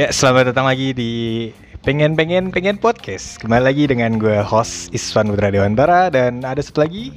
[0.00, 1.12] Ya, selamat datang lagi di
[1.84, 3.36] Pengen Pengen Pengen Podcast.
[3.36, 7.12] Kembali lagi dengan gue host Iswan Putra Dewantara dan ada satu lagi.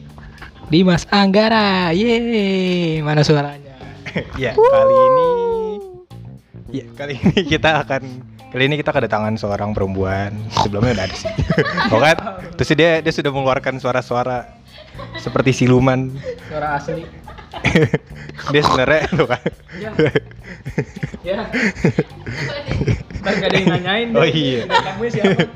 [0.67, 1.95] Dimas Anggara.
[1.95, 3.79] Yeay, mana suaranya?
[4.35, 5.27] ya, kali ini
[6.75, 8.03] Ya, kali ini kita akan
[8.51, 10.35] kali ini kita kedatangan seorang perempuan.
[10.51, 11.31] Sebelumnya udah ada sih.
[11.87, 12.15] Pokoknya
[12.59, 14.59] terus dia dia sudah mengeluarkan suara-suara
[15.23, 16.11] seperti siluman.
[16.51, 17.07] Suara asli.
[18.51, 19.43] Dia sebenarnya tuh kan.
[19.77, 19.89] Ya.
[21.23, 21.39] Ya.
[23.23, 24.09] Gak ada yang nanyain.
[24.17, 24.67] Oh iya.
[24.67, 25.47] Kamu siapa?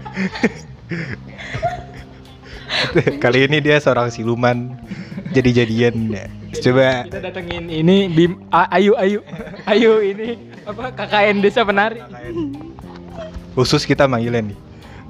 [3.17, 4.77] kali ini dia seorang siluman
[5.33, 6.13] jadi-jadian.
[6.61, 9.19] Coba Kita datengin ini Bim A- Ayu Ayu.
[9.67, 11.99] Ayu ini apa KKN Desa Penari.
[13.57, 14.57] khusus kita manggilnya nih.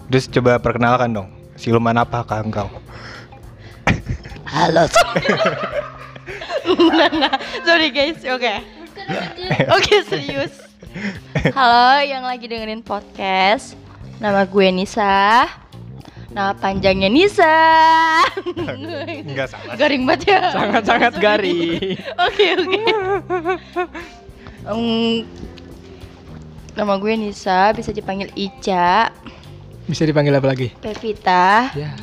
[0.08, 1.30] Terus coba perkenalkan dong.
[1.60, 2.70] Siluman apakah engkau?
[4.48, 4.88] Halo.
[6.68, 8.54] nah, nah, sorry guys, oke.
[9.72, 10.52] Oke serius.
[11.54, 13.78] Halo yang lagi dengerin podcast.
[14.18, 15.48] Nama gue Nisa.
[16.28, 17.56] Nama panjangnya Nisa.
[19.24, 19.74] Enggak salah.
[19.76, 20.40] Garing banget ya.
[20.52, 21.96] Sangat-sangat garing.
[22.20, 22.82] Oke oke.
[24.68, 25.24] Em,
[26.76, 29.10] nama gue Nisa, bisa dipanggil Ica,
[29.88, 30.68] Bisa dipanggil apa lagi?
[30.78, 31.96] Pevita, Ya.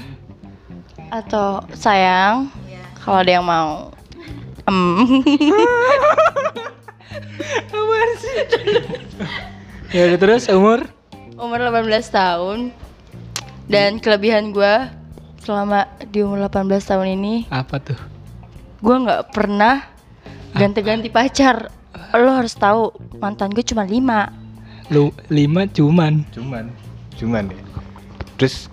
[1.13, 2.49] atau sayang.
[2.97, 3.93] Kalau ada yang mau.
[4.69, 4.81] Em.
[9.95, 10.91] Ya udah terus umur
[11.39, 12.75] umur 18 tahun
[13.71, 14.91] dan kelebihan gue
[15.47, 17.99] selama di umur 18 tahun ini apa tuh?
[18.83, 19.87] gue nggak pernah
[20.59, 21.71] ganti-ganti pacar
[22.11, 22.91] lo harus tahu
[23.23, 24.35] mantan gue cuma lima
[24.93, 26.29] Lu lima cuman.
[26.29, 26.69] Cuman,
[27.17, 27.61] cuman deh.
[28.37, 28.69] Terus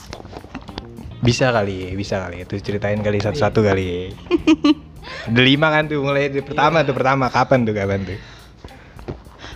[1.24, 2.44] bisa kali, ya, bisa kali.
[2.44, 4.12] Terus ceritain kali satu-satu kali.
[5.02, 8.20] Ada lima kan tuh mulai dari pertama tuh pertama kapan tuh kapan tuh?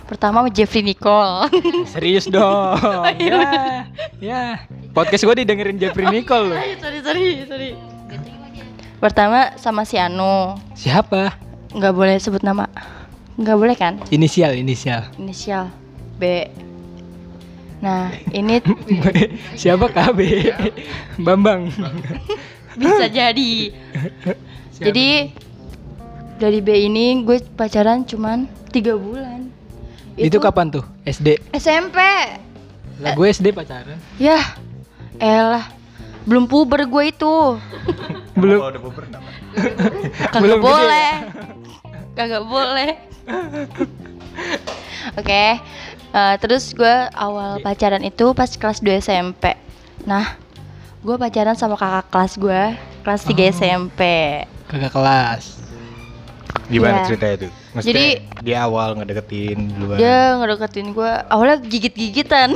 [0.06, 1.50] pertama Jeffrey Nicole
[1.92, 2.78] Serius dong.
[3.18, 3.42] ya.
[4.16, 4.42] Ya.
[4.92, 6.58] Podcast gue didengerin Jeffrey Nicole loh.
[6.78, 7.70] sorry sorry sorry
[8.96, 11.34] pertama sama si Anu Siapa?
[11.74, 12.70] nggak boleh sebut nama
[13.34, 15.10] nggak boleh kan Inisial, inisial.
[15.16, 15.68] inisial
[16.16, 16.48] B
[17.76, 18.62] nah ini
[19.60, 20.18] Siapa KB?
[21.18, 21.68] Bambang.
[22.72, 23.74] bisa jadi
[24.78, 25.32] Jadi
[26.36, 29.48] dari B ini gue pacaran cuman tiga bulan.
[30.16, 30.84] itu, kapan tuh?
[31.04, 31.36] SD.
[31.52, 31.96] SMP.
[33.00, 33.96] Lah gue SD pacaran.
[34.16, 34.40] Ya,
[35.16, 35.68] elah.
[36.24, 37.34] Belum puber gue itu.
[38.40, 38.58] Belum.
[38.58, 39.22] Kalau udah puber enggak?
[40.32, 41.10] Kagak Belum boleh.
[42.12, 42.90] Kagak boleh.
[45.20, 45.44] Oke.
[46.12, 49.52] eh, terus gue awal pacaran itu pas kelas 2 SMP.
[50.04, 50.36] Nah,
[51.00, 52.62] gue pacaran sama kakak kelas gue
[53.04, 53.48] kelas 3 Oh.
[53.52, 54.02] SMP.
[54.66, 55.44] Kakak kelas.
[56.66, 57.06] Gimana Iya.
[57.06, 57.50] ceritanya tuh?
[57.72, 59.98] Maksudnya Jadi- di awal ngedeketin duluan.
[59.98, 62.48] Dia ngedeketin gue awalnya gigit-gigitan.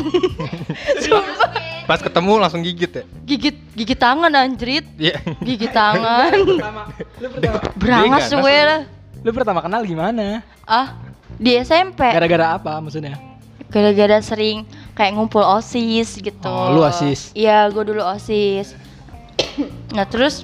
[0.99, 1.51] Sumpah.
[1.91, 3.03] Pas ketemu langsung gigit ya?
[3.25, 4.87] Gigit gigit tangan anjrit.
[4.95, 5.19] Iya.
[5.41, 6.31] Gigit tangan.
[6.35, 6.83] Pertama,
[7.19, 8.81] lu pertama, Berangas gue lah.
[9.21, 10.43] lu pertama kenal gimana?
[10.65, 10.95] Ah,
[11.35, 12.07] di SMP.
[12.07, 13.19] Gara-gara apa maksudnya?
[13.71, 16.47] Gara-gara sering kayak ngumpul OSIS gitu.
[16.47, 17.31] Oh, lu OSIS?
[17.33, 18.75] Iya, gue dulu OSIS.
[19.91, 20.43] nah, terus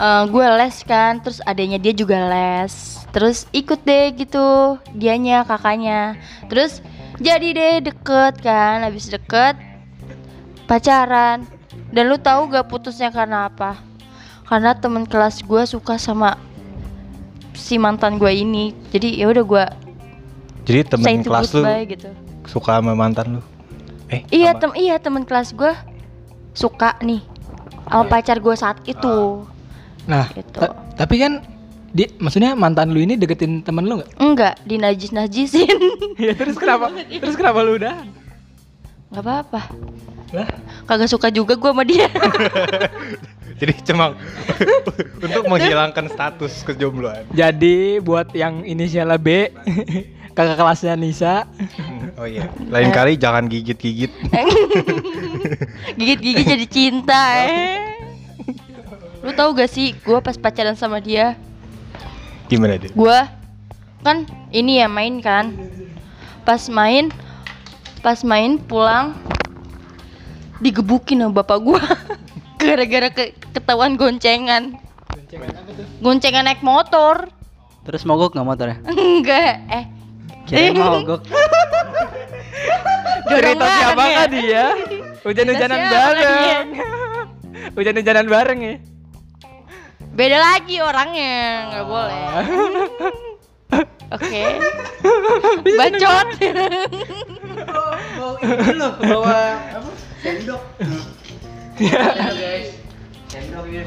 [0.00, 2.72] eh, gue les kan, terus adanya dia juga les.
[3.10, 4.48] Terus ikut deh gitu,
[4.92, 6.16] dianya, kakaknya.
[6.46, 6.80] Terus
[7.18, 9.58] jadi deh deket kan, habis deket
[10.64, 11.44] pacaran.
[11.90, 13.74] Dan lu tahu gak putusnya karena apa?
[14.46, 16.38] Karena temen kelas gue suka sama
[17.52, 18.70] si mantan gue ini.
[18.88, 19.64] Jadi ya udah gue
[20.64, 22.10] Jadi temen kelas lu gitu.
[22.46, 23.42] suka sama mantan lu?
[24.06, 25.70] Eh, Iya sama- tem iya teman kelas gue
[26.52, 27.22] suka nih
[27.84, 29.46] sama pacar gue saat itu.
[30.10, 30.58] Nah, Gitu.
[30.58, 31.38] ta- tapi kan
[31.90, 34.10] di maksudnya mantan lu ini deketin temen lu nggak?
[34.16, 35.70] Enggak dinajis najisin.
[36.18, 36.90] ya terus kenapa?
[37.08, 37.94] terus kenapa lu udah?
[39.08, 39.60] Nggak apa-apa.
[40.30, 40.46] Lah,
[40.84, 42.06] Kagak suka juga gue sama dia.
[43.60, 44.14] Jadi cuma
[45.20, 47.28] untuk menghilangkan status kejombloan.
[47.28, 49.52] jadi buat yang inisialnya B,
[50.32, 51.44] kakak kelasnya Nisa.
[52.16, 52.48] Oh iya.
[52.72, 54.08] Lain kali jangan gigit-gigit.
[55.92, 57.89] Gigit-gigit jadi cinta eh.
[59.20, 61.36] Lu tahu gak sih gue pas pacaran sama dia,
[62.46, 62.88] Gimana deh?
[62.88, 63.18] gue
[64.00, 65.52] kan ini ya main kan.
[66.40, 67.12] Pas main,
[68.00, 69.12] pas main pulang
[70.58, 71.82] digebukin sama bapak gue
[72.60, 74.80] gara-gara ke- ketahuan goncengan.
[76.00, 77.28] Goncengan naik motor.
[77.82, 78.76] Terus mogok nggak motornya?
[78.84, 79.84] Enggak, eh.
[80.44, 81.22] Kirain mogok.
[83.22, 84.16] Dorong Cerita siapa ya?
[84.16, 84.64] kan dia?
[85.20, 86.66] Hujan-hujanan bareng.
[87.70, 88.74] Hujan-hujanan bareng ya.
[90.20, 92.24] Beda lagi orangnya, nggak boleh.
[94.20, 94.42] Oke.
[95.80, 96.26] Bacot.
[98.20, 99.90] Mau ini loh, bawa apa?
[100.20, 100.60] Sendok.
[101.80, 102.68] guys.
[103.32, 103.82] Sendok ya.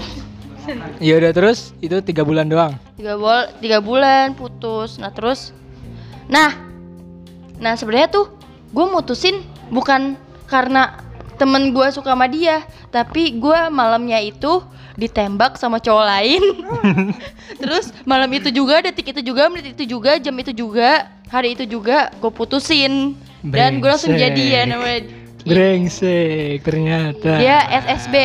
[0.97, 2.81] Ya udah terus itu tiga bulan doang.
[2.97, 5.51] tiga bol tiga bulan putus nah terus
[6.31, 6.55] nah
[7.59, 8.31] nah sebenarnya tuh
[8.71, 10.15] gue mutusin bukan
[10.47, 11.03] karena
[11.35, 12.63] temen gue suka sama dia
[12.95, 14.63] tapi gue malamnya itu
[14.95, 16.43] ditembak sama cowok lain
[17.61, 21.65] terus malam itu juga detik itu juga menit itu juga jam itu juga hari itu
[21.65, 24.29] juga gue putusin dan gue langsung Brengsek.
[24.29, 24.89] jadian sama
[25.43, 27.31] Brengsek ternyata.
[27.35, 28.15] dia SSB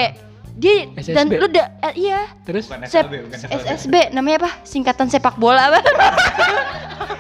[0.55, 1.35] dia dan SSB.
[1.35, 3.63] lu udah eh, iya Terus Bukan Sep- SLB, bukan SLB.
[3.65, 4.51] SSB namanya apa?
[4.63, 5.79] Singkatan sepak bola apa?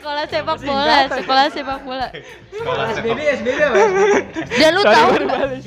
[0.00, 2.08] sekolah sepak bola, sekolah sepak bola.
[2.50, 3.76] Sekolah SBB SBB apa?
[4.60, 5.64] Dan lu Sorry, tahu baru balas.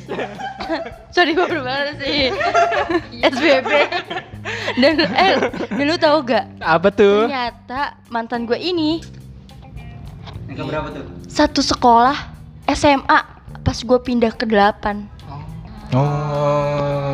[1.14, 2.34] Sorry gue berbalas sih
[3.22, 3.70] SBB
[4.76, 5.32] Dan eh
[5.70, 7.28] dan lu tahu gak Apa tuh?
[7.28, 8.98] Ternyata mantan gue ini
[10.50, 11.06] Yang berapa tuh?
[11.28, 12.16] Satu sekolah
[12.66, 13.20] SMA
[13.62, 15.14] Pas gue pindah ke 8
[15.94, 17.14] Oh.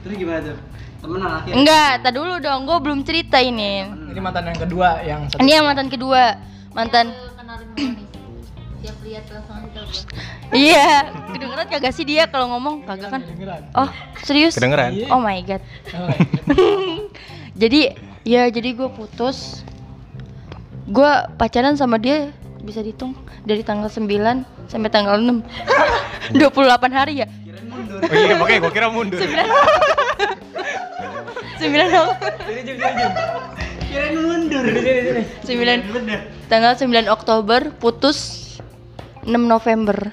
[0.00, 0.56] Terus gimana tuh?
[1.04, 1.56] Temenan akhirnya.
[1.60, 5.44] Enggak, tak dulu dong Gue belum cerita ini Ini mantan yang kedua yang satu.
[5.44, 6.40] Ini yang mantan kedua
[6.72, 7.12] Mantan
[9.04, 9.56] lihat langsung
[10.50, 13.20] Iya Kedengeran kagak sih dia kalau ngomong Kagak kan.
[13.76, 13.90] Oh
[14.24, 14.56] serius?
[14.56, 14.90] Kedengeran?
[14.96, 15.06] Iya.
[15.12, 15.62] Oh my god
[15.92, 16.44] Oh my God.
[17.54, 17.80] Jadi
[18.24, 19.62] ya jadi gue putus
[20.88, 22.32] Gue pacaran sama dia
[22.64, 23.12] bisa dihitung
[23.44, 24.08] dari tanggal 9
[24.72, 25.44] sampai tanggal 6
[26.32, 26.40] 28
[26.98, 27.28] hari ya
[28.02, 29.20] Oh iya, makanya gua kira mundur.
[29.20, 29.30] 9
[32.02, 32.32] Oktober
[33.84, 34.64] Kirain mundur.
[34.66, 38.18] 9 tanggal 9 Oktober putus
[39.22, 40.10] 6 November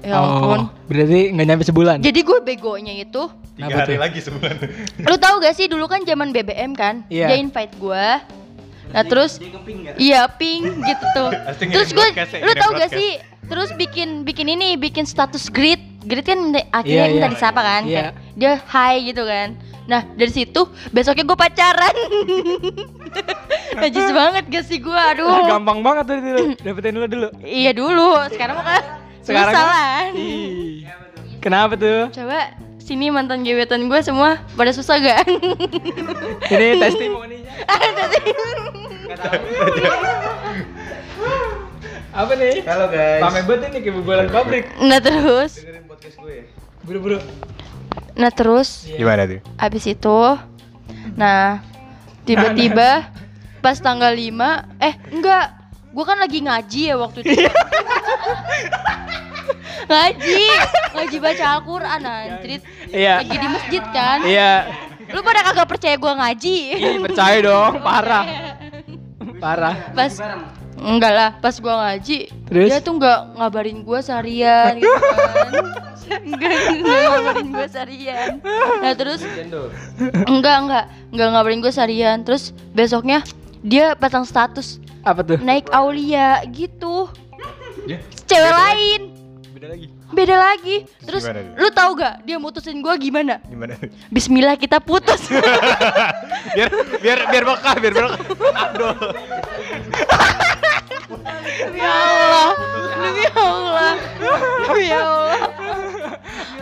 [0.00, 0.72] Ya ampun.
[0.72, 2.00] Oh, berarti nggak nyampe sebulan.
[2.00, 4.00] Jadi gue begonya itu Tiga Kenapa hari tuh?
[4.00, 4.54] lagi sebulan.
[5.04, 7.28] Lu tahu gak sih dulu kan zaman BBM kan Iya.
[7.28, 8.06] Dia invite gue
[8.86, 9.94] Nah terus Dia keping enggak?
[10.00, 11.30] Iya pink gitu tuh.
[11.60, 12.08] Terus gue,
[12.40, 13.20] lu tau gak sih?
[13.46, 15.78] Terus bikin bikin ini, bikin status grid.
[16.06, 17.34] Grid kan minta- akhirnya Iya, minta iya.
[17.34, 17.82] disapa kan?
[17.84, 19.48] Kayak Dia hi gitu kan.
[19.86, 20.60] Nah dari situ
[20.90, 21.94] besoknya gue pacaran.
[23.76, 25.00] Najis banget gak sih gue?
[25.12, 25.46] Aduh.
[25.46, 26.38] gampang banget tuh dulu.
[26.56, 27.28] Dapetin lu dulu.
[27.40, 28.10] Iya dulu.
[28.28, 28.82] Sekarang mah kan
[29.20, 30.00] Sekarang susah lah.
[30.12, 30.84] Ih.
[31.38, 32.08] Kenapa tuh?
[32.12, 32.38] Coba
[32.78, 35.26] sini mantan gebetan gue semua pada susah gak?
[36.46, 37.52] Ini testimoninya.
[42.16, 42.64] Apa nih?
[42.64, 43.20] Halo guys.
[43.20, 44.64] Rame banget ini kayak bubalan pabrik.
[44.80, 46.44] nah terus, Dengerin podcast gue ya.
[46.80, 47.18] Buru-buru.
[48.16, 49.44] nah terus Gimana tuh?
[49.60, 50.20] Abis itu,
[51.12, 51.60] nah
[52.24, 53.12] tiba-tiba
[53.60, 54.32] pas tanggal 5
[54.80, 55.46] eh enggak,
[55.92, 57.36] gue kan lagi ngaji ya waktu itu.
[59.92, 60.40] ngaji,
[60.96, 62.62] ngaji baca Al-Quran anjrit.
[62.88, 63.20] Iya.
[63.20, 64.18] Lagi di masjid kan?
[64.24, 64.52] Iya.
[65.12, 66.56] Lu pada kagak percaya gue ngaji?
[66.80, 68.24] Ih, percaya dong, parah.
[69.36, 69.76] Parah.
[69.92, 70.16] Pas
[70.76, 72.68] enggak lah, pas gue ngaji, Terus?
[72.68, 75.52] dia tuh nggak ngabarin gue seharian gitu kan.
[76.06, 78.38] Enggak, enggak ngabarin gue seharian.
[78.78, 79.26] Nah terus
[80.22, 80.84] Enggak, enggak.
[81.10, 82.22] Enggak ngabarin gue seharian.
[82.22, 83.26] Terus besoknya
[83.58, 85.36] dia pasang status Apa tuh?
[85.36, 87.10] naik Aulia gitu.
[87.86, 89.00] Ya, Cewek lain.
[89.50, 89.86] beda lagi.
[90.06, 90.76] Beda lagi.
[91.02, 93.42] Terus gimana lu tahu gak dia mutusin gue gimana?
[93.42, 93.74] Gimana?
[94.06, 95.26] Bismillah kita putus.
[96.54, 96.70] biar
[97.02, 98.20] biar biar berkah, biar berkah.
[101.06, 102.50] Demi Allah.
[102.98, 103.94] Demi Allah.
[104.66, 105.38] Demi Allah.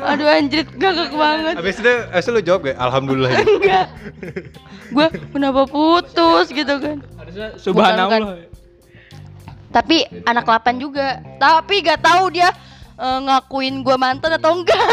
[0.05, 1.55] Aduh anjrit gagak banget.
[1.57, 2.77] Habis itu, habis itu lu jawab gak?
[2.77, 3.31] Alhamdulillah.
[3.33, 3.53] gitu.
[3.57, 3.87] Enggak.
[4.93, 7.01] Gue kenapa putus gitu kan.
[7.17, 8.45] Harusnya subhanallah.
[9.73, 11.25] Tapi anak 8 juga.
[11.41, 12.53] Tapi gak tahu dia
[13.01, 14.77] eh, ngakuin gue mantan atau enggak.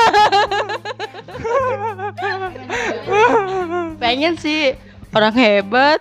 [4.02, 4.80] Pengen sih
[5.12, 6.00] orang hebat.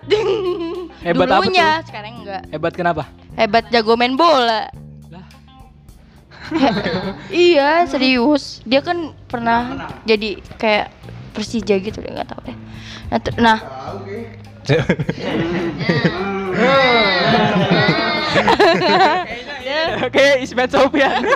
[1.02, 2.42] Hebat apa Dulunya, sekarang enggak.
[2.54, 3.10] Hebat kenapa?
[3.38, 4.66] Hebat jago main bola.
[5.10, 5.26] Lah.
[7.30, 8.58] iya, serius.
[8.66, 10.90] Dia kan pernah jadi kayak
[11.30, 12.56] Persija gitu deh, nggak tahu deh.
[13.10, 13.58] Nah, ter- nah
[20.04, 21.22] Oke, Ismet Sofian.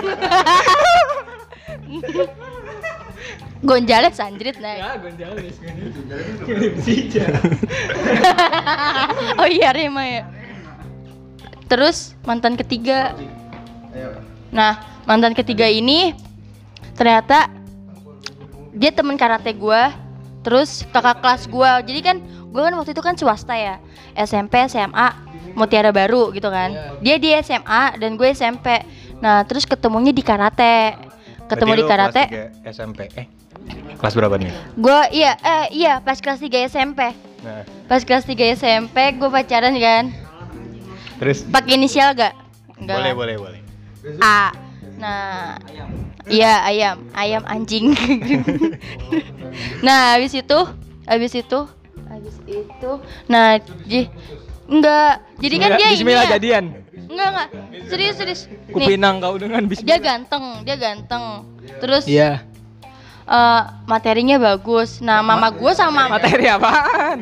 [3.65, 4.77] Gonjales anjrit nah.
[4.77, 5.57] Ya, Gonzales.
[9.41, 10.29] oh iya Rema ya.
[11.65, 13.17] Terus mantan ketiga.
[14.53, 14.79] Nah,
[15.09, 16.13] mantan ketiga ini
[16.95, 17.49] ternyata
[18.75, 19.91] dia temen karate gua,
[20.45, 21.81] terus kakak kelas gua.
[21.81, 22.17] Jadi kan
[22.51, 23.81] gua kan waktu itu kan swasta ya,
[24.15, 25.07] SMP, SMA,
[25.55, 26.75] Mutiara Baru gitu kan.
[26.99, 28.83] Dia di SMA dan gue SMP.
[29.23, 30.99] Nah, terus ketemunya di karate.
[31.47, 32.23] Ketemu Berarti di karate.
[32.27, 32.99] kelas SMP.
[33.15, 33.25] Eh,
[33.95, 34.51] kelas berapa nih?
[34.75, 37.15] Gua iya eh iya pas kelas 3 SMP.
[37.45, 40.24] Nah, Pas kelas 3 SMP gue pacaran kan.
[41.17, 42.33] Terus Pakai inisial gak?
[42.75, 42.97] Enggak.
[42.99, 43.61] boleh boleh boleh.
[44.19, 44.51] A.
[44.95, 45.59] Nah,
[46.27, 47.91] iya ayam, ayam anjing.
[49.85, 50.59] nah, habis itu,
[51.03, 51.59] habis itu,
[52.07, 52.91] habis itu,
[53.27, 54.07] nah, ji,
[54.71, 56.23] enggak, jadi kan dia ini ya.
[56.39, 56.65] jadian.
[57.11, 57.49] Enggak enggak,
[57.91, 58.41] serius serius.
[58.71, 59.99] Kupinang kau dengan dia bismillah.
[59.99, 61.23] ganteng, dia ganteng.
[61.83, 62.43] Terus Iya.
[63.27, 65.03] eh, materinya bagus.
[65.03, 67.19] Nah, mama gue sama Materi apaan?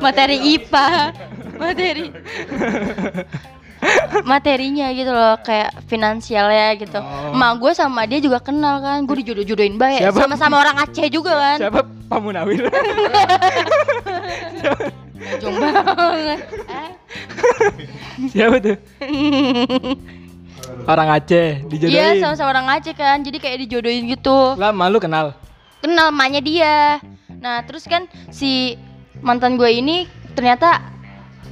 [0.00, 0.88] materi IPA,
[1.62, 2.06] materi
[4.22, 6.98] materinya gitu loh kayak finansialnya gitu.
[7.02, 7.34] Oh.
[7.34, 10.06] Emak gue sama dia juga kenal kan, gue dijodoh-jodohin baik.
[10.06, 10.18] Siapa?
[10.22, 11.58] Sama-sama orang Aceh juga kan.
[11.58, 12.62] Siapa Pamunawir?
[15.42, 16.38] Jong banget.
[18.30, 18.76] Siapa tuh?
[20.86, 22.22] Orang Aceh Iya dijodohin.
[22.22, 24.54] sama-sama orang Aceh kan, jadi kayak dijodohin gitu.
[24.54, 25.34] Lah malu kenal.
[25.82, 26.76] Kenal emaknya dia.
[27.42, 28.78] Nah terus kan si
[29.18, 30.06] mantan gue ini
[30.38, 30.91] ternyata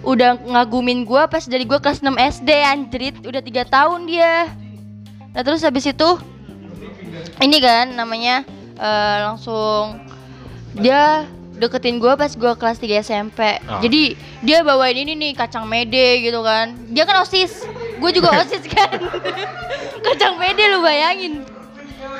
[0.00, 3.16] udah ngagumin gue pas dari gue kelas 6 SD anjrit.
[3.22, 4.48] Udah tiga tahun dia.
[5.30, 6.10] Nah terus habis itu
[7.38, 8.42] ini kan namanya
[8.74, 10.00] eh, langsung
[10.74, 13.84] dia deketin gue pas gue kelas 3 SMP Ah.
[13.84, 16.72] jadi dia bawain ini nih kacang mede gitu kan.
[16.88, 17.68] Dia kan osis.
[18.00, 18.96] Gue juga osis kan.
[20.06, 21.44] Kacang mede lu bayangin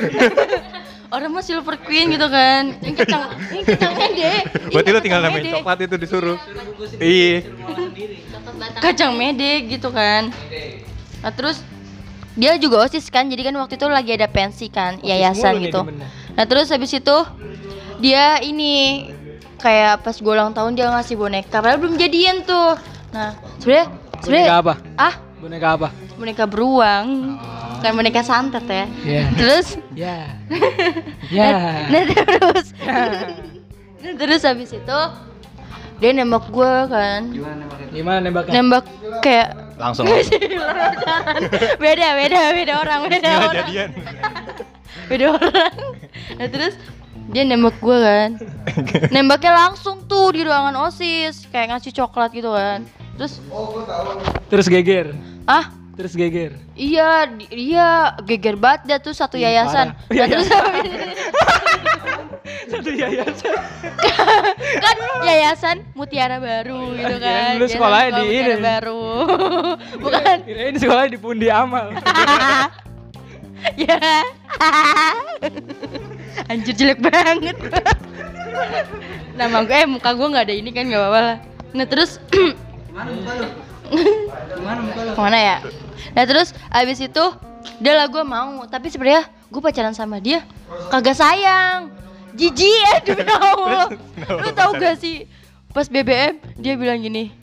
[1.10, 4.32] orang mah silver queen gitu kan ini kacang ini kacang mede
[4.72, 5.50] Berarti lu kacang tinggal mede.
[5.52, 6.38] coklat itu disuruh.
[6.96, 7.36] Iya.
[7.42, 8.80] Coklat batang.
[8.80, 10.30] kacang mede gitu kan
[11.20, 11.60] nah terus
[12.32, 15.82] dia juga osis kan jadi kan waktu itu lagi ada pensi kan yayasan gitu
[16.32, 17.16] nah terus habis itu
[17.98, 19.04] dia ini
[19.58, 22.78] kayak pas gue ulang tahun dia ngasih boneka padahal belum jadian tuh
[23.10, 24.74] nah sebenarnya Boneka sebenarnya apa?
[24.96, 25.88] ah Boneka apa?
[26.14, 27.40] boneka beruang
[27.80, 29.22] kan boneka santet ya Iya.
[29.32, 29.66] terus
[29.96, 30.36] Ya.
[31.26, 31.48] Ya.
[31.90, 35.00] nah terus nah, terus habis itu
[35.96, 37.88] dia nembak gue kan Gimana nembaknya?
[37.90, 38.52] Gimana nembaknya?
[38.54, 38.84] nembak
[39.20, 40.04] kayak Langsung.
[41.82, 43.90] beda beda beda orang beda Bismillah orang jadian.
[45.08, 45.74] beda orang
[46.36, 46.74] nah terus
[47.26, 48.30] dia nembak gue kan
[49.08, 52.84] nembaknya langsung tuh di ruangan osis kayak ngasih coklat gitu kan
[53.20, 53.36] terus?
[54.48, 55.12] Terus geger.
[55.44, 56.56] ah Terus geger.
[56.72, 59.92] iya iya geger banget dia tuh satu Ih, yayasan.
[59.92, 60.16] parah.
[60.16, 60.48] nah, terus
[62.70, 63.56] Satu yayasan.
[64.80, 67.52] kan yayasan Mutiara Baru gitu kan.
[67.52, 68.62] Kirain lu sekolahnya di Mutiara ini.
[68.64, 69.04] Baru.
[70.08, 70.36] Bukan.
[70.48, 71.92] Kirain sekolah di Pundi Amal.
[73.84, 73.98] ya
[76.48, 77.56] anjir jelek banget.
[79.36, 81.36] Nama gue eh muka gue nggak ada ini kan nggak apa-apa lah.
[81.76, 82.16] Nah terus
[82.92, 83.46] Gimana muka lu?
[84.58, 85.12] Gimana muka lu?
[85.14, 85.56] ke mana ya?
[86.10, 87.24] Nah terus abis itu
[87.80, 88.66] udah lah gue mau.
[88.66, 90.42] Tapi sebenarnya gue pacaran sama dia
[90.90, 91.90] kagak sayang.
[92.30, 93.90] Jijik ya demi Allah
[94.38, 95.26] lu tau gak sih?
[95.70, 97.34] Pas BBM dia bilang gini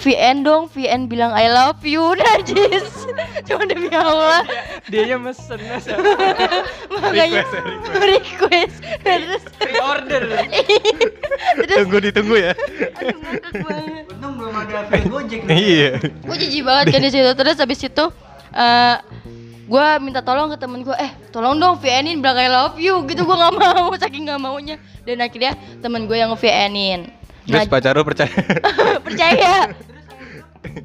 [0.00, 3.04] VN dong, VN bilang I love you, najis
[3.44, 4.40] Cuma demi Allah
[4.88, 5.92] Dianya mesen masa.
[6.92, 7.62] Makanya Request ya,
[8.08, 10.22] request Nah, Terus Pre-order.
[11.60, 12.52] Terus Tunggu ditunggu ya.
[12.96, 15.40] aduh ngakak banget Untung belum ada Gojek.
[15.46, 15.90] Iya.
[16.00, 18.04] gue jijik banget kan di situ terus habis itu
[18.50, 18.96] eh
[19.70, 23.22] gue minta tolong ke temen gue eh tolong dong VN-in bilang I love you gitu
[23.22, 24.76] gue nggak mau saking nggak maunya
[25.06, 28.34] dan akhirnya temen gue yang nge VN-in nah, Terus pacar lu percaya?
[29.06, 29.54] percaya.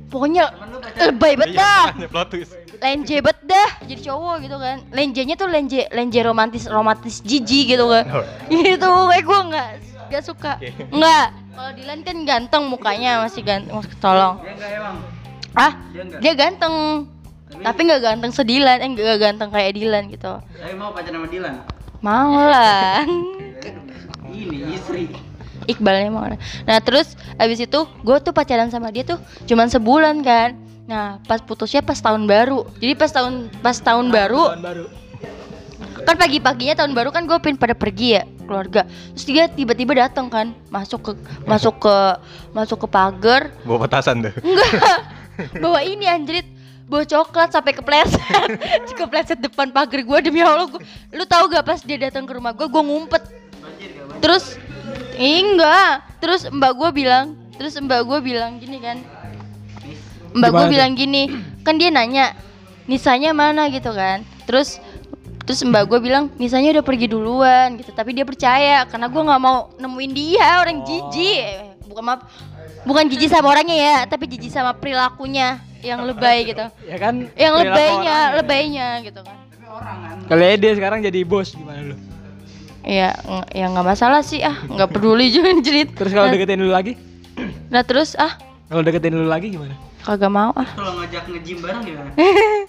[0.08, 0.56] Pokoknya
[0.96, 1.86] lebay banget Iya, dah.
[2.86, 4.78] lenje banget dah jadi cowok gitu kan.
[4.92, 8.04] Lenjenya tuh lenje lenje romantis romantis jijik gitu kan.
[8.08, 8.24] Oh.
[8.52, 9.70] gitu kayak gue nggak
[10.12, 10.54] nggak suka.
[10.92, 11.28] Nggak.
[11.56, 14.40] Kalau Dilan kan ganteng mukanya masih ganteng tolong.
[14.44, 14.96] Dia enggak emang.
[15.56, 16.20] ah Dia enggak.
[16.20, 16.74] dia ganteng.
[17.56, 20.34] Tapi nggak ganteng sedilan eh nggak ganteng kayak Dilan gitu.
[20.40, 21.56] Tapi mau pacaran sama Dilan.
[22.00, 23.04] mau lah.
[24.30, 25.35] Ini istri.
[25.66, 26.26] Iqbalnya mau
[26.66, 30.54] nah terus abis itu gue tuh pacaran sama dia tuh cuman sebulan kan.
[30.86, 32.70] Nah pas putusnya pas tahun baru.
[32.78, 34.86] Jadi pas tahun pas tahun baru Tahun baru.
[36.06, 38.86] kan pagi-paginya tahun baru kan gue pin pada pergi ya keluarga.
[39.18, 40.54] Terus dia tiba-tiba datang kan.
[40.70, 41.12] Masuk ke
[41.50, 41.96] masuk ke
[42.54, 43.50] masuk ke pagar.
[43.66, 44.34] Bawa petasan tuh.
[44.46, 45.00] enggak.
[45.66, 46.46] Bawa ini anjrit.
[46.86, 48.22] Bawa coklat sampai kepleset.
[48.94, 50.78] Kepleset depan pagar gue demi allah gua,
[51.10, 53.26] lu tahu gak pas dia datang ke rumah gue gue ngumpet.
[53.58, 54.22] Banjir gak banjir?
[54.22, 54.46] terus
[55.16, 55.94] "Ih, enggak.
[56.20, 58.98] Terus mbak gue bilang terus mbak gue bilang gini kan.
[60.36, 61.32] Mbak gue bilang gini
[61.64, 62.36] kan dia nanya
[62.86, 63.72] Nisanya mana?
[63.74, 64.22] gitu kan.
[64.46, 64.78] Terus
[65.46, 67.90] terus mbak gue bilang Nisanya udah pergi duluan gitu.
[67.96, 71.40] Tapi dia percaya karena gue nggak mau nemuin dia orang jijik.
[71.40, 72.22] Eh, bukan maaf
[72.86, 76.66] bukan jijik sama orangnya ya tapi jijik sama perilakunya yang lebay gitu.
[76.86, 77.30] Ya kan?
[77.34, 80.18] yang lebaynya lebaynya gitu kan Tapi orang kan.
[80.30, 81.96] Kalau dia sekarang jadi bos gimana lu?
[82.86, 86.60] Ya ng- ya nggak masalah sih ah nggak peduli juga jerit Terus kalau nah, deketin
[86.60, 86.94] lu lagi?
[87.68, 89.74] nah terus ah Kalau deketin lu lagi gimana?
[90.00, 92.10] kagak mau ah Kalau ngajak nge-gym bareng gimana?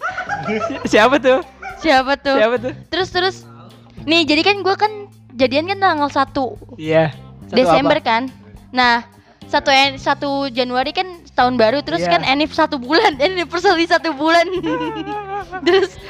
[0.89, 1.41] Siapa tuh?
[1.77, 2.73] siapa tuh Siapa tuh?
[2.89, 3.37] terus terus
[4.03, 4.93] nih jadi kan gue kan
[5.35, 7.13] jadian kan tanggal 1 Iya.
[7.45, 8.07] Satu Desember apa?
[8.07, 8.23] kan
[8.73, 9.05] nah
[9.47, 12.11] satu en- satu Januari kan tahun baru terus Iya.
[12.11, 14.49] kan enif satu bulan anniversary satu bulan
[15.63, 16.01] terus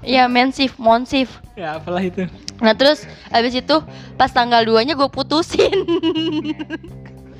[0.00, 2.26] ya mensif monsif Ya apalah itu.
[2.56, 3.76] Nah terus habis itu
[4.14, 5.74] pas tanggal 2 nya gue putusin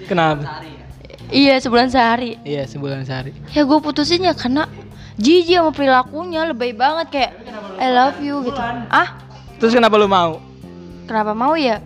[0.05, 0.61] Kenapa?
[1.31, 3.33] iya sebulan sehari Iya sebulan sehari.
[3.51, 4.69] ya gue putusin ya karena
[5.17, 7.33] jijik sama perilakunya lebay banget kayak
[7.79, 8.59] I love you gitu
[8.91, 9.17] ah
[9.57, 10.43] Terus kenapa lu mau?
[11.07, 11.79] kenapa mau ya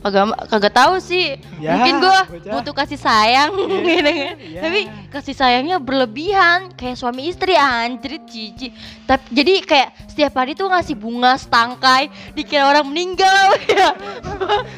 [0.00, 1.36] kagak kagak tahu sih.
[1.60, 3.52] Ya, mungkin gue butuh kasih sayang.
[3.88, 4.34] Gitu kan.
[4.40, 4.60] Iya.
[4.64, 4.80] tapi
[5.12, 6.72] kasih sayangnya berlebihan.
[6.74, 8.72] Kayak suami istri anjrit cici.
[9.04, 13.46] Tapi jadi kayak setiap hari tuh ngasih bunga setangkai dikira orang meninggal.
[13.80, 13.94] Ya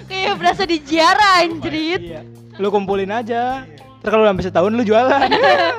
[0.06, 2.02] kayak berasa diziarah anjrit.
[2.02, 2.20] Iya.
[2.60, 3.66] Lu kumpulin aja.
[4.02, 5.30] Terus kalau sampai setahun lu jualan.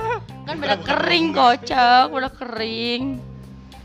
[0.48, 2.06] kan udah kering kocak.
[2.12, 3.20] Udah kering.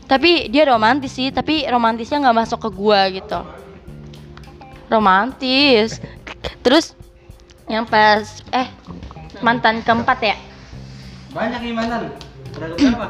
[0.09, 1.31] Tapi dia romantis sih.
[1.31, 3.39] Tapi romantisnya nggak masuk ke gua gitu
[4.89, 6.01] romantis
[6.59, 6.93] terus
[7.65, 8.67] yang pas eh
[9.39, 10.37] mantan keempat ya
[11.29, 12.09] Banyak nih mantan.
[12.57, 13.07] Berapa berapa?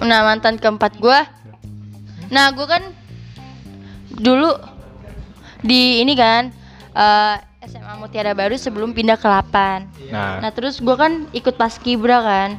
[0.00, 1.24] nah mantan keempat gua
[2.28, 2.82] nah gua kan
[4.10, 4.52] dulu
[5.60, 6.52] di ini kan
[6.92, 11.72] eh, SMA Mutiara Baru sebelum pindah ke 8 Nah, Nah terus gue kan ikut pas
[11.74, 12.50] kibra kan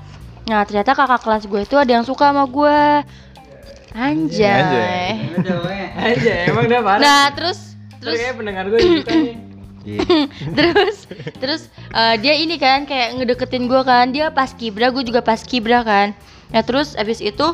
[0.46, 2.80] Nah ternyata kakak kelas gue itu ada yang suka sama gue
[3.94, 5.10] Anjay, Anjay.
[5.96, 7.00] Aja emang dia parah.
[7.00, 7.75] Nah terus
[8.06, 9.36] terus Terus kayak pendengar gue juga nih.
[9.90, 10.00] iya.
[10.54, 10.98] Terus
[11.36, 15.38] Terus eh, dia ini kan kayak ngedeketin gue kan Dia pas kibra gue juga pas
[15.38, 16.14] kibra kan
[16.50, 17.48] Nah terus abis itu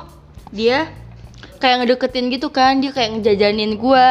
[0.52, 0.92] Dia
[1.58, 4.06] kayak ngedeketin gitu kan Dia kayak ngejajanin gue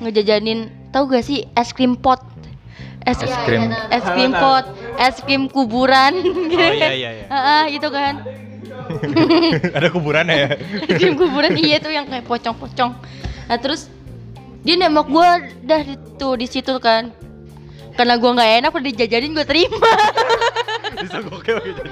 [0.00, 2.20] Ngejajanin Tahu gak sih es krim pot
[3.02, 3.72] Es, Es krim.
[3.90, 4.64] es krim pot
[4.94, 6.46] Es krim kuburan Oh
[6.78, 7.24] iya iya iya.
[7.26, 8.20] Ah, ah, gitu kan
[9.76, 10.48] Ada kuburannya ya.
[11.00, 12.92] di kuburan iya tuh yang kayak pocong-pocong
[13.42, 13.90] nah terus
[14.62, 15.30] dia nembak gue
[15.66, 17.10] dah itu di situ kan
[17.92, 19.92] karena gue nggak enak udah dijajarin gue terima
[21.02, 21.82] Bisa gokil gitu.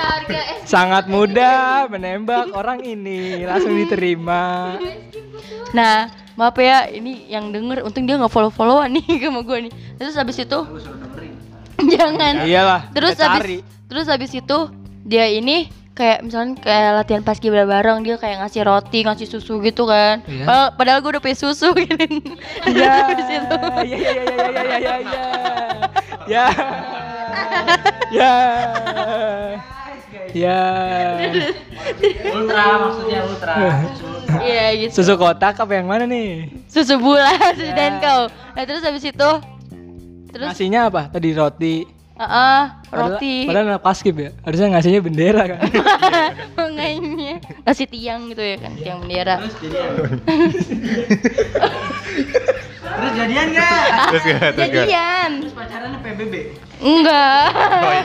[0.00, 4.76] harga es Sangat mudah menembak orang ini langsung diterima.
[5.76, 9.72] nah maaf ya ini yang denger untung dia nggak follow followan nih sama gue nih
[10.00, 10.58] terus habis itu
[11.92, 12.80] jangan Iyalah.
[12.96, 14.58] terus habis terus habis itu
[15.04, 15.68] dia ini
[15.98, 20.22] kayak misalnya kayak latihan pas kibra bareng dia kayak ngasih roti ngasih susu gitu kan
[20.24, 20.46] Iya.
[20.46, 21.98] padahal, padahal gue udah punya susu gitu
[22.70, 22.94] Iya.
[23.10, 23.34] Iya
[23.82, 25.22] iya iya iya iya iya iya.
[26.28, 26.46] Ya.
[28.08, 28.34] Ya.
[30.30, 30.60] Ya.
[32.30, 33.54] Ultra maksudnya ultra.
[34.40, 36.52] iya gitu Susu kotak apa yang mana nih?
[36.68, 39.30] susu bulat dan kau nah terus habis itu
[40.28, 41.08] terus Ngasihnya apa?
[41.08, 41.97] Tadi roti.
[42.18, 44.30] Heeh, Padahal- roti Padahal anak paskib ya.
[44.42, 45.58] Harusnya ngasihnya bendera kan.
[46.58, 49.90] makanya ngasih tiang gitu ya kan tiang bendera Terus jadian.
[52.88, 53.82] Terus jadian enggak?
[54.10, 54.50] Terus gimana?
[54.58, 56.34] jadian Terus pacarannya PBB.
[56.78, 58.02] enggak Oh, iya.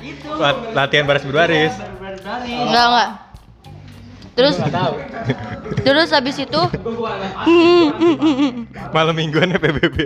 [0.00, 0.28] Itu.
[0.32, 1.74] Lat- Latihan baris berbaris.
[2.46, 3.08] Enggak enggak
[4.36, 4.60] terus
[5.86, 6.62] terus habis itu?
[8.92, 9.98] Malam mingguannya PBB.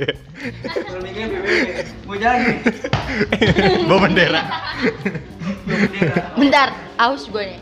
[0.71, 1.59] Kalau mikirnya PBB.
[2.07, 2.55] Mau jalan.
[3.91, 4.43] Bawa bendera.
[6.39, 7.61] bentar aus gue nih.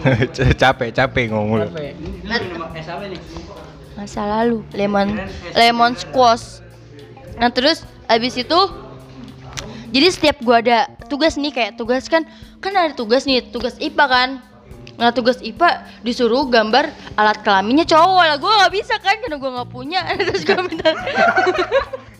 [0.60, 1.68] Capek, capek ngomong.
[3.96, 5.20] Masa lalu lemon
[5.52, 6.64] lemon squash.
[7.36, 8.60] Nah terus habis itu?
[9.90, 12.22] Jadi setiap gua ada tugas nih kayak tugas kan
[12.62, 14.30] kan ada tugas nih tugas IPA kan
[15.00, 19.50] nah tugas IPA disuruh gambar alat kelaminnya cowok lah gua nggak bisa kan karena gua
[19.56, 20.92] nggak punya terus gua minta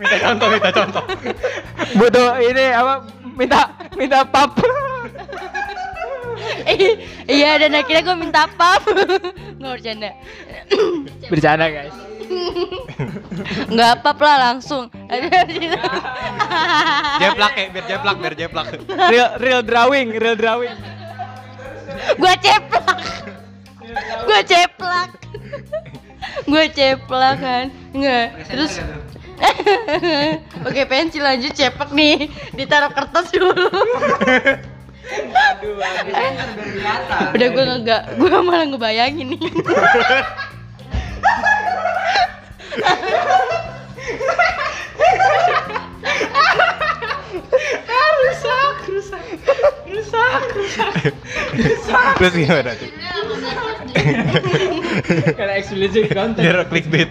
[0.01, 1.05] Minta contoh, minta contoh.
[1.93, 3.05] Butuh ini apa?
[3.37, 3.69] Minta
[4.01, 4.57] minta pap.
[6.65, 6.97] Eh,
[7.37, 8.81] iya dan akhirnya gua minta pap
[9.61, 10.11] nggak bercanda
[11.31, 11.93] Bercanda guys.
[13.69, 14.89] nggak pap lah langsung
[17.21, 18.67] Jeplak ya, biar jeplak, biar jeplak.
[19.13, 21.00] Real real drawing, real drawing.
[22.17, 22.99] Gua ceplak.
[24.27, 25.11] Gua ceplak.
[26.47, 27.67] Gua ceplak kan?
[27.95, 28.73] Enggak terus
[30.69, 32.29] Oke pensil lanjut ceplak nih.
[32.53, 33.71] Ditaruh kertas dulu.
[37.35, 39.43] Udah gua nggak gua malah ngebayangin nih
[52.21, 52.89] Terus gimana tuh?
[55.35, 56.43] Karena explicit content.
[56.43, 57.11] Biar clickbait.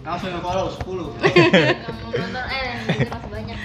[0.00, 0.80] Langsung nge-follow 10.
[0.80, 3.58] Nggak mau nonton eh yang denger masih banyak.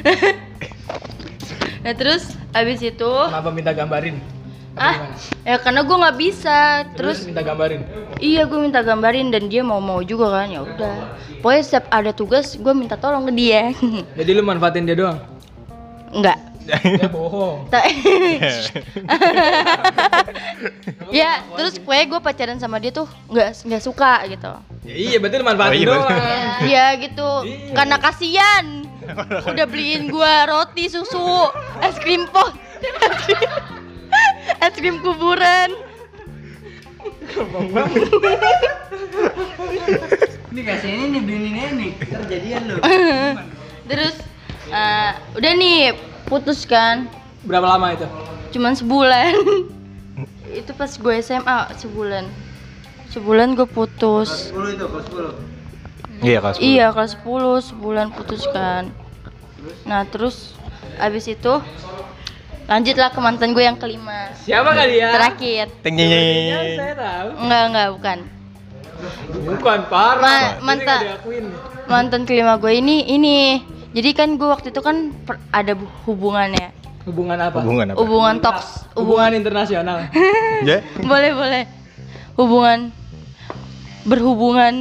[1.85, 4.17] Nah terus abis itu Kenapa minta gambarin?
[4.75, 4.93] Ah
[5.41, 6.57] ya karena gue nggak bisa
[6.91, 7.81] Terus, terus minta gambarin.
[8.17, 10.93] iya gue minta gambarin dan dia mau mau juga kan ya udah
[11.39, 13.71] pokoknya setiap ada tugas gue minta tolong ke dia
[14.15, 15.17] Jadi lu manfaatin dia doang.
[16.11, 16.35] enggak
[16.65, 17.69] Ya bohong.
[21.13, 24.51] Ya terus kue gue pacaran sama dia tuh nggak nggak suka gitu
[24.83, 26.03] Ya iya berarti lu manfaatin Oh, iya, doang.
[26.61, 27.71] Iya gitu Iya.
[27.71, 28.63] karena kasihan
[29.45, 31.47] udah beliin gua roti susu
[31.79, 32.51] es krim pot
[34.65, 35.69] es krim, kuburan
[40.55, 41.91] Ini kasih ini nih beliin ini nih.
[41.99, 42.75] Ntar jadian lu.
[43.89, 44.15] terus
[44.71, 45.93] eh, udah nih
[46.25, 47.05] putus kan
[47.45, 48.07] Berapa lama itu?
[48.55, 49.35] cuman sebulan
[50.63, 52.23] itu pas gue SMA sebulan
[53.11, 56.23] sebulan gue putus 10 itu, kelas 10.
[56.23, 56.63] Iya kelas 10.
[56.63, 58.95] iya kelas 10 sebulan putus kan
[59.83, 60.55] nah terus
[61.03, 61.59] abis itu
[62.65, 65.09] lanjutlah ke mantan gue yang kelima Siapa kali ya?
[65.11, 66.49] terakhir Ting ting.
[66.75, 67.27] saya tahu.
[67.39, 68.19] enggak enggak bukan
[69.35, 70.17] Bukan parah.
[70.17, 71.45] Ma- Ini manta- nggak diakuin.
[71.85, 76.73] mantan kelima gue ini ini jadi kan gue waktu itu kan per- ada bu- hubungannya
[77.05, 77.61] Hubungan apa?
[77.61, 77.97] Hubungan apa?
[77.97, 80.09] hubungan toks Hubungan internasional.
[80.65, 80.81] Ya?
[80.97, 81.63] boleh boleh
[82.33, 82.79] hubungan
[84.03, 84.73] berhubungan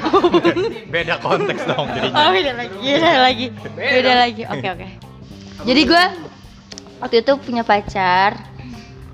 [0.94, 2.28] Beda konteks dong oh jadinya.
[2.30, 4.88] beda lagi beda lagi beda lagi oke oke
[5.62, 6.04] jadi gue
[7.02, 8.38] waktu itu punya pacar.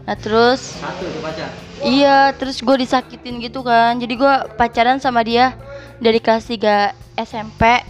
[0.05, 1.49] Nah terus Satu tuh pacar.
[1.81, 3.97] iya terus gue disakitin gitu kan.
[3.97, 5.57] Jadi gue pacaran sama dia
[5.99, 7.83] dari kelas 3 SMP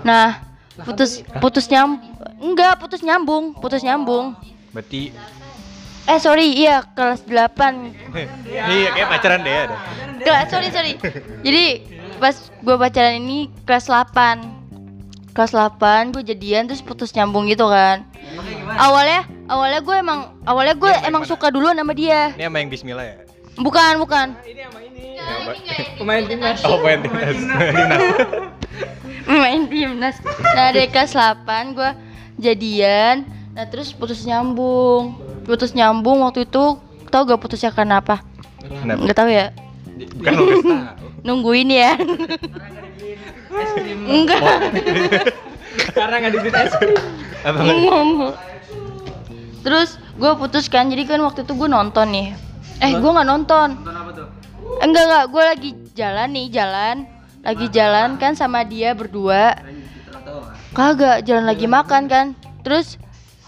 [0.00, 0.40] nah
[0.80, 1.98] putus putus nyam
[2.40, 4.36] enggak putus nyambung putus nyambung.
[4.72, 5.10] Berarti
[6.08, 7.32] eh sorry iya kelas 8
[8.72, 9.76] iya kayak pacaran deh ada.
[10.20, 10.92] kelas sorry sorry.
[11.44, 11.64] Jadi
[12.20, 18.04] pas gue pacaran ini kelas 8 kelas 8 gue jadian terus putus nyambung gitu kan
[18.70, 21.30] awalnya awalnya gue emang awalnya gue emang mana?
[21.30, 23.16] suka duluan sama dia Ini sama yang Bismillah ya?
[23.56, 25.04] bukan bukan Ini sama ini.
[25.12, 25.54] Ya, Pak.
[25.96, 26.58] Pemain timnas.
[26.62, 27.36] Oh, main timnas.
[27.36, 28.00] Timnas.
[29.26, 30.16] main timnas
[30.50, 31.90] nah dari kelas 8 gue
[32.38, 38.22] jadian nah terus putus nyambung putus nyambung waktu itu tau gak putusnya karena apa
[38.60, 39.02] Kenapa?
[39.02, 39.46] nggak tahu ya
[40.18, 41.06] Kan kasih tahu.
[41.22, 41.92] nungguin ya
[43.52, 43.98] Es krim.
[44.02, 44.40] enggak
[45.90, 46.96] Karena nggak dibeli es krim.
[47.40, 47.60] Apa
[49.60, 52.28] terus gue putus kan jadi kan waktu itu gue nonton nih.
[52.80, 53.68] Eh gue nggak nonton.
[53.76, 54.28] Nonton apa tuh?
[54.80, 56.96] enggak enggak gue lagi jalan nih jalan.
[57.40, 59.56] Lagi jalan kan sama dia berdua.
[60.76, 62.26] Kagak jalan lagi makan kan.
[62.60, 63.00] Terus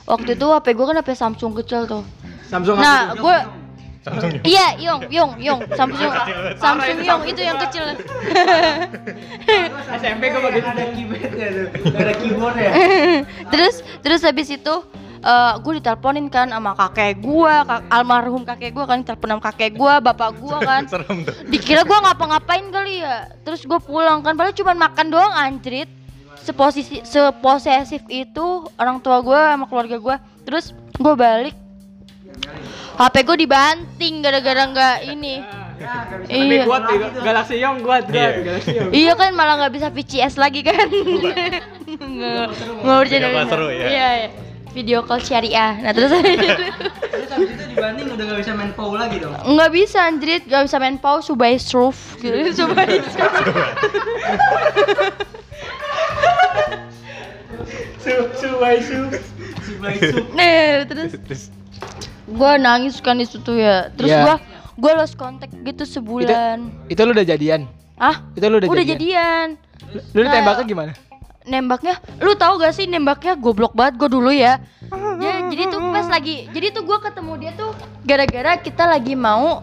[0.09, 2.05] waktu itu HP gue kan HP Samsung kecil tuh.
[2.49, 2.85] Samsung apa?
[2.85, 3.37] Nah gue
[4.03, 4.31] Samsung.
[4.43, 5.61] iya Yong Yong Yong.
[5.79, 6.13] Samsung
[6.59, 7.85] Samsung Yong itu yang kecil.
[9.97, 11.67] SMP gue Ada keyboardnya tuh.
[11.97, 12.71] Ada keyboard ya.
[13.53, 14.75] terus terus habis itu
[15.23, 17.55] eh gue diteleponin kan sama kakek gue
[17.89, 21.35] almarhum kakek gue kan telepon sama kakek gue bapak gue kan Serem tuh.
[21.47, 25.87] dikira gue ngapa-ngapain kali ya terus gue pulang kan padahal cuma makan doang anjrit
[26.43, 31.55] seposisi seposesif itu orang tua gue sama keluarga gue terus gue balik
[32.93, 35.35] HP gue dibanting gara-gara nggak ini
[36.27, 38.29] iya kuat nih, Galaxy Young kuat, kuat, Iya.
[38.43, 38.91] Galaxy Young.
[38.91, 40.87] iya kan malah nggak bisa VCS lagi kan
[41.87, 42.47] nggak
[42.83, 43.51] nggak bercanda bercanda.
[43.51, 43.87] seru ya?
[43.87, 44.29] iya iya.
[44.73, 46.49] Video call syariah nah terus habis itu
[47.03, 49.33] Terus habis itu dibanding udah gak bisa main POW lagi dong.
[49.37, 53.33] nggak bisa anjrit nggak bisa main pau subai surf gitu subai surf
[57.99, 58.99] Su, su, wai, su.
[59.63, 60.19] Si Blaisu.
[60.35, 61.43] Nih, terus Terus
[62.27, 63.95] gua nangis kan di situ ya.
[63.95, 64.23] Terus Iya.
[64.25, 64.35] gua
[64.75, 66.67] gua lost contact gitu sebulan.
[66.89, 67.71] Itu lu udah jadian?
[67.95, 69.55] Ah, Itu lu udah, udah jadian?
[69.55, 69.95] jadian.
[69.95, 70.93] Lu, lu ditembaknya gimana?
[71.43, 74.63] Nembaknya, lu tahu gak sih nembaknya goblok banget gua dulu ya.
[75.19, 79.63] Ya, jadi tuh pas lagi, jadi tuh gua ketemu dia tuh gara-gara kita lagi mau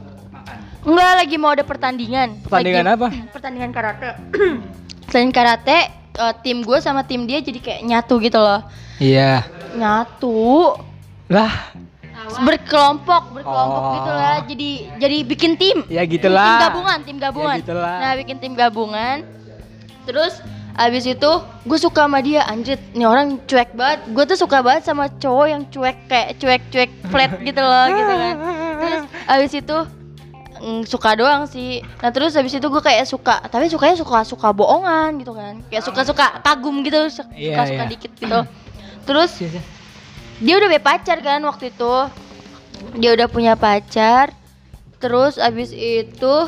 [0.79, 2.39] Enggak lagi mau ada pertandingan.
[2.41, 3.07] Pertandingan Lagi- apa?
[3.35, 4.09] Pertandingan karate.
[5.11, 8.63] Selain karate, eh, tim gue sama tim dia jadi kayak nyatu gitu loh.
[8.95, 9.43] Iya.
[9.75, 10.79] Nyatu,
[11.27, 11.51] Lah,
[12.37, 13.93] berkelompok berkelompok Oh.
[13.93, 16.61] gitu lah jadi jadi bikin tim ya tim gitulah.
[16.61, 17.95] gabungan tim gabungan Ya gitulah.
[17.97, 19.17] nah bikin tim gabungan
[20.03, 20.37] terus
[20.79, 21.31] abis itu
[21.67, 22.79] gue suka sama dia anjrit.
[22.95, 23.99] Nih orang cuek banget.
[24.15, 28.13] Gue tuh suka banget sama cowok yang cuek kayak cuek cuek flat gitu loh gitu
[28.15, 28.35] kan.
[28.79, 29.77] Terus abis itu
[30.63, 31.83] mm, suka doang sih.
[31.99, 35.59] Nah terus abis itu gue kayak suka tapi sukanya suka suka bohongan gitu kan.
[35.67, 37.91] Kayak suka suka kagum gitu suka Iya, suka iya.
[37.91, 38.39] dikit gitu.
[39.03, 39.31] Terus
[40.39, 41.95] dia udah punya pacar kan waktu itu.
[42.95, 44.31] Dia udah punya pacar.
[45.03, 46.47] Terus abis itu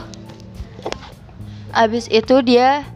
[1.75, 2.87] abis itu dia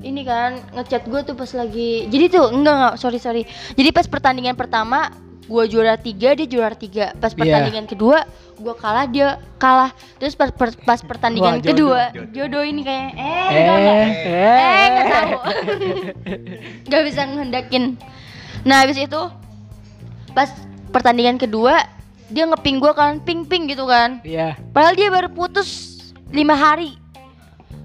[0.00, 4.04] ini kan ngechat gue tuh pas lagi jadi tuh enggak enggak sorry sorry jadi pas
[4.04, 7.38] pertandingan pertama gue juara tiga dia juara tiga pas Iya.
[7.38, 8.22] pertandingan kedua
[8.54, 11.70] gue kalah dia kalah terus pas per- pas pertandingan Wah, jodoh.
[11.70, 12.28] kedua Jodoh.
[12.32, 13.96] jodoh ini kayak eh Eh, enggak, enggak.
[13.98, 14.08] eh,
[14.70, 15.38] eh tahu
[16.86, 17.84] nggak bisa ngehendakin
[18.62, 19.22] nah habis itu
[20.30, 20.48] pas
[20.90, 21.82] pertandingan kedua
[22.26, 24.54] dia ngeping gue kan ping ping gitu kan Iya.
[24.70, 26.94] padahal dia baru putus lima hari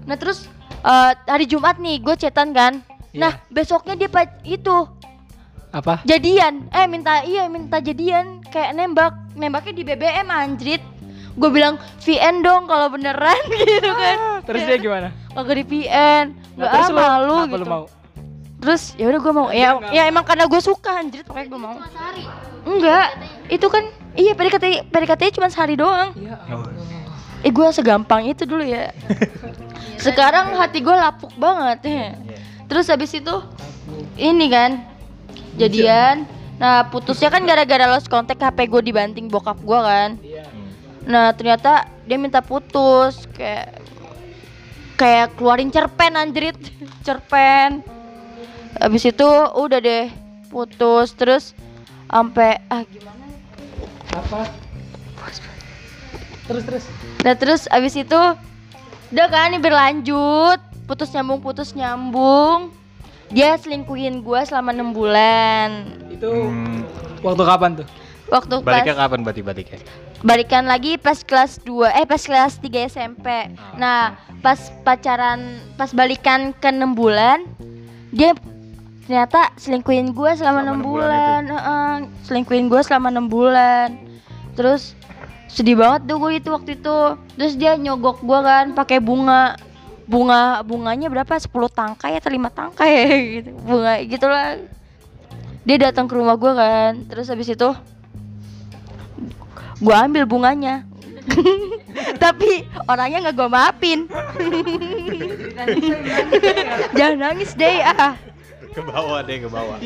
[0.04, 0.46] nah terus
[0.86, 2.80] eh, hari Jumat nih gue chatan kan?
[3.12, 4.86] Nah besoknya dia pa- itu.
[5.68, 6.00] Apa?
[6.04, 6.70] jadian.
[6.70, 8.40] Eh minta iya minta jadian.
[8.46, 9.12] Kayak nembak.
[9.34, 10.80] Nembaknya di BBM anjrit.
[11.36, 13.36] Gue bilang VN dong kalau beneran.
[13.52, 14.40] Gitu kan.
[14.42, 15.08] Terus dia gimana?
[15.28, 16.24] kagak di VN
[16.56, 17.58] Nah, nggak ah lu, malu gitu.
[17.58, 17.84] lu mau?
[18.56, 19.46] terus ya udah gue mau.
[19.52, 21.28] Ya ya emang karena gue suka anjrit.
[21.28, 21.76] Makanya gue mau.
[22.64, 23.06] Enggak
[23.46, 23.84] itu kan
[24.16, 26.16] iya PDKT PDKT cuma sehari doang.
[26.48, 26.64] Oh.
[27.44, 28.92] Eh gue segampang itu dulu ya.
[30.04, 32.08] Sekarang hati gue lapuk banget ya.
[32.66, 33.36] terus habis itu
[34.18, 34.82] ini kan
[35.60, 36.26] jadian.
[36.56, 40.10] Nah putusnya kan gara-gara lost kontak HP gue dibanting bokap gue kan.
[41.06, 43.80] Nah ternyata dia minta putus kayak
[44.96, 46.56] kayak keluarin cerpen anjrit.
[47.06, 47.84] Cerpen.
[48.76, 50.10] Habis itu udah deh
[50.50, 51.14] putus.
[51.14, 51.54] Terus
[52.10, 53.24] sampai ah gimana?
[54.16, 54.66] Apa?
[56.46, 56.84] Terus terus.
[57.20, 58.20] Nah terus abis itu
[59.06, 62.70] udah kan ini berlanjut putus nyambung putus nyambung
[63.26, 66.82] dia selingkuhin gue selama enam bulan Itu Hmm.
[67.20, 67.86] waktu kapan tuh?
[68.26, 69.78] waktu Baliknya pas kapan berarti baliknya?
[70.18, 73.26] balikan lagi pas kelas 2 eh pas kelas 3 SMP
[73.76, 75.38] nah pas pacaran
[75.74, 77.46] pas balikan ke enam bulan
[78.10, 78.34] dia
[79.06, 83.94] ternyata selingkuhin gue selama enam bulan bulan, Heeh, selingkuhin gue selama enam bulan
[84.54, 84.98] terus
[85.56, 86.98] sedih banget tuh gue itu waktu itu.
[87.40, 89.56] Terus dia nyogok gue kan pakai bunga.
[90.06, 91.34] Bunga bunganya berapa?
[91.34, 92.94] 10 tangkai atau lima tangkai?
[93.40, 93.50] Gitu.
[93.64, 94.60] Bunga gitulah.
[95.66, 96.92] Dia datang ke rumah gue kan.
[97.08, 97.72] Terus habis itu
[99.80, 100.84] gue ambil bunganya.
[102.22, 104.00] Tapi orangnya nggak gue maafin.
[107.00, 108.14] Jangan nangis deh ah.
[108.76, 109.80] Ke bawah deh, ke bawah.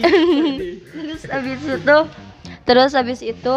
[0.90, 1.98] terus habis itu
[2.66, 3.56] terus habis itu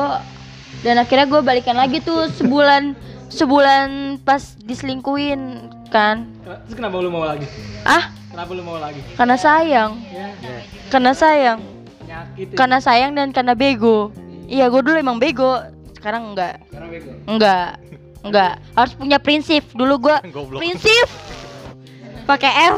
[0.83, 2.93] dan akhirnya gue balikan lagi tuh sebulan
[3.31, 6.27] sebulan pas diselingkuin kan.
[6.43, 7.47] Terus kenapa lu mau lagi?
[7.87, 8.11] ah?
[8.29, 8.99] Kenapa lu mau lagi?
[9.15, 9.91] karena sayang.
[10.11, 10.27] Ya,
[10.91, 11.59] karena sayang.
[12.03, 12.47] Penyakit.
[12.51, 12.55] ya.
[12.59, 14.11] karena sayang dan karena bego.
[14.45, 15.63] Iya gue dulu emang bego.
[15.95, 16.61] Sekarang enggak.
[16.69, 17.09] Karena bego.
[17.25, 17.69] enggak.
[18.23, 18.53] Enggak.
[18.75, 19.63] Harus punya prinsip.
[19.71, 20.15] Dulu gue
[20.59, 21.07] prinsip.
[22.27, 22.77] Pakai F.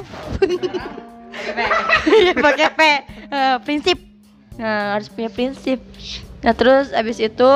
[2.05, 2.81] Iya, pakai P.
[3.27, 3.97] Eh, prinsip.
[4.55, 5.83] Nah harus punya prinsip.
[6.41, 7.51] Nah terus abis itu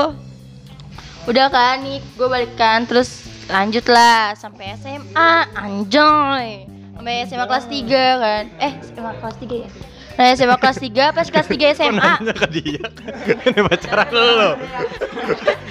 [1.25, 8.23] udah kan nih gue balikan terus lanjut lah sampai SMA anjoy sampai SMA kelas 3
[8.23, 9.69] kan eh SMA kelas 3 ya
[10.15, 12.84] nah SMA kelas 3 pas kelas 3 Kok SMA nanya ke dia?
[13.47, 14.51] Ini pacaran lo.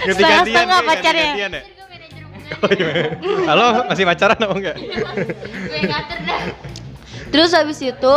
[0.09, 1.33] Setengah-setengah pacarnya.
[1.37, 1.63] ganti-gantian ya?
[2.59, 3.13] Oh, iya.
[3.45, 4.77] Halo, masih pacaran apa enggak?
[5.69, 6.41] gue ngatur dah
[7.29, 8.15] terus habis itu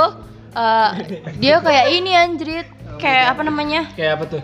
[0.55, 0.89] eh,
[1.35, 4.41] dia kayak ini anjrit kayak apa namanya Kayak apa tuh?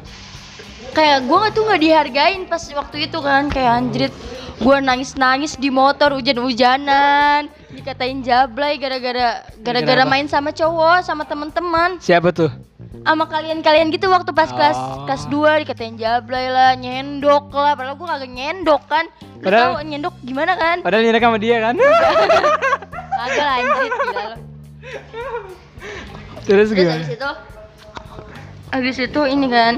[0.91, 4.13] Kayak gue tuh nggak dihargain pas waktu itu kan kayak anjrit
[4.57, 11.99] gue nangis nangis di motor hujan-hujanan dikatain jablay gara-gara gara-gara main sama cowok sama teman-teman
[11.99, 12.49] Siapa tuh?
[12.99, 15.05] sama kalian-kalian gitu waktu pas kelas Oh.
[15.05, 19.05] kelas 2 dikatain jablay lah nyendok lah padahal gue kagak nyendok kan
[19.37, 21.75] lu Padahal- tau nyendok gimana kan Padahal nyerek sama dia kan.
[23.19, 24.35] kagak lah anjrit gila lo
[26.39, 26.95] Terus terus gimana?
[26.97, 27.29] habis itu
[28.67, 29.73] habis itu ini kan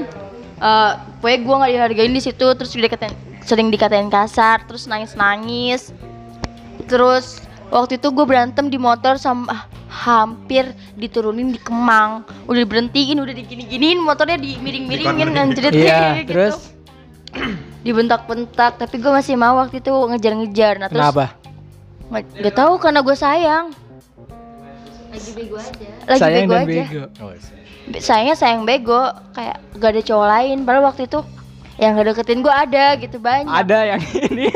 [0.60, 5.90] eh pokoknya gue nggak dihargain di situ terus dikatain sering dikatain kasar terus nangis nangis
[6.84, 7.40] terus
[7.72, 13.32] waktu itu gue berantem di motor sama ah, hampir diturunin di Kemang udah berhentiin udah
[13.32, 16.30] digini-giniin motornya dimiring-miringin anjrit Iya, gitu.
[16.30, 16.56] terus
[17.86, 21.26] dibentak-bentak tapi gue masih mau waktu itu ngejar-ngejar nah terus kenapa?
[22.10, 23.66] nggak nggak tahu karena gue sayang
[25.10, 25.88] Lagi bego aja.
[26.06, 27.04] lagi Sayang bego dan aja bego.
[27.18, 27.32] Oh,
[27.98, 31.20] sayangnya sayang bego kayak gak ada cowok lain padahal waktu itu
[31.76, 34.46] yang ngedeketin gue ada gitu banyak Ada yang ini,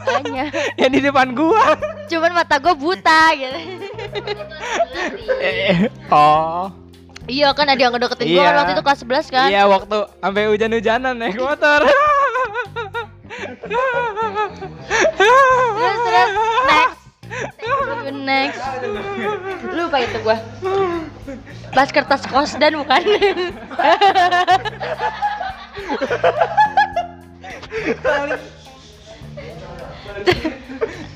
[0.00, 1.74] banyak yang di depan gua.
[2.06, 3.58] cuman mata gue buta gitu
[6.14, 6.70] oh.
[7.26, 8.56] iya kan ada yang ngedeketin gue kan Iya.
[8.56, 11.80] waktu itu kelas 11 kan Iya, waktu sampai hujan-hujanan naik motor.
[15.18, 16.30] terus terus
[16.64, 16.97] next
[18.28, 18.60] next.
[19.72, 20.36] Lupa itu gue
[21.72, 23.02] pas kertas kosdan bukan.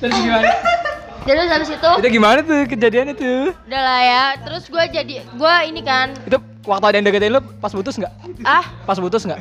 [0.02, 0.50] Terus gimana?
[1.22, 1.90] terus habis itu?
[2.02, 3.54] Itu gimana tuh kejadian itu?
[3.54, 4.24] udah lah ya.
[4.42, 6.16] Terus gue jadi gue ini kan.
[6.26, 8.12] Itu waktu ada yang deketin lu pas putus nggak?
[8.42, 8.64] ah?
[8.82, 9.40] Pas putus nggak?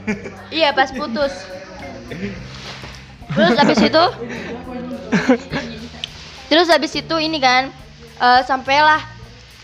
[0.54, 1.34] iya pas putus.
[3.32, 4.04] Terus habis itu
[6.52, 7.72] terus habis itu ini kan
[8.18, 9.00] eh, sampailah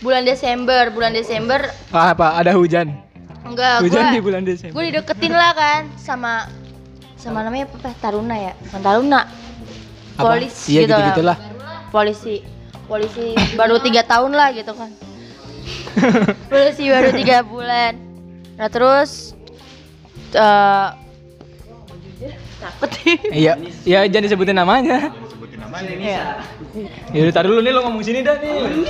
[0.00, 2.32] bulan Desember bulan Desember Ah, apa?
[2.34, 2.96] Ada hujan.
[3.44, 4.72] enggak Hujan gue di bulan Desember.
[4.72, 6.48] gue dideketin lah kan sama
[7.14, 7.92] sama namanya apa?
[7.94, 9.20] Taruna ya bukan Taruna
[10.64, 10.98] Iya gitu lah.
[11.04, 11.36] gitu-gitulah.
[11.88, 12.34] polisi
[12.84, 14.90] polisi baru tiga tahun lah gitu kan
[16.50, 17.96] polisi baru tiga bulan
[18.54, 19.36] nah terus
[20.30, 20.88] eh
[22.58, 22.90] takut
[23.30, 25.14] Iya, iya jangan disebutin namanya.
[25.68, 26.24] Namanya Iya.
[27.12, 28.48] Ya udah tar dulu nih lo ngomong sini dah nih.
[28.48, 28.88] Dulu.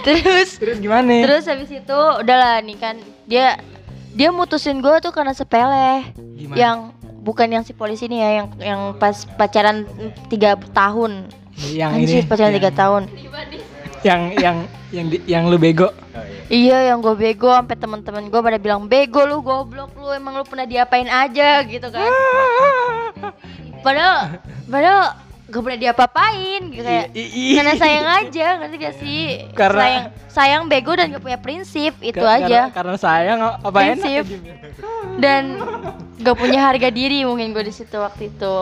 [0.00, 1.12] terus Terus gimana?
[1.20, 3.60] terus habis itu udahlah nih kan dia
[4.10, 6.56] dia mutusin gue tuh karena sepele Gimana?
[6.56, 6.78] yang
[7.20, 9.84] bukan yang si polisi ini ya yang yang pas pacaran
[10.26, 11.28] tiga tahun
[11.68, 13.02] yang Anjir, ini pacaran yang, tiga tahun
[14.00, 14.56] yang yang
[14.88, 15.92] yang di- yang lu bego.
[15.92, 16.40] Oh, iya.
[16.48, 20.44] Iya yang gue bego sampai teman-teman gue pada bilang bego lu goblok lu emang lu
[20.48, 22.08] pernah diapain aja gitu kan.
[23.84, 29.20] Padahal padahal gak pernah diapa-apain gitu kayak I- i- karena sayang aja ngerti gak sih?
[29.52, 33.68] Karena- sayang sayang bego dan gak punya prinsip itu Ka- aja Karena, karena sayang apa
[33.72, 34.24] Prinsip.
[35.16, 35.56] dan
[36.18, 38.56] gak punya harga diri mungkin gue di situ waktu itu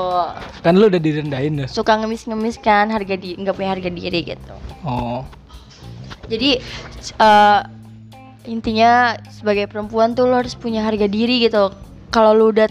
[0.61, 1.69] Kan lu udah direndahin tuh.
[1.75, 4.55] suka ngemis-ngemis kan harga di nggak punya harga diri gitu.
[4.81, 5.27] Oh.
[6.27, 6.63] Jadi
[7.17, 7.61] eh,
[8.47, 8.93] intinya
[9.29, 11.75] sebagai perempuan tuh lo harus punya harga diri gitu.
[12.09, 12.71] Kalau lu udah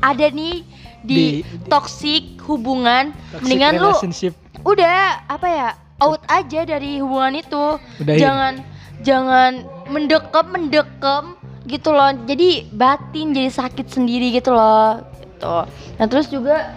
[0.00, 0.64] ada nih
[1.00, 3.92] di, Di- toxic hubungan, Toxic mendingan lu
[4.66, 5.68] udah apa ya
[6.02, 7.64] out aja dari hubungan itu.
[8.02, 8.18] Udahin.
[8.18, 8.54] Jangan
[9.00, 9.52] jangan
[9.88, 11.24] mendekem mendekem
[11.68, 12.10] gitu loh.
[12.26, 15.00] Jadi batin jadi sakit sendiri gitu loh.
[15.20, 15.56] Gitu.
[16.00, 16.74] Nah terus juga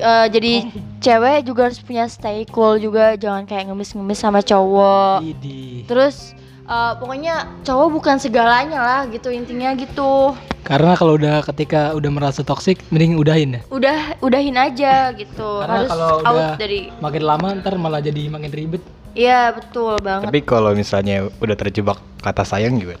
[0.00, 0.52] eh, jadi
[0.98, 3.14] cewek juga harus punya stay cool juga.
[3.14, 5.22] Jangan kayak ngemis-ngemis sama cowok.
[5.22, 5.84] Idi.
[5.86, 6.34] Terus
[6.68, 10.36] eh, pokoknya cowok bukan segalanya lah gitu intinya gitu.
[10.68, 13.60] Karena kalau udah ketika udah merasa toksik, mending udahin ya.
[13.72, 15.64] Udah udahin aja gitu.
[15.64, 18.84] Karena harus kalau out udah dari makin lama ntar malah jadi makin ribet.
[19.16, 20.28] Iya betul banget.
[20.28, 23.00] Tapi kalau misalnya udah terjebak kata sayang gimana?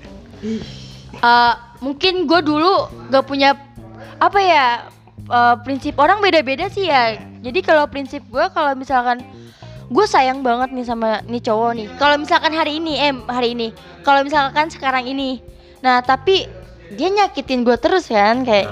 [1.18, 1.54] Eh,
[1.84, 3.52] mungkin gue dulu gak punya
[4.18, 4.66] apa ya
[5.28, 7.20] eh, prinsip orang beda-beda sih ya.
[7.44, 9.20] Jadi kalau prinsip gue kalau misalkan
[9.88, 11.86] gue sayang banget nih sama nih cowok nih.
[11.96, 13.72] Kalau misalkan hari ini, eh hari ini.
[14.04, 15.40] Kalau misalkan sekarang ini.
[15.80, 16.44] Nah tapi
[16.92, 18.68] dia nyakitin gue terus kan kayak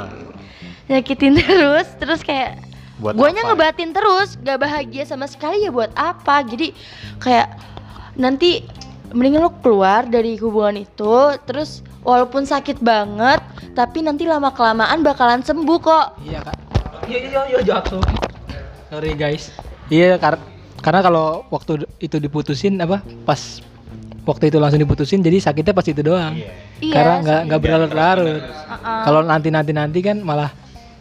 [0.93, 2.61] nyakitin terus, terus kayak
[2.97, 3.53] Buat guanya apa?
[3.53, 6.41] ngebatin terus, gak bahagia sama sekali ya buat apa?
[6.45, 6.73] Jadi
[7.21, 7.53] kayak
[8.17, 8.65] nanti
[9.13, 13.45] mendingan lo keluar dari hubungan itu, terus walaupun sakit banget,
[13.77, 16.07] tapi nanti lama kelamaan bakalan sembuh kok.
[16.25, 16.57] Iya kak.
[17.05, 18.01] Iya iya iya jatuh.
[18.89, 19.53] Sorry guys.
[19.93, 20.41] Iya kar
[20.87, 23.59] karena kalau waktu itu diputusin apa pas
[24.23, 26.39] waktu itu langsung diputusin jadi sakitnya pas itu doang.
[26.79, 28.43] Iya, Karena nggak nggak berlarut-larut.
[28.47, 29.03] Uh-uh.
[29.03, 30.55] Kalau nanti nanti nanti kan malah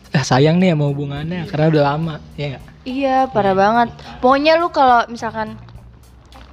[0.10, 2.64] eh, sayang nih sama hubungannya karena udah lama ya nggak.
[2.86, 3.90] Iya, parah banget.
[4.26, 5.54] Pokoknya lu kalau misalkan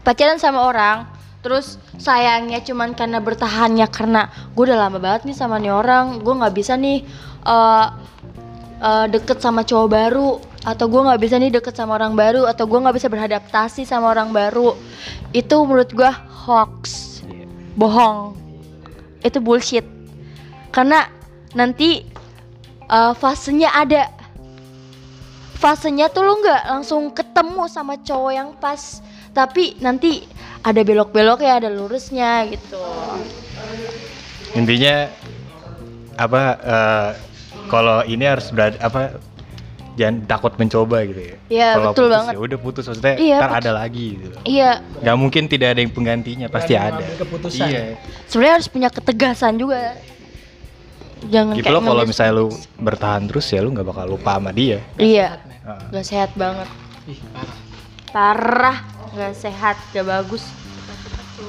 [0.05, 1.09] pacaran sama orang,
[1.41, 6.35] terus sayangnya cuman karena bertahannya karena gue udah lama banget nih sama nih orang, gue
[6.37, 7.01] nggak bisa nih
[7.49, 7.87] eh
[8.81, 12.65] eh, deket sama cowok baru, atau gue nggak bisa nih deket sama orang baru, atau
[12.67, 14.79] gue nggak bisa beradaptasi sama orang baru.
[15.35, 16.13] Itu menurut gue
[16.47, 16.81] hoax,
[17.75, 18.39] bohong.
[19.23, 19.87] Itu bullshit.
[20.71, 21.07] Karena
[21.53, 22.03] nanti
[22.89, 24.09] eh, fasenya ada
[25.63, 28.99] fasenya tuh lu nggak langsung ketemu sama cowok yang pas
[29.31, 30.27] tapi nanti
[30.67, 32.83] ada belok-belok ya ada lurusnya gitu
[34.59, 35.07] Intinya
[36.19, 37.11] apa eh,
[37.71, 39.17] kalau ini harus berada apa
[39.93, 41.37] jangan takut mencoba gitu ya.
[41.47, 42.33] Iya, Kalau betul putus banget.
[42.33, 43.61] Ya udah putus maksudnya Iya, ntar putus.
[43.61, 44.37] ada lagi gitu.
[44.43, 47.05] iya Gak mungkin tidak ada yang penggantinya, pasti ada.
[47.15, 47.65] keputusan.
[47.65, 47.83] Iya.
[48.27, 49.97] sebenarnya harus punya ketegasan juga
[51.23, 54.51] jangan Gitu kayak loh kalau misalnya lu bertahan terus ya lu nggak bakal lupa sama
[54.51, 54.83] dia.
[54.97, 55.83] iya Heeh.
[55.91, 56.67] nggak sehat banget
[57.05, 57.57] Ih, parah.
[58.11, 58.79] parah
[59.13, 60.43] nggak sehat gak bagus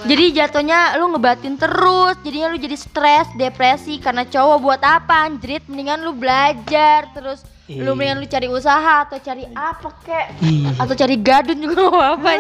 [0.04, 5.64] jadi jatuhnya lu ngebatin terus jadinya lu jadi stres depresi karena cowok buat apa anjrit
[5.66, 7.42] mendingan lu belajar terus
[7.80, 7.96] lu Ih.
[7.96, 10.70] mendingan lu cari usaha atau cari apa kek Ih.
[10.78, 12.32] atau cari gadun juga gak apa-apa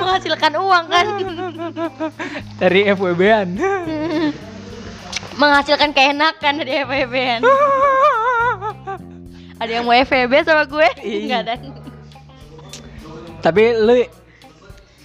[0.00, 1.06] menghasilkan uang kan
[2.60, 3.48] Dari FWB-an.
[5.40, 7.40] menghasilkan keenakan dari FVB kan
[9.64, 11.24] ada yang mau FVB sama gue Ih.
[11.24, 11.54] enggak ada
[13.40, 14.04] tapi lu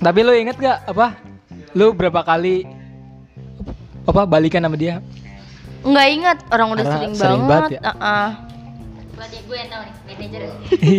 [0.04, 1.16] tapi lu inget gak apa?
[1.72, 2.68] Lu berapa kali
[4.06, 5.00] apa balikan sama dia?
[5.86, 7.82] nggak ingat orang udah Karena sering, sering banget, banget ya?
[7.94, 7.94] Uh-uh.
[7.94, 8.45] Setelah
[9.16, 10.42] dia gue yang tahu nih, manajer.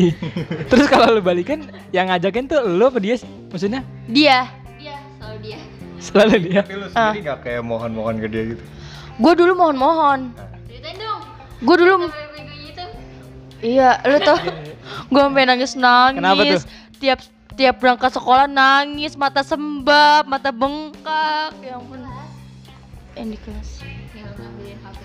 [0.73, 3.29] Terus kalau lu balikan, yang ngajakin tuh lu apa dia sih?
[3.53, 4.49] Maksudnya Dia.
[4.81, 5.59] Dia, selalu dia.
[6.01, 6.61] selalu dia.
[6.65, 8.63] Tapi lu sendiri gak kayak mohon-mohon ke dia gitu?
[9.21, 10.33] Gue dulu mohon-mohon.
[10.69, 11.21] Ceritain dong.
[11.65, 12.85] Gue dulu Sampai begonya itu.
[13.65, 14.39] Iya, lu tau
[15.07, 16.19] gue sampai nangis nangis.
[16.21, 16.63] Kenapa tuh?
[16.97, 17.19] Tiap
[17.57, 21.57] tiap berangkat sekolah nangis, mata sembab, mata bengkak.
[21.65, 22.05] Ya ampun.
[23.17, 23.71] Yang di kelas.
[24.13, 25.01] Yang ngambilin HP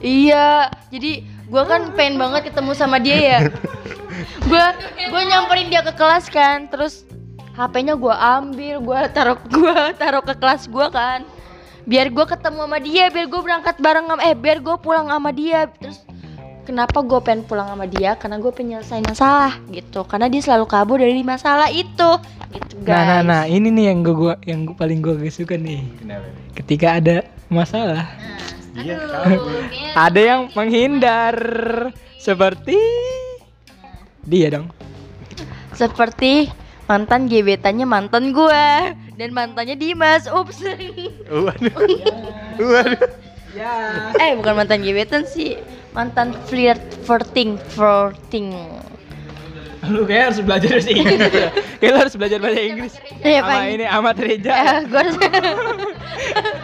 [0.00, 1.12] Iya, jadi
[1.50, 3.38] gue kan pengen banget ketemu sama dia ya.
[4.46, 4.64] Gue
[5.10, 7.02] gue nyamperin dia ke kelas kan, terus
[7.58, 11.26] HP-nya gue ambil, gue taruh gua taruh ke kelas gue kan.
[11.84, 15.34] Biar gue ketemu sama dia, biar gue berangkat bareng sama eh biar gue pulang sama
[15.34, 15.66] dia.
[15.74, 15.98] Terus
[16.62, 18.14] kenapa gue pengen pulang sama dia?
[18.14, 20.06] Karena gue pengen nyelesain masalah gitu.
[20.06, 22.10] Karena dia selalu kabur dari masalah itu.
[22.54, 22.94] Gitu guys.
[22.94, 25.82] Nah, nah, nah, ini nih yang gua, yang gua paling gua gak suka nih.
[25.98, 26.42] Kenapa nih?
[26.54, 27.16] Ketika ada
[27.50, 28.06] masalah,
[28.76, 28.98] Iya,
[30.06, 31.34] ada yang menghindar
[32.20, 32.78] seperti
[34.22, 34.70] dia dong.
[35.74, 36.50] Seperti
[36.86, 38.66] mantan gebetannya mantan gue
[39.18, 40.30] dan mantannya Dimas.
[40.30, 40.62] Ups.
[41.30, 41.76] Waduh.
[42.70, 43.10] Waduh.
[44.22, 45.58] eh bukan mantan gebetan sih,
[45.90, 48.54] mantan flirt flirting flirting.
[49.80, 51.32] Lu kayak harus belajar bahasa Inggris.
[51.32, 51.48] ya.
[51.76, 52.92] Kayak lu harus belajar bahasa Inggris.
[53.18, 53.62] Iya, Sama Pak.
[53.70, 54.52] ini Ahmad Reja.
[54.52, 55.16] Eh, gue harus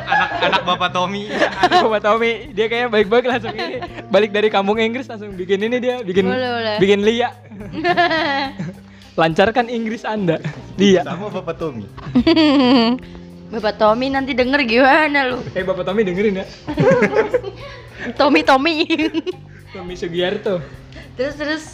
[0.06, 1.22] Anak anak Bapak Tommy.
[1.64, 5.76] Aku sama Tommy, dia kayaknya baik-baik langsung ini balik dari kampung Inggris langsung bikin ini
[5.76, 6.76] dia bikin Boleh, boleh.
[6.78, 7.32] bikin Lia.
[9.20, 10.36] Lancarkan Inggris Anda.
[10.76, 11.00] Lia.
[11.02, 11.88] Sama Bapak Tommy.
[13.48, 15.38] Bapak Tommy nanti denger gimana lu?
[15.50, 16.46] Eh Bapak Tommy dengerin ya.
[18.14, 18.84] Tommy Tommy.
[19.72, 20.60] Tommy Sugiarto.
[21.16, 21.64] terus terus.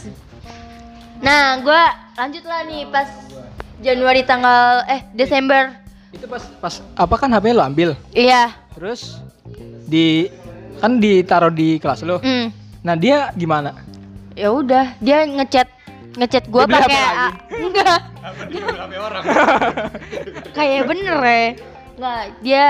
[1.23, 1.81] Nah, gue
[2.13, 3.07] lanjut lah nih pas
[3.79, 5.71] Januari tanggal eh Desember.
[6.11, 7.89] Itu pas pas apa kan HP lo ambil.
[8.11, 8.51] Iya.
[8.75, 9.23] Terus
[9.87, 10.27] di
[10.77, 12.19] kan ditaruh di kelas lo.
[12.19, 12.51] Hmm.
[12.83, 13.71] Nah, dia gimana?
[14.35, 15.71] Ya udah, dia ngechat
[16.13, 17.01] ngechat gue pakai
[17.49, 18.01] enggak
[18.99, 19.23] orang?
[20.57, 21.41] kayak bener ya
[21.93, 22.63] nggak dia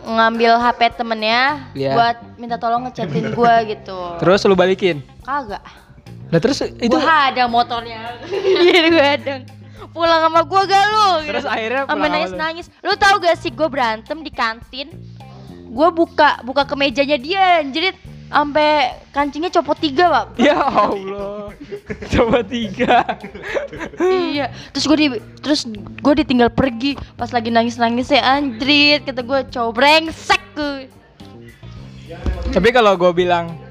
[0.00, 1.40] ngambil HP temennya
[1.72, 1.92] Iya.
[1.92, 5.04] buat minta tolong ngechatin gue gitu Terus lu balikin.
[5.24, 5.60] kagak
[6.30, 8.22] Nah, terus itu gue ada motornya.
[8.64, 9.34] Iya gue ada.
[9.90, 11.10] Pulang sama gue gak lu?
[11.26, 12.38] Terus akhirnya sampai pulang sama nangis lu.
[12.38, 12.66] nangis.
[12.86, 14.88] Lu tau gak sih gue berantem di kantin?
[15.70, 17.94] Gue buka buka kemejanya dia jadi
[18.30, 20.26] sampai kancingnya copot tiga pak.
[20.38, 21.50] Ya Allah.
[22.14, 23.02] Coba tiga.
[23.98, 24.54] iya.
[24.70, 25.08] Terus gue di
[25.42, 26.94] terus gue ditinggal pergi.
[27.18, 29.02] Pas lagi nangis nangis ya anjrit.
[29.02, 30.42] Kata gue cowok brengsek
[32.50, 33.69] Tapi kalau gue bilang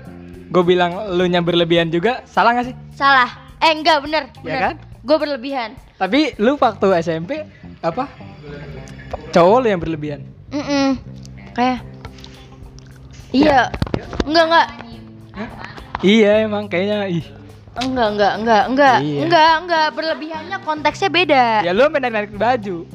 [0.50, 2.76] gue bilang lu nya berlebihan juga salah gak sih?
[2.92, 4.76] salah eh enggak bener Ya bener kan?
[5.00, 7.44] gue berlebihan Tapi lu waktu SMP
[7.80, 8.08] apa?
[9.30, 10.24] Cowok lu yang berlebihan.
[10.50, 10.96] Mm
[11.52, 11.84] kayak
[13.30, 13.68] iya
[14.24, 14.68] enggak enggak
[16.00, 17.26] Iya emang kayaknya ih.
[17.76, 19.20] enggak enggak enggak enggak Iya.
[19.22, 22.88] enggak enggak berlebihannya konteksnya beda Ya lu sampai narik baju.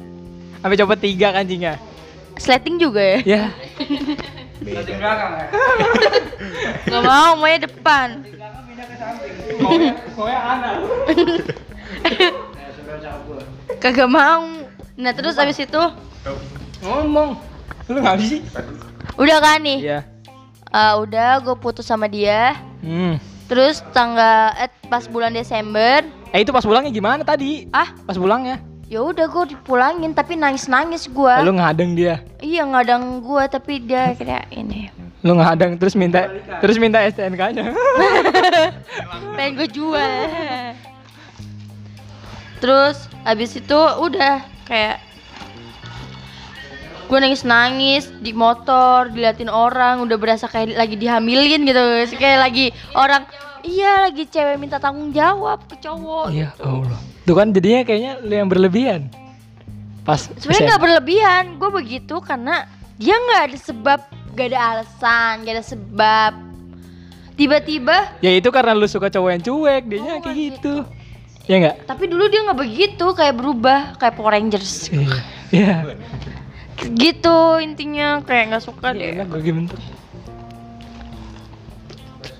[0.57, 1.77] Sampai copot tiga kancingnya.
[2.35, 3.41] sleting juga ya Ya.
[6.85, 8.07] nggak mau maunya depan
[13.77, 14.47] kagak mau
[14.95, 15.81] nah terus abis itu
[16.81, 17.39] Ngomong.
[17.87, 18.39] Lu nggak sih?
[19.15, 19.99] udah kan nih Iya.
[20.67, 23.17] Eh, udah gue putus sama dia Hmm.
[23.45, 27.65] terus tanggal eh pas bulan Desember Eh itu pas pulangnya gimana tadi?
[27.71, 28.59] ah Pas pulangnya?
[28.85, 32.21] Ya udah gue dipulangin tapi nangis nangis gue Lu ngadeng dia.
[32.37, 36.29] iya ngadang gue tapi dia kayak ini Lu ngadeng terus minta
[36.61, 37.73] terus minta STNK-nya.
[39.35, 40.11] pengen gue jual
[42.55, 45.01] terus abis itu udah kayak
[47.05, 51.81] gue nangis nangis di motor diliatin orang udah berasa kayak lagi dihamilin gitu
[52.17, 53.25] kayak lagi orang
[53.61, 56.97] iya lagi cewek minta tanggung jawab ke cowok Ya Allah.
[57.25, 59.09] Tuh kan jadinya kayaknya lu yang berlebihan.
[60.01, 63.99] Pas sebenarnya nggak berlebihan gue begitu karena dia nggak ada sebab
[64.31, 66.31] gak ada alasan gak ada sebab
[67.33, 70.45] tiba-tiba Ya itu karena lu suka cowok yang cuek, dia Oh, kayak gitu.
[70.53, 70.73] gitu.
[71.45, 71.75] Ya enggak?
[71.85, 75.07] tapi dulu dia nggak begitu kayak berubah kayak Power Rangers Iya.
[75.51, 75.75] Iya.
[76.93, 79.71] gitu intinya kayak nggak suka deh Enak gue gimana?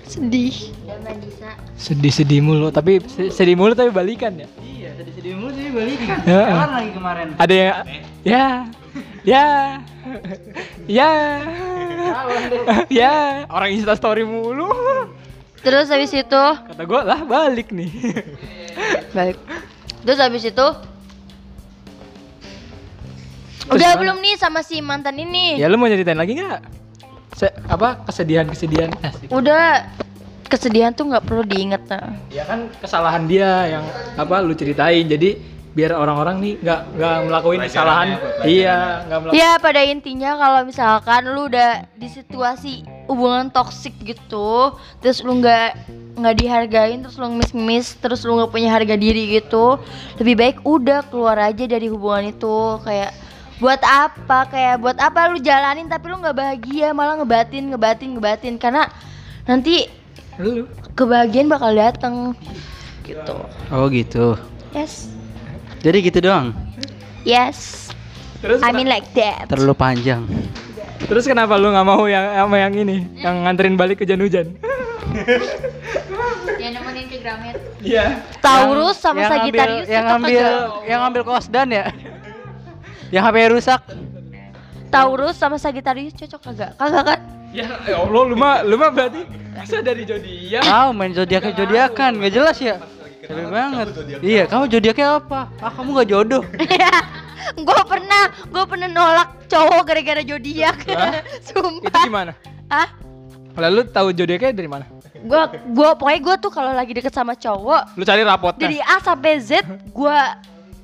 [0.06, 1.50] sedih Dan Nadisa.
[1.76, 4.48] Sedih-sedih mulu, tapi se- sedih mulu tapi balikan ya.
[4.96, 5.68] Sedih-sedih mulu sih.
[6.24, 6.42] Ya.
[6.46, 7.26] Kapan lagi kemarin?
[7.36, 7.74] Ada yang
[8.24, 8.46] ya.
[9.22, 9.46] Ya.
[10.86, 11.10] Ya.
[12.88, 13.12] ya,
[13.48, 14.70] orang Insta story mulu.
[15.58, 17.90] terus habis itu Kata gue lah balik nih.
[19.10, 19.34] baik
[20.00, 20.54] terus habis itu
[23.58, 23.98] Terus udah gimana?
[23.98, 26.60] belum nih sama si mantan ini ya lu mau nyeritain lagi nggak?
[27.34, 28.94] Se- apa kesedihan-kesedihan?
[28.96, 29.26] Asik.
[29.28, 29.90] udah
[30.46, 32.14] kesedihan tuh nggak perlu diinget nah.
[32.32, 33.84] Ya kan kesalahan dia yang
[34.16, 35.06] apa lu ceritain.
[35.06, 38.08] Jadi biar orang-orang nih nggak nggak melakukan kesalahan.
[38.08, 38.18] ya.
[38.48, 39.42] Iya, nggak melakukan.
[39.44, 42.72] Ya pada intinya kalau misalkan lu udah di situasi
[43.12, 44.72] hubungan toksik gitu,
[45.04, 45.76] terus lu nggak
[46.16, 49.76] nggak dihargain, terus lu ngemis-ngemis, terus lu nggak punya harga diri gitu,
[50.16, 52.80] lebih baik udah keluar aja dari hubungan itu.
[52.80, 53.12] Kayak
[53.60, 54.48] buat apa?
[54.48, 58.88] Kayak buat apa lu jalanin tapi lu nggak bahagia, malah ngebatin, ngebatin, ngebatin karena
[59.44, 59.92] nanti
[60.36, 62.36] Lu kebahagiaan bakal datang
[63.06, 63.36] gitu.
[63.72, 64.36] Oh gitu.
[64.76, 65.08] Yes.
[65.80, 66.52] Jadi gitu doang.
[67.24, 67.88] Yes.
[68.44, 69.48] terus I mean like that.
[69.48, 70.22] Terlalu panjang.
[70.96, 74.56] terus kenapa lu nggak mau yang sama yang ini, yang nganterin balik ke hujan-hujan?
[76.56, 77.56] Ya nemenin ke Gramet.
[77.84, 78.24] Iya.
[78.40, 80.52] Taurus sama yang Sagittarius yang kagak?
[80.88, 81.84] yang ngambil kosdan ya.
[83.14, 83.80] yang HP rusak.
[84.90, 86.70] Taurus sama Sagittarius cocok kagak?
[86.80, 87.20] Kagak kan?
[87.56, 89.24] Ya, ya Allah, lu mah lu mah berarti
[89.56, 90.60] bisa dari zodiak.
[90.60, 92.76] Tahu main zodiak zodiakan nggak jelas ya.
[93.24, 93.86] Capek banget.
[94.20, 95.40] Iya, kamu zodiaknya apa?
[95.58, 96.42] Ah, kamu nggak jodoh.
[97.66, 100.76] gue pernah, gue pernah nolak cowok gara-gara zodiak.
[100.84, 101.24] Hah?
[101.48, 101.88] Sumpah.
[101.88, 102.32] Itu gimana?
[102.68, 102.92] Ah,
[103.56, 104.84] Lalu tahu zodiaknya dari mana?
[105.16, 105.42] gue
[105.74, 108.62] gue pokoknya gue tuh kalau lagi deket sama cowok Lu cari rapotnya.
[108.62, 110.18] dari A sampai Z gue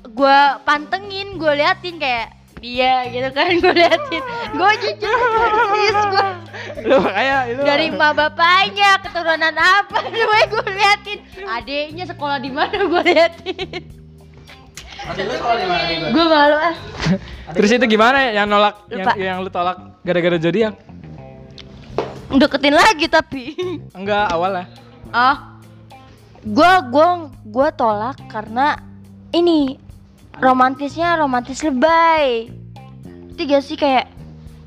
[0.09, 4.23] gue pantengin, gue liatin kayak dia gitu kan gue liatin.
[4.55, 5.19] Gue jujur
[5.75, 6.27] sis gue
[6.87, 9.97] lu kayak lu dari emak bapaknya keturunan apa?
[10.15, 11.19] Semuanya gue liatin.
[11.43, 12.87] Adiknya sekolah di mana?
[12.87, 13.83] Gue liatin.
[16.15, 16.75] Gue malu ah.
[17.59, 19.11] Terus itu gimana ya yang nolak yang, Lupa.
[19.19, 20.73] yang lu tolak gara-gara zodiak?
[22.33, 23.53] deketin lagi tapi.
[23.93, 24.65] Enggak awalnya.
[25.13, 25.61] ah
[26.41, 28.81] gue gua gua tolak karena
[29.29, 29.77] ini
[30.39, 32.49] romantisnya romantis lebay.
[33.37, 34.09] Tiga sih kayak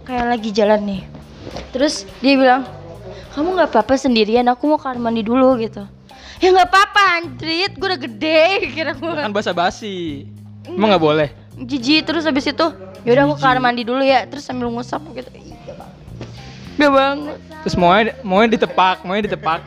[0.06, 1.02] kayak lagi jalan nih.
[1.70, 2.66] Terus dia bilang
[3.34, 5.86] kamu nggak apa-apa sendirian aku mau kamar mandi dulu gitu.
[6.42, 8.42] Ya nggak apa-apa anjrit gue udah gede
[8.76, 10.26] kira gue Kan basa-basi.
[10.66, 11.30] Emang nggak boleh?
[11.56, 12.66] jijik terus habis itu
[13.08, 15.32] yaudah aku kamar mandi dulu ya terus sambil ngusap gitu.
[15.32, 15.56] Iya
[16.76, 17.40] Gak banget.
[17.64, 19.64] Terus maunya maunya ditepak, maunya ditepak.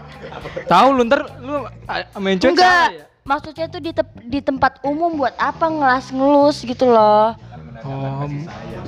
[0.69, 3.08] Tahu lu ntar lu ah, main cuek Enggak, ya?
[3.29, 7.37] Maksudnya tuh di, tep- di tempat umum buat apa ngelas ngelus gitu loh.
[7.85, 8.25] Oh,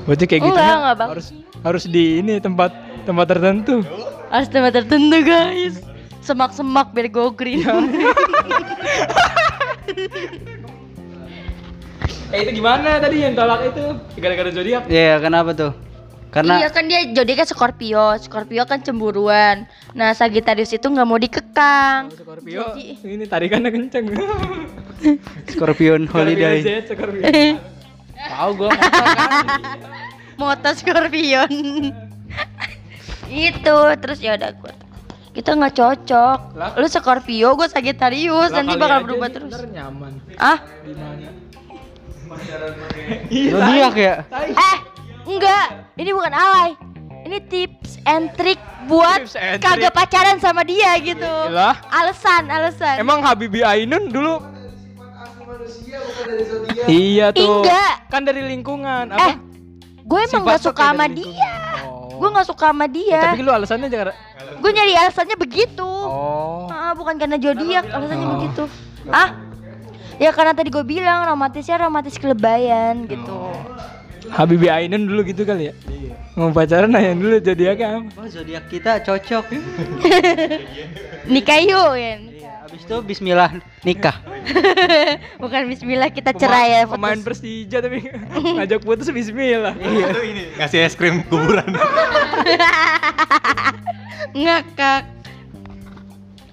[0.04, 1.10] berarti kayak gitu Enggak, enggak, Bang.
[1.14, 1.28] harus
[1.62, 2.74] harus di ini tempat
[3.06, 3.86] tempat tertentu.
[4.34, 5.78] Harus tempat tertentu guys.
[6.22, 7.62] Semak-semak biar go green.
[12.32, 13.84] Eh itu gimana tadi yang tolak itu?
[14.16, 14.88] Gara-gara zodiak.
[14.88, 15.76] Iya, kenapa tuh?
[16.32, 19.68] Karena iya kan dia jadinya Scorpio, Scorpio kan cemburuan.
[19.92, 22.08] Nah Sagittarius itu nggak mau dikekang.
[22.16, 24.06] Scorpio, Jadi- ini tarikannya kenceng.
[25.52, 26.64] Scorpion Holiday.
[26.64, 27.24] Scorpio Z, Scorpio.
[28.16, 29.30] Tahu gua motor kan.
[30.42, 31.52] Motor Scorpion.
[33.30, 34.74] itu terus ya udah gue.
[35.32, 36.40] Kita nggak cocok.
[36.56, 36.76] Lah?
[36.76, 39.52] Lu Scorpio, gue Sagittarius, Lah, nanti bakal berubah terus.
[39.68, 40.20] nyaman.
[40.36, 40.60] Ah?
[43.32, 44.16] Zodiak ya?
[44.28, 44.78] eh,
[45.24, 45.68] enggak.
[45.96, 46.70] Ini bukan alay.
[47.22, 49.96] Ini tips and trick buat Tips and kagak trick.
[49.96, 51.30] pacaran sama dia gitu.
[51.48, 52.98] Lah, Alasan, alasan.
[52.98, 54.42] emang Habibie Ainun dulu
[56.88, 57.62] Iya tuh.
[57.62, 57.94] Enggak.
[58.10, 59.38] Kan dari lingkungan Eh, apa?
[60.02, 61.54] gue emang Sifat gak tuh suka sama dari dia.
[61.86, 62.18] Oh.
[62.18, 63.20] Gue gak suka sama Ya, dia.
[63.24, 64.16] tapi lu alasannya jangan
[64.58, 65.86] Gue nyari alasannya begitu.
[65.88, 66.68] Oh.
[66.68, 68.34] Ah, bukan karena zodiak, alasannya Oh.
[68.36, 68.64] begitu.
[69.08, 69.30] Ah?
[70.18, 73.38] Ya karena tadi gue bilang romantisnya romantis kelebayan gitu.
[74.32, 75.74] Habibie Ainun dulu gitu kali ya?
[75.86, 76.16] Iya.
[76.40, 78.10] Mau pacaran nanya dulu zodiaknya apa?
[78.16, 79.46] Oh, zodiak kita cocok.
[81.34, 82.20] Nikah yuk kan.
[82.32, 83.52] Iya, habis itu bismillah
[83.84, 84.16] nikah.
[85.44, 87.28] Bukan bismillah kita cerai ya Pema- Pemain putus.
[87.44, 88.00] Persija tapi
[88.56, 89.76] ngajak putus bismillah.
[89.76, 90.06] Iya.
[90.08, 91.68] Itu ini ngasih es krim kuburan.
[94.32, 95.04] Ngakak.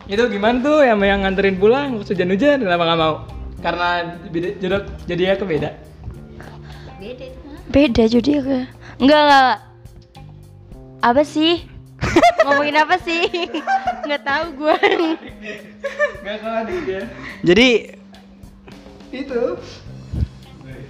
[0.08, 3.14] Itu gimana tuh yang yang nganterin pulang waktu hujan-hujan kenapa nggak mau?
[3.62, 5.70] Karena beda jodoh jadi ya beda.
[6.98, 7.37] Beda.
[7.68, 8.62] Beda zodiak ya.
[8.98, 9.56] Enggak, enggak.
[10.98, 11.62] Apa sih?
[12.46, 13.22] Ngomongin apa sih?
[14.02, 14.76] Nggak tahu gue.
[16.22, 17.02] Gak kalah dia.
[17.42, 17.68] Jadi
[19.08, 19.56] Itu.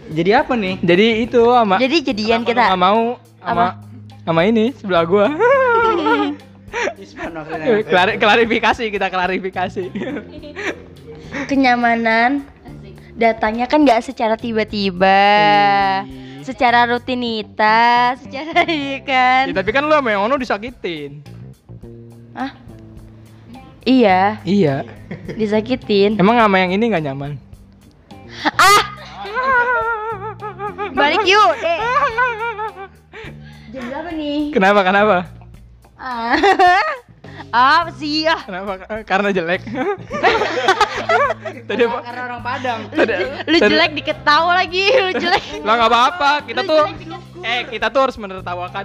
[0.09, 0.81] jadi apa nih?
[0.81, 2.73] Jadi itu sama Jadi jadian kita.
[2.73, 3.67] nggak mau sama
[4.25, 5.05] sama ini sebelah
[7.31, 7.85] maksudnya.
[7.85, 9.85] Klari- klarifikasi kita klarifikasi.
[11.47, 12.43] kenyamanan
[13.15, 15.21] datangnya kan nggak secara tiba-tiba
[16.49, 21.21] secara rutinitas secara iya kan Ya, tapi kan lu sama yang ono disakitin.
[22.33, 22.53] ah
[23.85, 24.89] iya Iya.
[25.31, 27.37] disakitin Emang sama yang ini nggak nyaman?
[28.55, 28.83] ah
[30.97, 31.79] balik yuk deh
[33.73, 35.17] jam berapa nih Kenapa kenapa?
[35.97, 36.33] ah
[37.49, 38.37] Apa sih ya?
[38.45, 38.73] Kenapa?
[39.03, 39.63] Karena jelek.
[41.65, 41.99] Tadi apa?
[42.03, 42.81] Karena orang Padang.
[42.89, 43.13] Tadi,
[43.45, 45.43] Lu tadi- jelek diketawa lagi, lu jelek.
[45.65, 46.31] Lah nggak apa-apa.
[46.45, 46.83] Kita Lu tuh
[47.41, 48.85] eh kita tuh harus menertawakan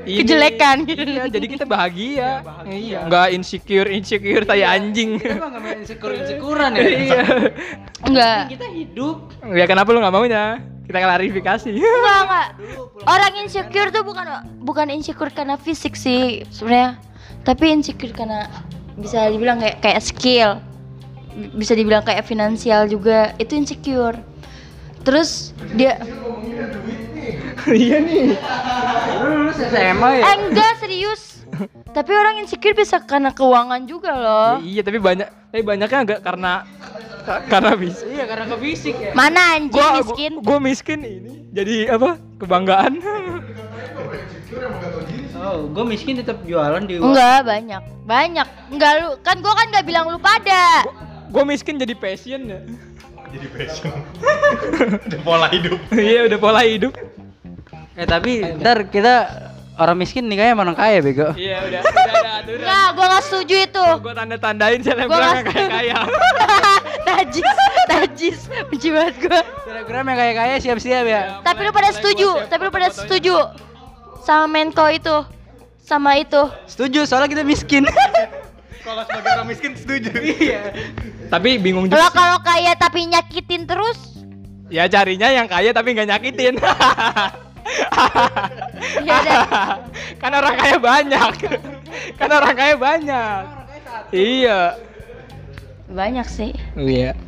[0.00, 0.24] ini.
[0.24, 0.88] Kejelekan.
[0.88, 2.40] Iya, jadi kita bahagia.
[2.64, 5.20] Iya, nggak insecure insecure kayak anjing.
[5.20, 6.82] Kita nggak main insecure insecurean ya.
[6.82, 7.22] Iya.
[8.02, 8.40] Enggak.
[8.48, 9.16] Kita hidup.
[9.46, 10.44] Ya kenapa lu nggak maunya?
[10.82, 11.70] Kita klarifikasi.
[11.70, 12.48] Enggak, enggak.
[13.04, 14.26] Orang insecure tuh bukan
[14.58, 16.96] bukan insecure karena fisik sih sebenarnya.
[17.40, 18.46] Tapi insecure karena
[18.94, 20.60] bisa dibilang kayak kayak skill.
[21.54, 23.32] Bisa dibilang kayak finansial juga.
[23.36, 24.18] Itu insecure.
[25.00, 25.96] Terus dia
[27.66, 28.36] Iya nih.
[29.20, 30.24] Lu lulus SMA ya?
[30.34, 31.22] enggak serius.
[31.90, 34.52] Tapi orang insecure bisa karena keuangan juga loh.
[34.62, 37.09] Iya, tapi banyak tapi banyaknya enggak karena ka-
[37.52, 38.02] karena bisa.
[38.06, 39.12] Iya karena ke fisik ya.
[39.14, 40.32] Mana anjing Gua miskin?
[40.40, 41.34] Gua, gua miskin ini.
[41.50, 42.10] Jadi apa?
[42.38, 42.92] Kebanggaan.
[45.40, 47.82] Oh, gue miskin tetap jualan di Enggak, banyak.
[48.04, 48.46] Banyak.
[48.68, 50.84] Enggak lu kan gua kan enggak bilang lu pada.
[51.30, 52.60] Gue miskin jadi passion ya.
[53.30, 53.94] Jadi passion.
[55.08, 55.78] Udah pola hidup.
[55.94, 56.92] Iya udah pola hidup.
[57.94, 59.14] Eh tapi ntar kita
[59.80, 61.30] orang miskin nikahnya sama orang kaya bego.
[61.38, 62.60] Iya udah udah ada aturan.
[62.60, 63.86] Enggak, gua enggak setuju itu.
[64.02, 65.96] Gue tanda tandain saya Gua bilang nggak kayak kaya.
[67.10, 67.48] najis,
[67.90, 68.38] najis.
[68.70, 69.40] Benci banget gua.
[69.66, 71.42] Telegram yang kaya kaya siap siap ya.
[71.42, 73.34] Tapi lu pada setuju, tapi lu pada setuju
[74.22, 75.16] sama Menko itu,
[75.82, 76.42] sama itu.
[76.70, 77.84] Setuju soalnya kita miskin.
[78.86, 80.08] Kalau sebagai orang miskin setuju.
[80.16, 80.72] Iya.
[81.28, 82.00] Tapi bingung juga.
[82.00, 82.16] Kalau sih.
[82.16, 84.10] kalau kaya tapi nyakitin terus,
[84.70, 86.54] Ya carinya yang kaya tapi nggak nyakitin.
[89.02, 89.42] ya udah.
[90.22, 91.30] kan orang kaya banyak.
[92.14, 93.42] kan orang kaya banyak.
[94.14, 94.78] Iya.
[95.90, 96.54] Banyak sih.
[96.78, 97.18] Iya.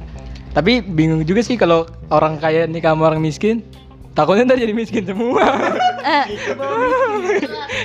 [0.52, 3.64] Tapi bingung juga sih kalau orang kaya nikah sama orang miskin.
[4.12, 5.42] Takutnya ntar jadi miskin semua.
[6.02, 6.26] Eh,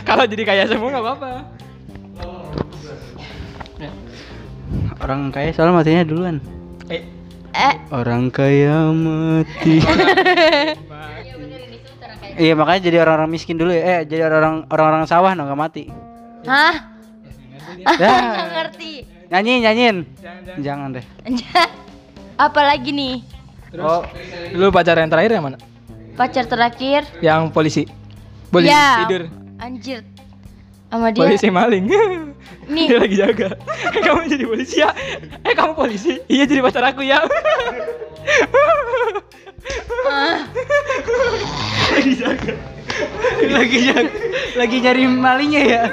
[0.02, 1.32] kalau jadi kaya semua nggak apa-apa.
[4.98, 6.42] orang kaya soalnya matinya duluan.
[6.90, 7.06] Eh,
[7.54, 9.78] eh, Orang kaya mati.
[12.38, 13.82] Iya makanya jadi orang-orang miskin dulu ya.
[13.82, 15.84] Eh jadi orang orang-orang sawah no nggak mati.
[16.46, 16.76] hah?
[18.02, 18.18] Ya.
[18.58, 19.17] Ngerti.
[19.28, 19.98] Nyanyiin nyanyiin.
[20.24, 21.06] Jangan, Jangan deh.
[22.48, 23.16] Apalagi nih?
[23.68, 24.02] Terus, oh,
[24.56, 25.58] lu pacar yang terakhir yang mana?
[26.16, 27.04] Pacar terakhir?
[27.20, 27.84] Yang polisi.
[28.48, 29.28] Polisi Ya, tidur.
[29.60, 30.08] Anjir.
[30.88, 31.28] Sama dia.
[31.28, 31.92] Polisi maling.
[32.74, 32.88] Nih.
[32.88, 33.50] Dia lagi jaga.
[33.92, 34.92] Eh, kamu jadi polisi ya?
[35.44, 36.20] Eh kamu polisi?
[36.32, 37.20] Iya jadi pacar aku ya.
[41.96, 42.54] lagi jaga.
[43.52, 44.12] lagi jaga.
[44.56, 45.84] Lagi nyari malingnya ya.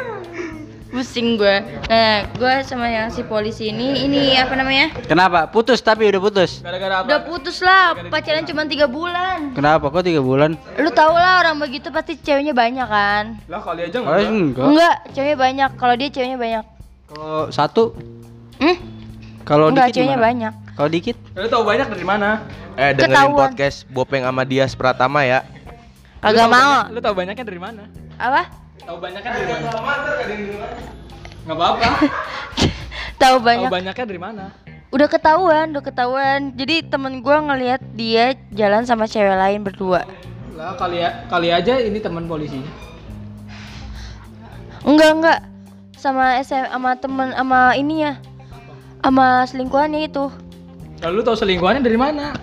[0.95, 1.57] Pusing gue.
[1.85, 4.95] Nah, gue sama yang si polisi ini, ini apa namanya?
[5.03, 5.45] Kenapa?
[5.45, 6.63] Putus tapi udah putus.
[6.63, 7.05] Gara-gara apa?
[7.05, 9.51] Udah putus lah, pacaran cuma tiga bulan.
[9.53, 9.91] Kenapa?
[9.91, 10.55] Kok tiga bulan?
[10.77, 13.43] Lu tau lah orang begitu pasti ceweknya banyak kan?
[13.45, 14.23] Lah kali aja enggak.
[14.25, 14.65] enggak.
[14.65, 15.71] Enggak, ceweknya banyak.
[15.75, 16.65] Kalau dia ceweknya banyak.
[17.05, 17.85] Kalau satu,
[18.55, 18.77] Hmm?
[19.43, 20.29] kalau Enggak, dikit ceweknya gimana?
[20.31, 20.53] banyak.
[20.73, 21.17] Kalau dikit?
[21.33, 22.29] Lu tahu banyak dari mana?
[22.73, 23.39] Eh dengerin Ketahuan.
[23.41, 25.43] podcast Bopeng sama Dias Pratama ya.
[26.21, 26.87] Kagak mau.
[26.87, 27.83] banyak- Lu tahu banyaknya dari mana?
[28.17, 28.63] Apa?
[28.85, 29.69] Tahu banyaknya dari mana?
[31.45, 31.89] Enggak apa-apa.
[33.23, 33.71] Tahu Tahu banyak.
[33.73, 34.45] banyaknya dari mana?
[34.93, 36.41] Udah ketahuan, udah ketahuan.
[36.53, 40.05] Jadi temen gua ngelihat dia jalan sama cewek lain berdua.
[40.55, 42.69] Lah kali ya, kali aja ini teman polisinya.
[44.85, 45.41] Enggak, enggak.
[45.97, 48.21] Sama SM sama temen sama ini ya.
[49.01, 50.29] Sama selingkuhannya itu.
[51.01, 52.37] Lalu lu tahu selingkuhannya dari mana?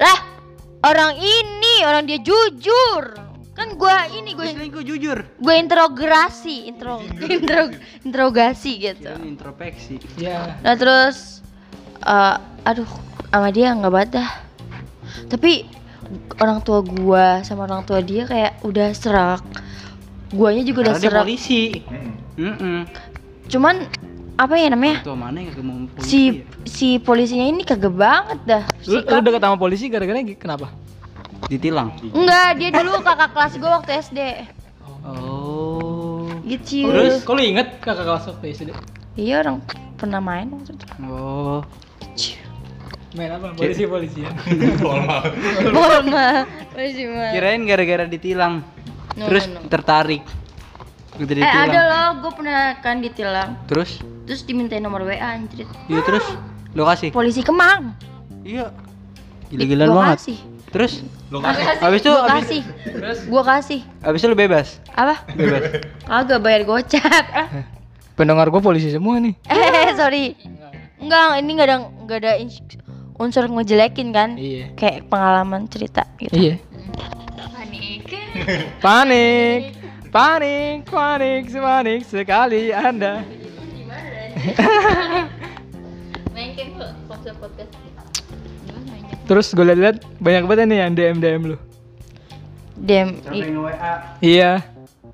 [0.00, 0.18] Lah,
[0.84, 3.25] orang ini, orang dia jujur.
[3.56, 5.18] Kan gua ini gue Selingkuh jujur.
[5.24, 7.72] gue interogasi, intro, intro,
[8.04, 9.08] interogasi gitu.
[9.24, 9.96] Introspeksi.
[10.20, 10.60] Ya.
[10.60, 11.40] Nah terus,
[12.04, 12.36] eh,
[12.68, 12.88] aduh,
[13.32, 14.28] sama dia nggak badah.
[15.32, 15.64] Tapi
[16.36, 19.40] orang tua gua sama orang tua dia kayak udah serak.
[20.36, 21.24] Guanya juga udah Karena dia serak.
[21.24, 21.62] polisi.
[22.36, 22.84] Mm
[23.48, 23.88] Cuman
[24.36, 25.00] apa ya namanya?
[25.00, 26.10] Tuh mana yang kagak mau polisi?
[26.12, 26.32] Si ya?
[26.68, 28.62] si polisinya ini kagak banget dah.
[28.84, 30.68] Lu, lu deket sama polisi gara-gara kenapa?
[31.46, 31.94] Ditilang.
[32.10, 34.20] Enggak, dia dulu kakak kelas gua waktu SD.
[35.06, 36.26] Oh.
[36.42, 36.86] Gitu.
[36.86, 38.70] Terus, kok lu inget kakak kelas waktu SD?
[39.16, 39.62] Iya orang
[39.96, 40.86] pernah main waktu itu.
[41.06, 41.62] Oh.
[43.16, 43.56] Main apa?
[43.56, 44.34] Polisi polisian.
[44.84, 46.44] Bolma.
[46.74, 47.32] Polisi mah.
[47.32, 48.60] Kirain gara-gara ditilang.
[49.16, 49.68] No, Terus no, no.
[49.72, 50.20] tertarik.
[51.16, 51.64] Gitu Eh ditilang.
[51.72, 53.56] ada loh, gue pernah kan ditilang.
[53.64, 54.04] Terus?
[54.28, 55.64] Terus dimintain nomor WA anjir.
[55.88, 56.26] Iya terus
[56.76, 57.08] lokasi.
[57.14, 57.96] Polisi Kemang.
[58.44, 58.68] Iya.
[59.48, 60.18] Gila-gilaan banget.
[60.20, 60.38] kasih.
[60.74, 60.92] Terus?
[61.26, 62.62] Habis Habis itu gua kasih.
[62.86, 63.80] Terus Gua kasih.
[63.98, 64.78] habis itu lu bebas.
[64.94, 65.26] Apa?
[65.34, 65.62] Bebas.
[66.08, 67.24] Kagak bayar gocap.
[68.18, 69.34] pendengar gua polisi semua nih.
[69.50, 70.38] eh, sorry.
[71.02, 72.32] Enggak, ini enggak ada enggak ada
[73.18, 74.38] unsur ngejelekin kan?
[74.38, 74.72] Iya.
[74.78, 76.32] Kayak pengalaman cerita gitu.
[76.32, 76.54] Iya.
[77.52, 78.02] Panik.
[78.80, 79.62] Panik.
[80.06, 83.20] Panik, panik, panik sekali Anda.
[86.32, 86.90] Mainkan kok
[87.36, 87.68] podcast.
[87.68, 87.85] Gimana?
[89.26, 91.56] Terus gue liat-liat banyak banget nih yang DM DM lu.
[92.76, 93.08] Dem.
[93.18, 93.92] Sampai i- WA.
[94.20, 94.50] Iya.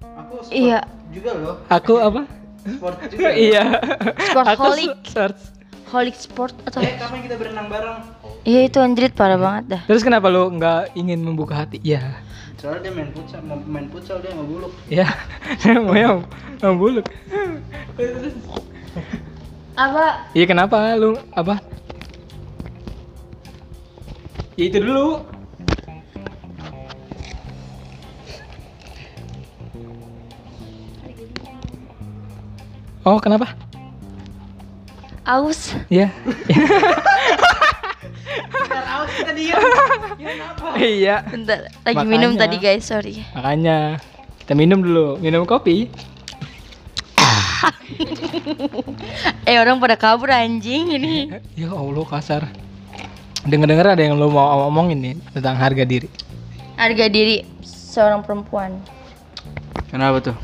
[0.03, 0.79] Aku sport Iya.
[1.11, 1.55] juga loh.
[1.67, 2.23] Aku apa?
[2.63, 3.31] Sport juga.
[3.33, 3.65] iya.
[4.23, 4.91] Sportholic.
[4.93, 5.43] Aku search.
[5.89, 8.01] Holic sport atau Eh, kapan kita berenang bareng?
[8.43, 9.83] Iya itu anjrit parah banget dah.
[9.85, 11.81] Terus kenapa lu nggak ingin membuka hati?
[11.81, 12.17] Ya.
[12.57, 14.73] Soalnya dia main futsal, mau main futsal dia nggak buluk.
[14.99, 15.05] Ya.
[15.79, 16.25] Mau yang
[16.59, 17.05] mau buluk.
[19.75, 20.29] Apa?
[20.33, 21.61] Iya kenapa lu apa?
[24.61, 25.24] Ya itu dulu.
[33.03, 33.50] Oh kenapa?
[35.26, 35.74] Aus.
[35.90, 36.12] Ya.
[40.82, 41.22] Iya.
[41.26, 42.11] Bentar, lagi Makanya.
[42.11, 43.22] minum tadi guys, sorry.
[43.34, 43.98] Makanya
[44.42, 45.88] kita minum dulu, minum kopi.
[49.46, 51.30] Eh orang pada kabur anjing ini.
[51.61, 52.42] Ya Allah kasar.
[53.43, 56.07] Dengar-dengar ada yang lo mau omongin nih tentang harga diri.
[56.78, 58.78] Harga diri seorang perempuan.
[59.90, 60.36] Kenapa tuh?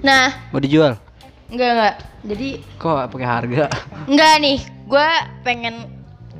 [0.00, 0.96] Nah, Mau dijual?
[1.52, 1.94] enggak enggak.
[2.22, 2.48] Jadi
[2.80, 3.64] Kok pakai harga?
[4.08, 4.58] enggak nih,
[4.88, 5.08] gue
[5.44, 5.74] pengen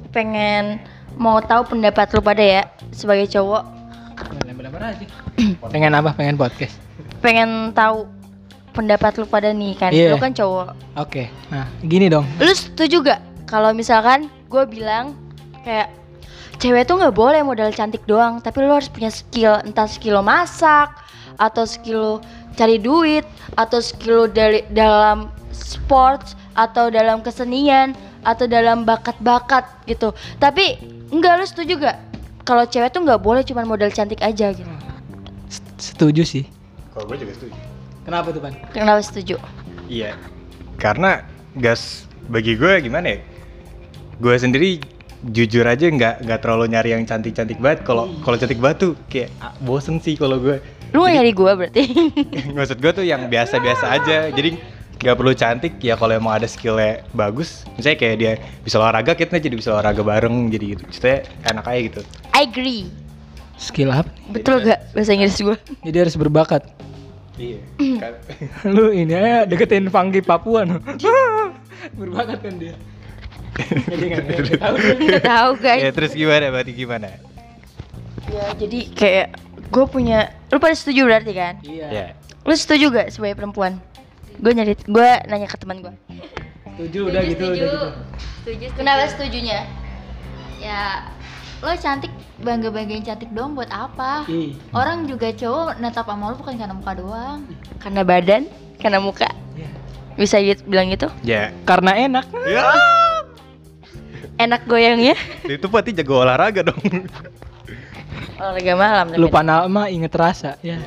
[0.09, 0.81] pengen
[1.15, 3.65] mau tahu pendapat lu pada ya sebagai cowok.
[5.69, 6.17] Pengen apa?
[6.17, 6.75] Pengen podcast.
[7.21, 8.09] Pengen tahu
[8.73, 9.93] pendapat lu pada nih kan.
[9.93, 10.17] Iya.
[10.17, 10.73] Lu kan cowok.
[10.97, 11.29] Oke.
[11.53, 12.25] Nah, gini dong.
[12.41, 15.13] Lu setuju gak kalau misalkan gue bilang
[15.63, 15.89] kayak
[16.59, 20.91] cewek tuh nggak boleh modal cantik doang, tapi lu harus punya skill, entah skill masak
[21.41, 22.21] atau skill
[22.55, 23.25] cari duit
[23.57, 30.13] atau skill dari dalam sports atau dalam kesenian atau dalam bakat-bakat gitu.
[30.37, 30.79] Tapi
[31.11, 31.99] enggak lu setuju gak
[32.43, 34.69] kalau cewek tuh nggak boleh cuma modal cantik aja gitu.
[35.49, 36.45] Set- Setuju sih.
[36.95, 37.57] Kalau gue juga setuju.
[38.03, 38.55] Kenapa tuh, Pan?
[38.75, 39.39] Kenapa setuju?
[39.87, 40.19] Iya.
[40.77, 41.23] Karena
[41.57, 43.19] gas bagi gue gimana ya?
[44.19, 44.79] Gue sendiri
[45.31, 47.87] jujur aja nggak nggak terlalu nyari yang cantik-cantik banget.
[47.87, 50.59] Kalau kalau cantik banget tuh kayak ah, bosen sih kalau gue.
[50.93, 51.83] Lu gak nyari gue berarti?
[52.57, 54.29] Maksud gue tuh yang biasa-biasa aja.
[54.29, 54.61] Jadi
[55.03, 57.65] nggak perlu cantik ya kalau emang ada skillnya bagus.
[57.81, 60.83] Misalnya kayak dia bisa olahraga, kita jadi bisa olahraga bareng jadi gitu.
[60.85, 61.19] Maksudnya
[61.49, 62.01] enak aja gitu.
[62.37, 62.83] I agree.
[63.63, 64.11] Skill apa?
[64.11, 64.35] nih?
[64.35, 65.57] Betul gak bahasa Inggris gue?
[65.87, 66.67] Jadi harus berbakat.
[67.39, 67.63] Iya.
[68.03, 68.19] Kan-
[68.75, 70.83] Lu ini aja deketin Fangki Papua no.
[71.95, 72.75] berbakat kan dia.
[73.53, 74.75] Nggak- tahu.
[75.03, 75.83] Gak tahu guys.
[75.87, 76.45] ya terus gimana?
[76.49, 77.09] Berarti gimana?
[78.29, 79.27] Ya jadi kayak
[79.69, 81.55] gue punya lu pada setuju berarti kan?
[81.63, 81.87] Iya.
[81.89, 82.07] Ya.
[82.43, 83.77] Lu setuju gak sebagai perempuan?
[84.41, 85.95] Gue nyari gue nanya ke teman gue.
[86.73, 87.69] Setuju udah gitu udah gitu.
[87.69, 87.89] Setuju,
[88.41, 88.67] setuju.
[88.75, 89.61] Kenapa setujunya?
[90.59, 91.11] Ya,
[91.61, 94.25] lo cantik bangga-banggain cantik doang buat apa?
[94.27, 94.57] Ih.
[94.73, 97.39] Orang juga cowok natap sama lo bukan karena muka doang.
[97.79, 98.43] Karena badan,
[98.79, 99.29] karena muka.
[99.53, 99.69] Iya.
[100.15, 101.07] Bisa gitu, bilang gitu?
[101.23, 101.53] Ya.
[101.63, 102.27] Karena enak.
[102.47, 102.63] Ya.
[104.41, 105.15] Enak goyangnya.
[105.45, 106.81] Itu berarti jago olahraga dong.
[108.41, 109.07] Olahraga malam.
[109.19, 110.57] Lupa nama inget rasa.
[110.65, 110.81] Ya.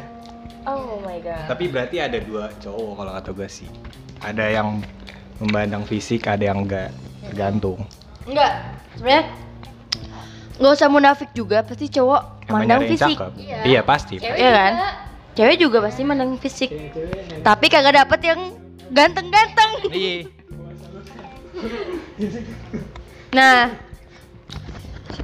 [0.66, 1.46] Oh my god.
[1.46, 3.70] Tapi berarti ada dua cowok kalau kata gue sih.
[4.26, 4.82] Ada yang
[5.38, 6.90] memandang fisik, ada yang enggak.
[7.30, 7.86] Tergantung.
[8.26, 8.52] Enggak.
[8.98, 9.24] Sebenarnya
[10.56, 11.62] nggak usah munafik juga.
[11.62, 13.18] Pasti cowok Emang mandang fisik.
[13.38, 13.60] Iya.
[13.62, 14.16] Iya pasti.
[14.18, 14.74] Cewek Iya kan?
[14.74, 14.90] juga.
[15.36, 16.72] Cewek juga pasti mandang fisik.
[17.46, 18.40] Tapi kagak dapet yang
[18.90, 19.72] ganteng-ganteng.
[19.94, 20.18] Iya.
[23.36, 23.68] Nah,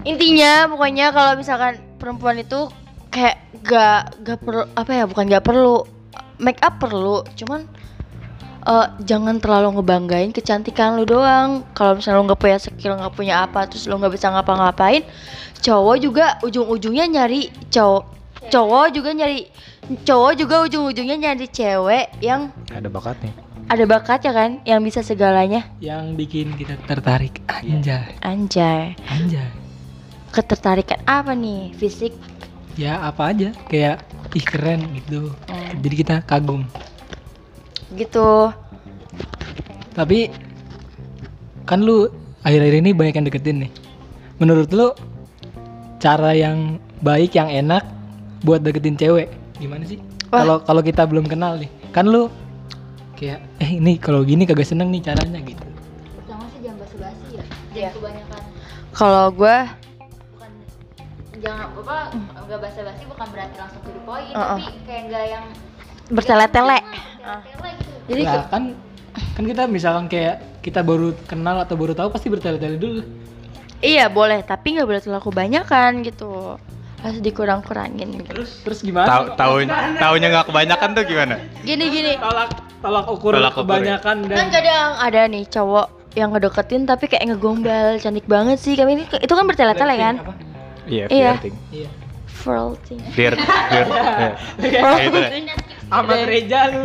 [0.03, 2.67] intinya pokoknya kalau misalkan perempuan itu
[3.07, 5.87] kayak gak gak perlu apa ya bukan gak perlu
[6.41, 7.63] make up perlu, cuman
[8.67, 11.63] eh, jangan terlalu ngebanggain kecantikan lu doang.
[11.71, 15.07] Kalau misalnya lu nggak punya skill, nggak punya apa, terus lu nggak bisa ngapa-ngapain,
[15.61, 18.03] cowok juga ujung-ujungnya nyari cowok,
[18.49, 19.47] cowok juga nyari
[20.01, 23.50] cowok juga ujung-ujungnya nyari cewek yang Ada bakatnya.
[23.71, 25.63] Ada bakatnya kan, yang bisa segalanya.
[25.79, 27.39] Yang bikin kita tertarik.
[27.47, 28.19] Anjay.
[28.19, 28.99] Anjay.
[29.07, 29.47] Anjay.
[30.31, 32.15] ketertarikan apa nih fisik
[32.79, 33.51] Ya apa aja.
[33.67, 35.31] Kayak ih keren gitu.
[35.47, 35.75] Hmm.
[35.83, 36.63] Jadi kita kagum.
[37.91, 38.47] gitu
[39.91, 40.31] Tapi
[41.67, 42.07] kan lu
[42.47, 43.71] akhir-akhir ini banyak yang deketin nih.
[44.39, 44.95] Menurut lu
[45.99, 47.83] cara yang baik yang enak
[48.47, 49.27] buat deketin cewek
[49.59, 49.99] gimana sih?
[50.31, 52.31] Kalau kalau kita belum kenal nih, kan lu
[53.21, 55.61] kayak eh ini kalau gini kagak seneng nih caranya gitu.
[56.15, 57.45] Pertama sih jangan basa-basi ya.
[57.45, 57.89] Jangan Iya.
[57.93, 58.41] kebanyakan.
[58.91, 59.57] kalau gue
[60.33, 60.51] Bukan
[61.39, 61.97] jangan apa
[62.35, 64.59] enggak basa-basi bukan berarti langsung to the point, Uh-uh.
[64.59, 65.45] tapi kayak enggak yang
[66.09, 67.93] bertele-tele gitu.
[68.09, 68.63] jadi ke- kan
[69.31, 73.01] kan kita misalkan kayak kita baru kenal atau baru tahu pasti bertele-tele dulu.
[73.79, 76.59] iya boleh tapi nggak boleh terlalu kebanyakan gitu
[77.01, 78.29] harus dikurang-kurangin gitu.
[78.29, 79.09] Terus terus gimana?
[79.09, 79.65] Tahu tahun
[79.97, 81.35] tahunnya nggak kebanyakan tuh gimana?
[81.65, 82.13] Gini gini.
[82.21, 82.49] tolak
[82.81, 83.65] tolak ukur Tolak ukur, ya?
[83.65, 88.77] kebanyakan dan Kan kadang ada nih cowok yang ngedeketin tapi kayak ngegombal, cantik banget sih.
[88.77, 90.15] Kami ini itu kan bertele-tele kan?
[90.85, 91.31] Iya, Iya.
[91.37, 91.55] flirting.
[91.71, 91.89] Iya.
[92.41, 92.99] Flirting.
[93.13, 93.89] Flirt, flirt.
[94.61, 94.81] Iya.
[95.09, 95.29] Deh.
[95.91, 96.81] Ahmad Reja lu.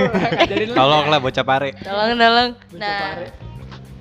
[0.50, 0.74] Jadi lu.
[0.74, 1.70] Tolonglah bocah pare.
[1.80, 2.50] Tolong, tolong.
[2.76, 3.24] Nah,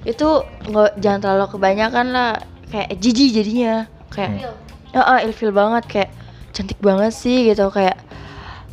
[0.03, 0.27] itu
[0.67, 2.31] nggak jangan terlalu kebanyakan lah.
[2.73, 3.85] Kayak jijik jadinya.
[4.11, 4.51] Kayak
[4.95, 6.09] ya ah, ilfil banget kayak
[6.49, 7.99] cantik banget sih gitu kayak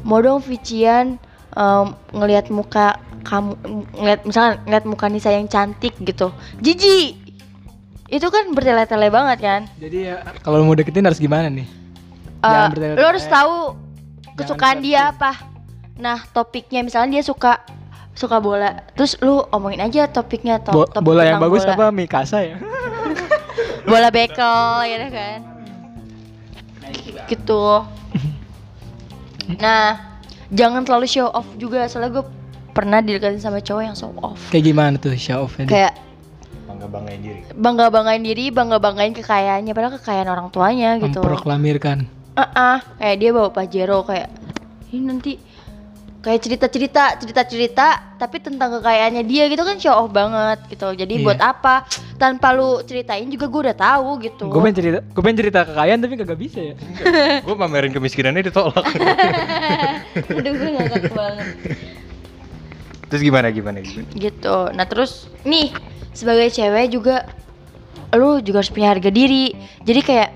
[0.01, 1.19] mau dong Vician
[1.53, 3.59] em, ngelihat muka kamu
[3.93, 7.19] ngeliat misalnya ngeliat muka Nisa yang cantik gitu jijik
[8.07, 11.65] itu kan bertele-tele banget kan Jadi ya kalau mau deketin harus gimana nih?
[11.65, 12.99] Eh, Jangan bertele-tele.
[12.99, 13.55] lo harus tahu
[14.35, 15.35] kesukaan dia apa
[15.93, 17.67] nah topiknya misalnya dia suka
[18.13, 21.75] suka bola terus lu omongin aja topiknya to Bo- topik bola yang bagus bola.
[21.75, 22.57] apa Mikasa ya?
[23.91, 25.39] bola bekel gitu kan
[27.31, 27.87] gitu.
[29.59, 30.19] Nah
[30.49, 31.87] jangan terlalu show off juga.
[31.91, 32.25] Soalnya gue
[32.73, 34.41] pernah dideketin sama cowok yang show off.
[34.49, 35.99] Kayak gimana tuh show off kayak
[36.63, 37.41] Bangga banggain diri.
[37.53, 41.21] bangga banggain diri bangga banggain kekayaannya padahal kekayaan orang tuanya gitu.
[41.21, 42.09] Memproklamirkan.
[42.35, 44.33] Ah, kayak dia bawa pajero kayak
[44.91, 45.33] ini nanti
[46.23, 50.95] kayak cerita-cerita cerita-cerita tapi tentang kekayaannya dia gitu kan show off banget gitu.
[50.95, 51.25] Jadi Iya.
[51.27, 51.83] buat apa?
[52.15, 54.47] Tanpa lu ceritain juga gue udah tahu gitu.
[54.47, 56.75] Gue pengen cerita, gue pengen cerita kekayaan tapi kagak bisa ya.
[57.47, 58.87] Gue pamerin kemiskinannya ditolak.
[60.39, 61.47] Aduh gue ngakak banget.
[63.11, 64.09] Terus gimana gimana gimana?
[64.15, 64.57] Gitu.
[64.73, 65.75] Nah, terus nih
[66.15, 67.27] sebagai cewek juga
[68.15, 69.51] lu juga harus punya harga diri.
[69.83, 70.31] Jadi kayak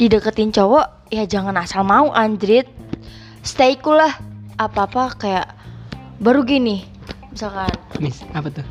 [0.00, 2.64] dideketin cowok ya jangan asal mau anjrit.
[3.44, 4.16] Stay cool lah.
[4.56, 5.46] Apa-apa kayak
[6.22, 6.86] baru gini.
[7.34, 8.66] Misalkan Mis, apa tuh?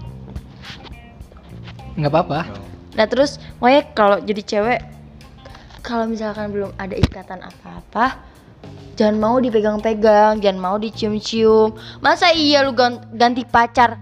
[2.00, 2.40] Nggak apa-apa.
[2.96, 4.80] Nah terus makanya kalau jadi cewek
[5.84, 8.24] kalau misalkan belum ada ikatan apa-apa
[8.96, 11.76] jangan mau dipegang-pegang, jangan mau dicium-cium.
[12.00, 14.00] Masa iya lu gan- ganti pacar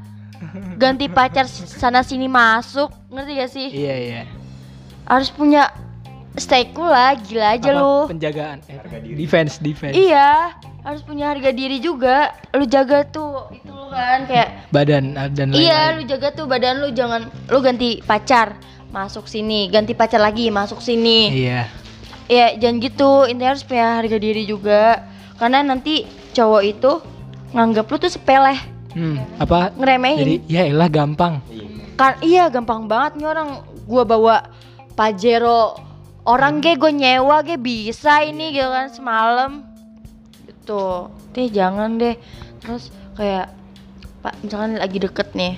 [0.76, 3.68] ganti pacar sana sini masuk, ngerti gak sih?
[3.70, 4.22] Iya iya.
[5.06, 5.70] Harus punya
[6.38, 7.80] stay cool lah, gila aja Apa?
[7.80, 7.96] lu.
[8.10, 8.58] Penjagaan.
[8.66, 8.78] Eh,
[9.16, 9.94] defense defense.
[9.94, 12.34] Iya, harus punya harga diri juga.
[12.52, 15.62] Lu jaga tuh itu lu kan kayak Badan ah, dan lain-lain.
[15.62, 18.58] Iya, lu jaga tuh badan lu jangan lu ganti pacar
[18.90, 21.32] masuk sini, ganti pacar lagi masuk sini.
[21.32, 21.62] Iya.
[22.28, 25.04] Ya jangan gitu, intinya harus punya harga diri juga.
[25.36, 26.92] Karena nanti cowok itu
[27.52, 28.56] nganggap lu tuh sepele,
[28.92, 29.72] Hmm, apa?
[29.76, 30.20] ngeremehin.
[30.20, 31.40] Jadi ya elah gampang.
[31.94, 33.50] kan iya gampang banget nih orang
[33.86, 34.36] gua bawa
[34.92, 35.78] Pajero
[36.24, 39.52] orang ge gue nyewa ge bisa ini gitu kan semalam
[40.62, 41.10] gitu.
[41.34, 42.16] Deh jangan deh.
[42.62, 43.50] Terus kayak
[44.22, 45.58] pak misalkan lagi deket nih.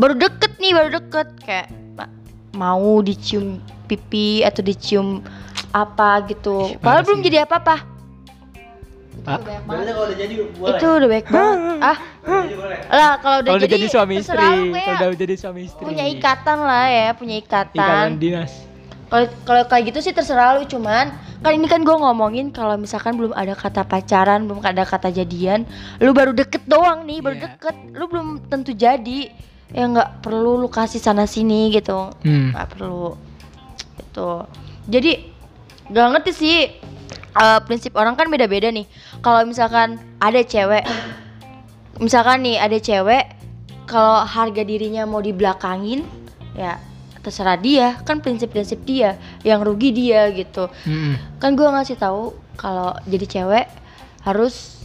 [0.00, 1.28] Baru deket nih baru deket.
[1.44, 2.08] Kayak Pak,
[2.56, 3.60] mau dicium
[3.90, 5.20] pipi atau dicium
[5.76, 6.72] apa gitu.
[6.72, 7.76] Ih, padahal belum jadi apa-apa.
[9.18, 9.40] Pak,
[10.78, 11.82] itu udah baik banget.
[11.82, 11.98] Ah.
[12.88, 14.38] Lah kalau udah kalau udah jadi, jadi suami istri,
[14.72, 15.82] kayak kalau udah jadi suami istri.
[15.84, 18.08] punya ikatan lah ya punya Ikatan ikatan.
[18.22, 18.67] dinas.
[19.08, 23.14] Kalau kalau kayak gitu sih terserah lu cuman kan ini kan gue ngomongin kalau misalkan
[23.14, 25.64] belum ada kata pacaran belum ada kata jadian
[26.02, 27.44] lu baru deket doang nih baru Iya.
[27.48, 29.30] deket lu belum tentu jadi.
[29.68, 32.08] Ya nggak perlu lu kasih sana sini gitu.
[32.24, 32.56] Hmm.
[32.56, 33.12] nggak perlu.
[34.00, 34.30] Gitu.
[34.88, 35.12] Jadi
[35.92, 36.56] gak ngerti sih
[37.36, 38.88] eh, prinsip orang kan beda-beda nih.
[39.20, 40.88] Kalau misalkan ada cewek
[41.98, 43.24] misalkan nih ada cewek
[43.84, 46.06] kalau harga dirinya mau dibelakangin
[46.54, 46.78] ya
[47.20, 51.18] terserah dia kan prinsip-prinsip dia yang rugi dia gitu Hmm.
[51.36, 53.66] kan gue ngasih tahu kalau jadi cewek
[54.20, 54.78] harus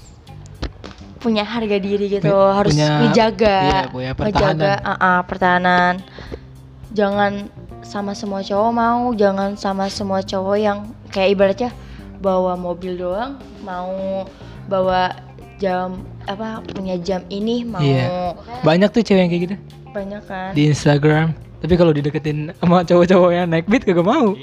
[1.17, 4.35] punya harga diri gitu Pu- harus punya- ngejaga iya, punya pertahanan.
[4.59, 5.93] ngejaga ah, ah, pertahanan
[6.91, 7.47] jangan
[7.81, 10.79] sama semua cowok mau jangan sama semua cowok yang
[11.09, 11.71] kayak ibaratnya
[12.17, 14.27] bawa mobil doang mau
[14.65, 15.15] bawa
[15.55, 18.35] jam apa punya jam ini mau Iya.
[18.61, 19.57] Banyak tuh cewek yang kayak gitu
[19.93, 21.37] banyak kan di Instagram.
[21.63, 24.35] Tapi kalau dideketin sama cowok-cowok yang naik beat kagak mau.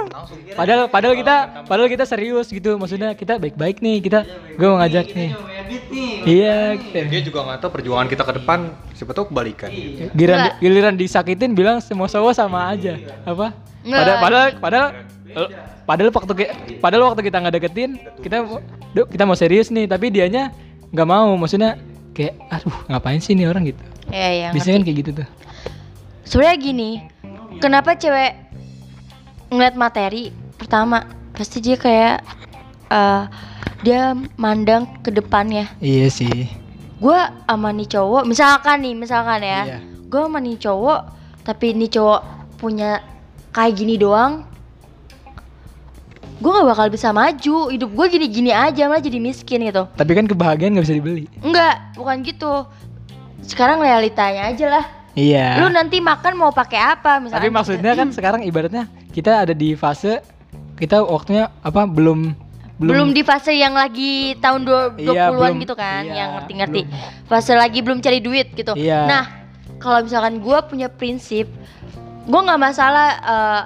[0.58, 2.74] padahal padahal kita padahal kita serius gitu.
[2.74, 4.02] Maksudnya kita baik-baik nih.
[4.02, 4.26] Kita
[4.58, 5.30] gue mau ngajak nih.
[6.26, 6.74] Iya.
[7.06, 8.74] Dia juga nggak tahu perjuangan kita ke depan.
[8.90, 9.70] Siapa tahu kebalikan.
[10.18, 10.54] Giliran Nggak.
[10.58, 12.98] giliran disakitin bilang semua cowok sama aja.
[13.22, 13.54] Apa?
[13.86, 13.94] Nggak.
[14.02, 14.88] Padahal padahal padahal
[15.86, 16.32] padahal waktu
[16.82, 18.36] padahal waktu kita nggak deketin, kita
[19.14, 20.50] kita mau serius nih, tapi dianya
[20.90, 21.38] nggak mau.
[21.38, 21.78] Maksudnya
[22.18, 23.82] kayak aduh, ngapain sih nih orang gitu.
[24.10, 25.28] ya ya Biasanya kan kayak gitu tuh.
[26.24, 26.90] Sebenarnya gini
[27.58, 28.32] kenapa cewek
[29.48, 32.24] ngeliat materi pertama pasti dia kayak
[32.88, 33.22] eh,
[33.80, 34.00] dia
[34.34, 36.48] mandang ke depannya Iya sih.
[36.96, 39.78] gue sama nih cowok misalkan nih misalkan ya Iya.
[40.06, 41.00] gue sama nih cowok
[41.42, 42.20] tapi nih cowok
[42.56, 43.04] punya
[43.50, 44.48] kayak gini doang
[46.34, 50.24] gue nggak bakal bisa maju hidup gue gini-gini aja malah jadi miskin gitu Tapi kan
[50.24, 51.24] kebahagiaan nggak bisa dibeli.
[51.38, 52.64] enggak bukan gitu
[53.42, 54.84] sekarang realitanya aja lah
[55.14, 55.58] Iya.
[55.58, 59.72] lu nanti makan mau pakai apa misalnya Tapi maksudnya kan sekarang ibaratnya kita ada di
[59.74, 60.18] fase
[60.74, 62.34] kita waktunya apa belum
[62.74, 65.54] belum, di fase yang lagi tahun dua- 20-an Iya, belum.
[65.62, 66.80] gitu kan Iya, yang ngerti-ngerti
[67.24, 69.06] fase lagi belum cari duit gitu Iya.
[69.06, 69.24] nah
[69.78, 71.46] kalau misalkan gue punya prinsip
[72.24, 73.62] gue nggak masalah eh,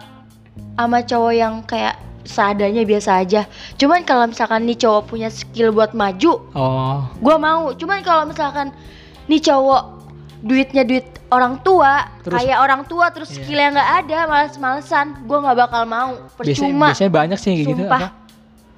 [0.77, 5.97] sama cowok yang kayak seadanya biasa aja cuman kalau misalkan nih cowok punya skill buat
[5.97, 7.09] maju Oh.
[7.17, 8.69] gue mau cuman kalau misalkan
[9.25, 9.98] nih cowok
[10.39, 13.37] duitnya duit orang tua Terus- kayak orang tua terus Iya.
[13.43, 17.85] skillnya nggak ada males-malesan gue nggak bakal mau Biasanya, percuma biasanya banyak sih kayak gitu
[17.85, 18.09] apa?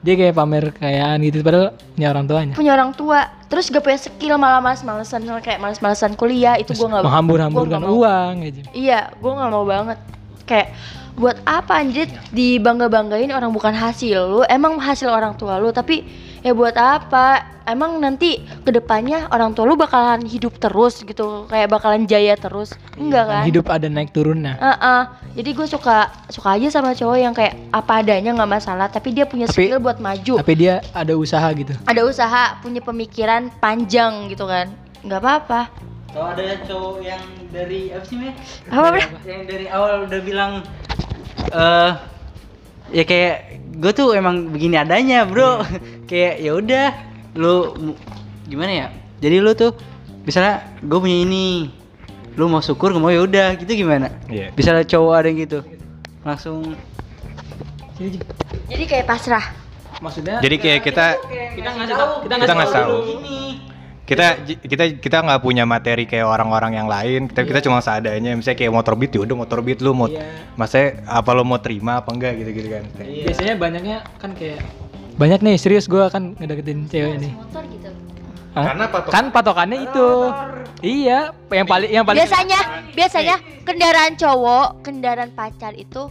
[0.00, 2.54] Dia kayak pamer kekayaan gitu padahal punya orang tuanya.
[2.56, 7.04] punya orang tua terus gak punya skill malah males-malesan kayak males-malesan kuliah itu gue nggak
[7.04, 8.58] menghambur-hamburkan uang gitu.
[8.72, 9.98] iya gue nggak mau banget
[10.42, 10.72] kayak
[11.12, 16.06] buat apa anjir dibangga banggain orang bukan hasil lu emang hasil orang tua lu tapi
[16.40, 17.46] ya buat apa?
[17.68, 22.74] Emang nanti ke depannya orang tua lu bakalan hidup terus gitu kayak bakalan jaya terus.
[22.98, 23.42] Enggak kan?
[23.46, 24.58] Hidup ada naik turunnya.
[24.58, 25.02] Heeh.
[25.30, 29.22] jadi gue suka suka aja sama cowok yang kayak apa adanya nggak masalah tapi dia
[29.30, 30.42] punya Tapi- skill buat maju.
[30.42, 31.70] Tapi dia ada usaha gitu.
[31.86, 34.74] ada usaha punya pemikiran panjang gitu kan?
[35.06, 35.60] Nggak apa-apa.
[36.10, 37.22] Kalau ada cowok yang
[37.54, 38.18] dari apa sih
[38.66, 40.52] apa bro Yang dari awal udah bilang
[41.54, 41.92] eh
[42.90, 45.64] ya kayak gue tuh emang begini adanya bro.
[46.08, 46.86] Kayak ya udah
[47.34, 47.72] lu
[48.46, 48.86] gimana ya?
[49.24, 49.72] Jadi lu tuh
[50.28, 51.72] misalnya gue punya ini
[52.36, 54.12] lu mau syukur gak mau ya udah gitu gimana?
[54.30, 54.52] Iya.
[54.54, 55.58] misalnya cowok ada yang gitu.
[56.22, 56.76] Langsung
[58.68, 59.44] jadi kayak pasrah.
[60.00, 61.06] Maksudnya Jadi kayak kita
[61.52, 62.96] kita ngasih tahu, kita nggak tahu.
[63.20, 63.60] ini
[64.10, 64.26] kita
[64.58, 67.30] kita kita nggak punya materi kayak orang-orang yang lain.
[67.30, 68.34] Kita kita cuma seadanya.
[68.34, 70.26] Misalnya kayak motor beat ya udah motor beat lu mau Iya.
[70.54, 72.84] Maksudnya apa lu mau terima apa enggak gitu-gitu kan.
[72.98, 74.58] biasanya banyaknya kan kayak
[75.14, 77.32] banyak nih serius gue akan ngedeketin cewek nih.
[77.32, 77.88] motor gitu
[78.50, 78.64] Hah?
[78.66, 80.08] Karena patok- kan patokannya itu.
[80.80, 81.18] Iya,
[81.52, 82.58] yang paling yang paling biasanya
[82.90, 86.08] biasanya kendaraan cowok kendaraan pacar itu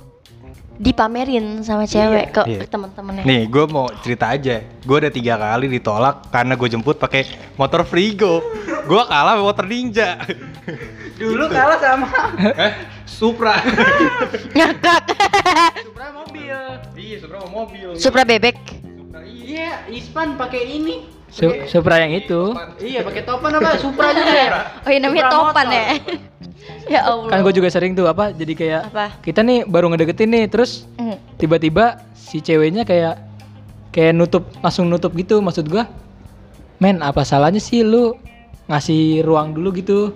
[0.80, 2.64] dipamerin sama cewek ke Iya.
[2.66, 4.64] teman-temannya Nih, gue mau cerita aja.
[4.80, 8.40] Gue udah tiga kali ditolak karena gue jemput pakai motor Frigo.
[8.88, 10.16] Gue kalah sama motor Ninja.
[11.14, 12.08] dulu kalah sama
[12.64, 12.74] eh,
[13.04, 13.60] Supra.
[14.56, 15.04] ngakak
[15.84, 16.56] Supra mobil
[16.96, 17.88] iya, Supra mobil.
[17.94, 18.56] Supra bebek
[19.26, 22.56] iya Ispan pakai ini Su- Supra yang itu.
[22.80, 24.48] iya pakai topan apa Supra juga ya
[24.86, 25.76] oh iya namanya Supra topan motor.
[25.76, 25.86] ya
[26.94, 27.30] ya Allah.
[27.30, 29.06] Kan gue juga sering tuh apa jadi kayak Apa?
[29.20, 31.18] kita nih baru ngedeketin nih terus Hmm.
[31.36, 33.20] tiba-tiba si ceweknya kayak
[33.90, 35.90] kayak nutup langsung nutup gitu maksud gua
[36.78, 38.14] men apa salahnya sih lu
[38.70, 40.14] ngasih ruang dulu gitu?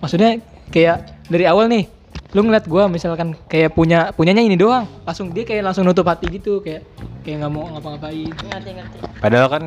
[0.00, 1.88] Maksudnya kayak dari awal nih
[2.30, 6.30] lu ngeliat gua misalkan kayak punya punyanya ini doang langsung dia kayak langsung nutup hati
[6.30, 6.86] gitu kayak
[7.26, 8.30] kayak nggak mau ngapa-ngapain.
[8.30, 8.96] Ngerti ngerti.
[9.18, 9.62] Padahal kan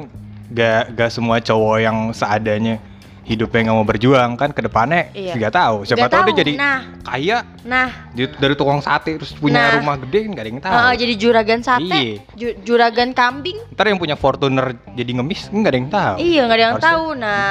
[0.53, 2.77] gak, gak semua cowok yang seadanya
[3.23, 5.33] hidupnya nggak mau berjuang kan ke depannya Iya.
[5.33, 5.75] nggak tahu.
[5.83, 6.79] Siapa Nggak tahu dia jadi Nah.
[7.01, 9.79] kaya nah dari tukang sate terus punya Nah.
[9.79, 10.73] rumah gede kan gak ada yang tahu.
[10.75, 12.19] Heeh, jadi juragan sate Iya.
[12.35, 16.15] ju- juragan kambing Ntar yang punya Fortuner jadi ngemis nggak ada yang tahu.
[16.17, 17.05] Iya nggak ada yang Harusnya- tahu.
[17.15, 17.49] Nah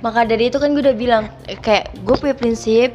[0.00, 2.92] maka dari itu kan gue udah bilang eh, kayak gue punya prinsip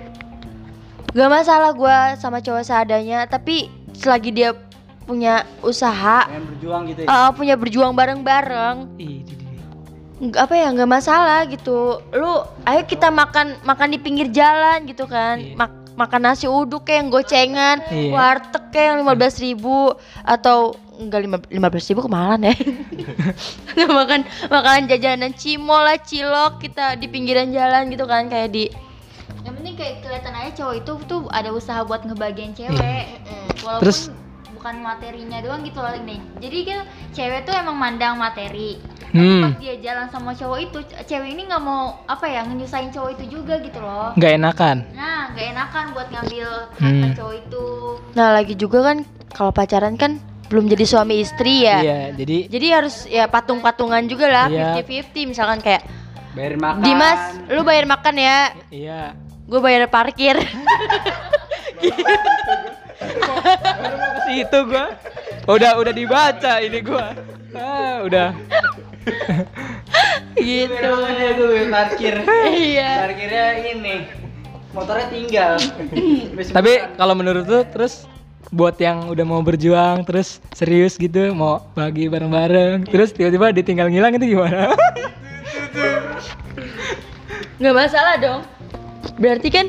[1.10, 4.50] gak masalah gue sama cowok seadanya tapi selagi dia
[5.02, 8.78] punya usaha pengen berjuang gitu ya eh, punya berjuang bareng-bareng
[10.20, 11.80] nggak apa ya nggak masalah gitu.
[12.12, 15.40] Lu ayo kita makan makan di pinggir jalan gitu kan.
[15.40, 15.56] Iya.
[15.56, 18.12] Mak- makan nasi uduk kayak yang gocengan Iya.
[18.12, 19.92] warteg kayak yang lima belas ribu
[20.24, 22.56] atau enggak lima lima belas ribu kemahalan ya.
[24.00, 28.68] Makan makanan jajanan cimol lah cilok kita di pinggiran jalan gitu kan kayak di
[29.44, 33.04] yang penting kayak kelihatan aja cowok itu tuh ada usaha buat ngebagian cewek.
[33.24, 34.12] Mm, walaupun Terus-
[34.60, 36.80] bukan materinya doang gitu loh nih jadi kan
[37.16, 38.76] cewek tuh emang mandang materi.
[39.10, 39.42] Hmm.
[39.42, 43.40] pas dia jalan sama cowok itu cewek ini nggak mau apa ya nyusahin cowok itu
[43.40, 44.14] juga gitu loh.
[44.14, 44.78] Nggak enakan?
[44.94, 47.16] Nah gak enakan buat ngambil Hmm.
[47.16, 47.66] cowok itu.
[48.14, 48.98] Nah lagi juga kan
[49.32, 51.82] kalau pacaran kan belum jadi suami istri ya.
[51.82, 54.78] Iya jadi jadi harus ya patung-patungan juga lah Iya.
[54.78, 55.88] 50-50 misalkan kayak
[56.36, 56.84] bayarin makan.
[56.84, 58.40] Dimas lu bayar makan ya.
[58.70, 59.02] Iya.
[59.50, 60.38] Gue bayar parkir
[64.30, 64.96] situ gua.
[65.50, 67.16] Udah udah dibaca ini gua.
[67.56, 68.30] Ah, udah.
[70.38, 70.92] Gitu.
[71.40, 72.16] Gue parkir.
[72.48, 73.10] Iya.
[73.10, 73.96] Parkirnya ini.
[74.72, 75.52] Motornya tinggal.
[76.54, 78.06] Tapi kalau menurut lu terus
[78.50, 84.18] buat yang udah mau berjuang terus serius gitu mau bagi bareng-bareng terus tiba-tiba ditinggal ngilang
[84.18, 84.74] itu gimana?
[87.60, 88.42] nggak masalah dong.
[89.20, 89.68] Berarti kan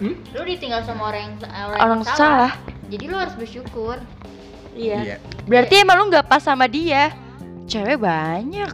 [0.00, 1.34] lu ditinggal sama orang yang
[1.66, 2.52] orang, orang yang salah
[2.88, 3.96] jadi lu harus bersyukur
[4.70, 5.18] Iya.
[5.44, 7.10] Berarti emang lu nggak pas sama dia.
[7.66, 8.70] Cewek banyak.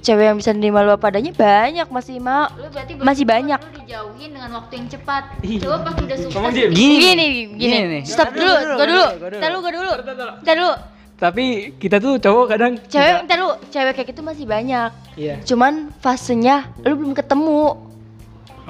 [0.00, 2.46] Cewek yang bisa nerima lu apa adanya banyak masih mau.
[2.54, 3.58] Lu berarti Masih banyak.
[3.58, 5.22] Lu dijauhin dengan waktu yang cepat.
[5.42, 5.58] Iya.
[5.60, 6.54] Coba pas udah sukses.
[6.54, 7.26] Dia, Gini, Gini, gini,
[7.58, 8.02] Gini nih.
[8.06, 8.86] Stop dulu, gua dulu.
[8.86, 9.38] dulu, gua dulu.
[9.42, 9.92] Ntar lu, gua dulu.
[10.40, 10.72] Ntar dulu.
[11.20, 11.44] Tapi
[11.76, 13.50] kita tuh cowok kadang Cewek, nggak- ntar lu.
[13.68, 14.90] Cewek kayak gitu masih banyak.
[15.18, 15.34] Iya.
[15.44, 17.89] Cuman fasenya lu belum ketemu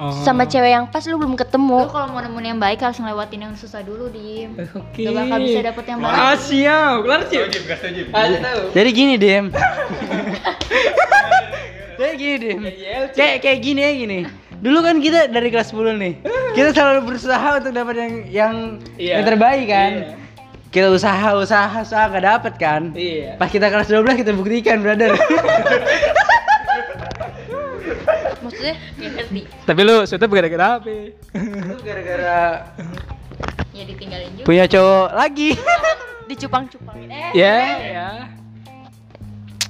[0.01, 0.09] Oh.
[0.25, 1.77] sama cewek yang pas lu belum Lu ketemu.
[1.93, 4.57] kalau mau nemuin yang baik harus ngelewatin yang susah dulu, Dim.
[4.73, 5.05] Oke.
[5.05, 6.17] Gak bakal bisa dapet yang baik.
[6.17, 6.97] Ah, siap.
[7.05, 7.21] Kelar.
[8.09, 8.61] Aja tahu.
[8.73, 9.53] Jadi gini Dem.
[12.01, 12.59] Jadi gini Dem.
[13.13, 14.19] Kayak kayak gini ya gini.
[14.57, 16.13] Dulu kan kita dari kelas 10 nih.
[16.57, 18.55] Kita selalu berusaha untuk dapat yang yang,
[18.97, 19.13] Iya.
[19.17, 19.91] yang terbaik kan.
[20.01, 20.17] Iya.
[20.69, 22.81] Kita usaha usaha usaha nggak dapet kan.
[22.93, 23.37] Iya.
[23.37, 25.13] Pas kita kelas 12 kita buktikan brother.
[28.41, 29.41] Maksudnya Gak ngerti.
[29.65, 30.89] Tapi lu sudah gara-gara apa?
[30.89, 32.39] Itu gara-gara
[33.71, 34.45] Ya ditinggalin juga.
[34.45, 35.49] punya cowok lagi.
[36.29, 37.09] dicupang-cupangin.
[37.11, 37.31] Eh.
[37.35, 38.07] ya, ya.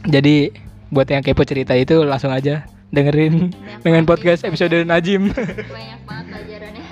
[0.06, 0.54] Jadi
[0.90, 3.50] buat yang kepo cerita itu langsung aja dengerin
[3.82, 5.32] dengan podcast episode Najim.
[5.32, 6.86] Banyak banget pelajarannya.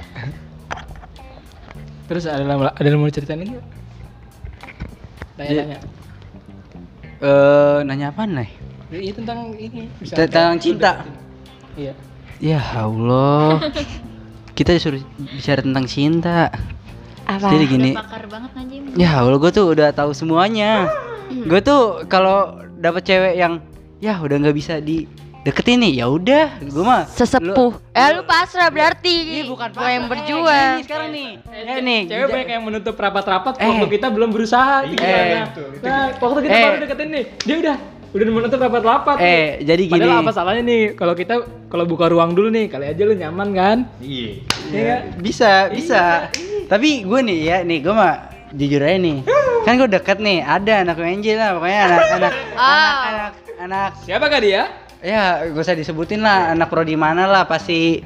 [2.10, 3.54] Terus ada ada yang mau ceritain lagi?
[3.54, 3.66] nggak?
[5.38, 5.78] Tanya-tanya.
[7.20, 8.50] Eh nanya apa nih?
[8.90, 9.86] Iya tentang ini.
[10.02, 11.06] Tentang cinta.
[11.80, 11.94] Iya.
[12.40, 13.64] Ya Allah.
[14.58, 16.52] Kita disuruh bicara tentang cinta.
[17.24, 17.48] Apa?
[17.48, 17.92] Jadi gini.
[17.94, 18.82] Udah pakar banget Najim.
[18.94, 20.92] Ya Allah, gue tuh udah tahu semuanya.
[21.30, 23.62] gue tuh kalau dapet cewek yang
[24.00, 27.78] ya udah nggak bisa dideketin nih, ya udah, gue mah Sesepuh.
[27.92, 29.16] eh lu pasrah berarti.
[29.32, 30.12] Iya bukan Gua yang pasrah.
[30.18, 30.74] berjuang.
[30.74, 31.30] Eh, sekarang nih.
[31.54, 32.02] Ya nih.
[32.04, 33.68] Cewek banyak yang menutup rapat-rapat Eh.
[33.70, 34.76] waktu kita belum berusaha.
[34.84, 34.98] Eh.
[34.98, 35.46] kan.
[35.80, 36.64] Nah, waktu kita Eh.
[36.66, 37.78] baru deketin nih, dia udah
[38.10, 39.16] udah menutup rapat-rapat.
[39.20, 39.94] Eh, jadi gini.
[39.94, 41.34] Padahal apa salahnya nih kalau kita
[41.68, 43.78] kalau buka ruang dulu nih, kali aja lu nyaman kan?
[44.00, 44.42] Iya.
[44.70, 45.00] Iya kan?
[45.20, 46.02] Bisa, bisa.
[46.66, 48.14] Tapi gue nih ya, nih gue mah
[48.52, 49.18] jujur aja nih.
[49.60, 52.64] Kan gue deket nih, ada anak UNJ lah, pokoknya anak anak Ah.
[52.64, 54.64] anak anak anak Siapa kah dia?
[55.00, 58.04] ya gak usah disebutin lah anak prodi mana lah pasti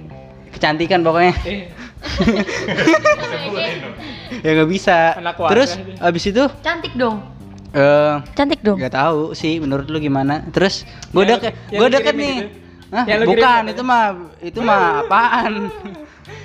[0.49, 1.65] kecantikan pokoknya Eh,
[4.45, 7.23] ya nggak bisa Anak terus abis itu Cantik dong.
[7.73, 8.77] Eh Cantik dong.
[8.77, 12.37] nggak tahu sih menurut lu gimana terus gue deket gue deket nih.
[12.93, 13.05] Hah?
[13.25, 14.03] Bukan itu mah
[14.39, 15.53] itu mah apaan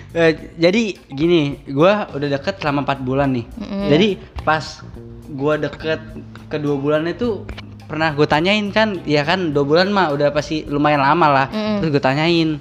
[0.08, 3.92] Eh, jadi gini gue udah deket selama empat bulan nih Mm-mm.
[3.92, 4.08] jadi
[4.40, 4.80] pas
[5.28, 6.00] gue deket
[6.48, 7.44] kedua bulan itu
[7.84, 11.76] pernah gue tanyain kan ya kan dua bulan mah udah pasti lumayan lama lah Mm-mm.
[11.78, 12.56] terus gue tanyain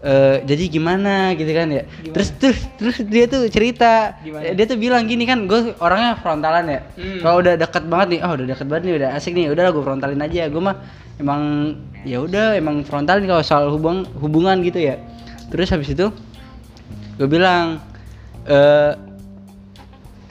[0.00, 1.84] eh jadi gimana gitu kan ya.
[2.08, 4.16] Terus terus terus dia tuh cerita.
[4.24, 4.56] Gimana?
[4.56, 6.80] Dia tuh bilang gini kan gue orangnya frontalan ya.
[6.96, 7.20] Hmm.
[7.20, 9.82] kalau udah deket banget nih oh udah deket banget nih udah asik nih udah gue
[9.84, 10.48] frontalin aja.
[10.48, 10.76] Gue mah
[11.20, 11.42] emang
[12.08, 14.96] ya udah emang frontalin kalau soal hubung hubungan gitu ya.
[15.52, 16.08] Terus habis itu
[17.20, 17.76] gue bilang
[18.48, 18.96] eh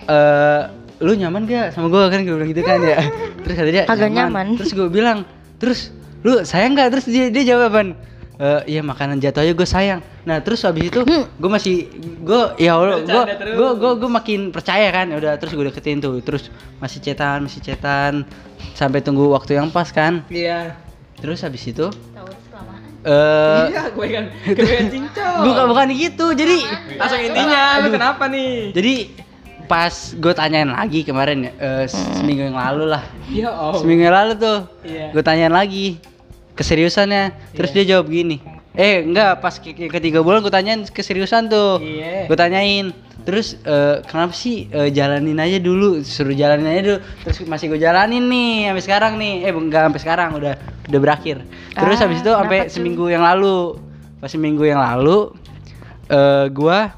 [0.10, 0.62] eh
[1.00, 2.98] lu nyaman gak sama gue kan gue bilang gitu kan ya.
[3.46, 4.58] Terus kata dia Kagak nyaman.
[4.58, 5.30] terus gue bilang
[5.62, 5.94] terus
[6.26, 6.90] lu sayang gak?
[6.98, 7.94] Terus dia dia jawaban
[8.40, 12.72] "Eh, iya makanan jatuh aja gue sayang nah terus habis itu gue masih gue ya
[12.74, 16.48] allah gue gue gue gue makin percaya kan ya udah terus gue deketin tuh terus
[16.78, 18.24] masih cetan masih cetan
[18.74, 20.72] sampai tunggu waktu yang pas kan Iya.
[21.18, 22.80] terus habis itu Tahu kelamaan.
[23.02, 25.34] eh Iya, gue kan gue kan cincau.
[25.44, 26.58] bukan bukan gitu jadi
[26.96, 28.72] Langsung intinya, lu kenapa nih?
[28.72, 28.94] jadi
[29.66, 33.78] pas gue tanyain lagi kemarin ya eh, seminggu yang lalu lah Ya Allah.
[33.78, 35.12] seminggu yang lalu tuh Iya.
[35.12, 36.00] gue tanyain lagi
[36.60, 37.56] keseriusannya.
[37.56, 41.80] Terus dia jawab gini eh enggak pas ke ke- ketiga bulan gue tanyain keseriusan tuh.
[41.80, 42.28] Iya.
[42.28, 42.86] gue tanyain
[43.20, 47.00] terus eh, kenapa sih eh, jalanin aja dulu suruh jalanin aja dulu?
[47.26, 49.34] Terus masih gue jalanin nih sampai sekarang nih.
[49.42, 50.54] Eh enggak sampai sekarang udah
[50.86, 51.44] udah berakhir.
[51.72, 53.82] Terus Ah, habis itu sampai seminggu yang lalu
[54.20, 55.34] pas seminggu yang lalu
[56.08, 56.94] eh gua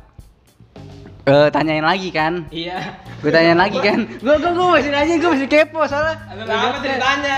[1.23, 2.45] eh tanyain lagi kan.
[2.49, 3.00] Iya.
[3.21, 3.99] Gue tanyain lagi kan.
[4.17, 6.15] Gue gue gue masih nanya gue masih kepo soalnya.
[6.33, 7.37] Lu apa ceritanya?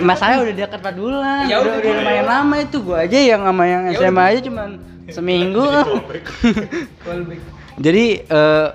[0.00, 1.42] masalahnya udah dekat 4 bulan.
[1.44, 2.76] Ya udah, udah, lumayan lama itu.
[2.80, 4.32] Gue aja yang sama yang Ya SMA udah.
[4.32, 4.68] aja cuman
[5.08, 5.64] seminggu.
[7.76, 8.04] Jadi
[8.40, 8.66] eh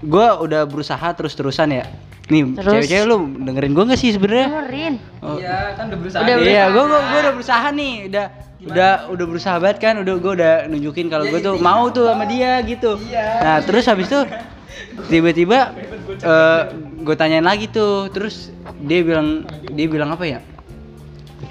[0.00, 1.84] gue udah berusaha terus terusan ya.
[2.30, 2.86] Nih Terus?
[2.86, 4.46] cewek-cewek lu dengerin gue gak sih sebenarnya?
[4.48, 4.94] Dengerin.
[5.20, 5.36] Oh.
[5.36, 6.20] Iya, kan udah berusaha.
[6.24, 6.46] Udah nih.
[6.48, 7.94] iya gue gue udah berusaha nih.
[8.08, 8.26] Udah
[8.60, 9.94] udah udah berusaha banget kan.
[10.00, 12.96] Udah gue udah nunjukin kalau gue tuh mau tuh sama dia gitu.
[13.44, 14.20] Nah terus habis itu
[15.08, 15.74] tiba-tiba
[16.20, 16.62] eh
[17.00, 18.08] gue tanyain lagi tuh.
[18.12, 18.50] Terus
[18.82, 20.40] dia bilang dia bilang apa ya?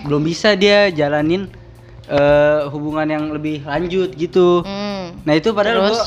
[0.06, 1.50] Belum bisa dia jalanin
[2.10, 4.66] eh hubungan yang lebih lanjut gitu.
[4.66, 5.14] Hmm.
[5.28, 6.02] nah itu padahal gue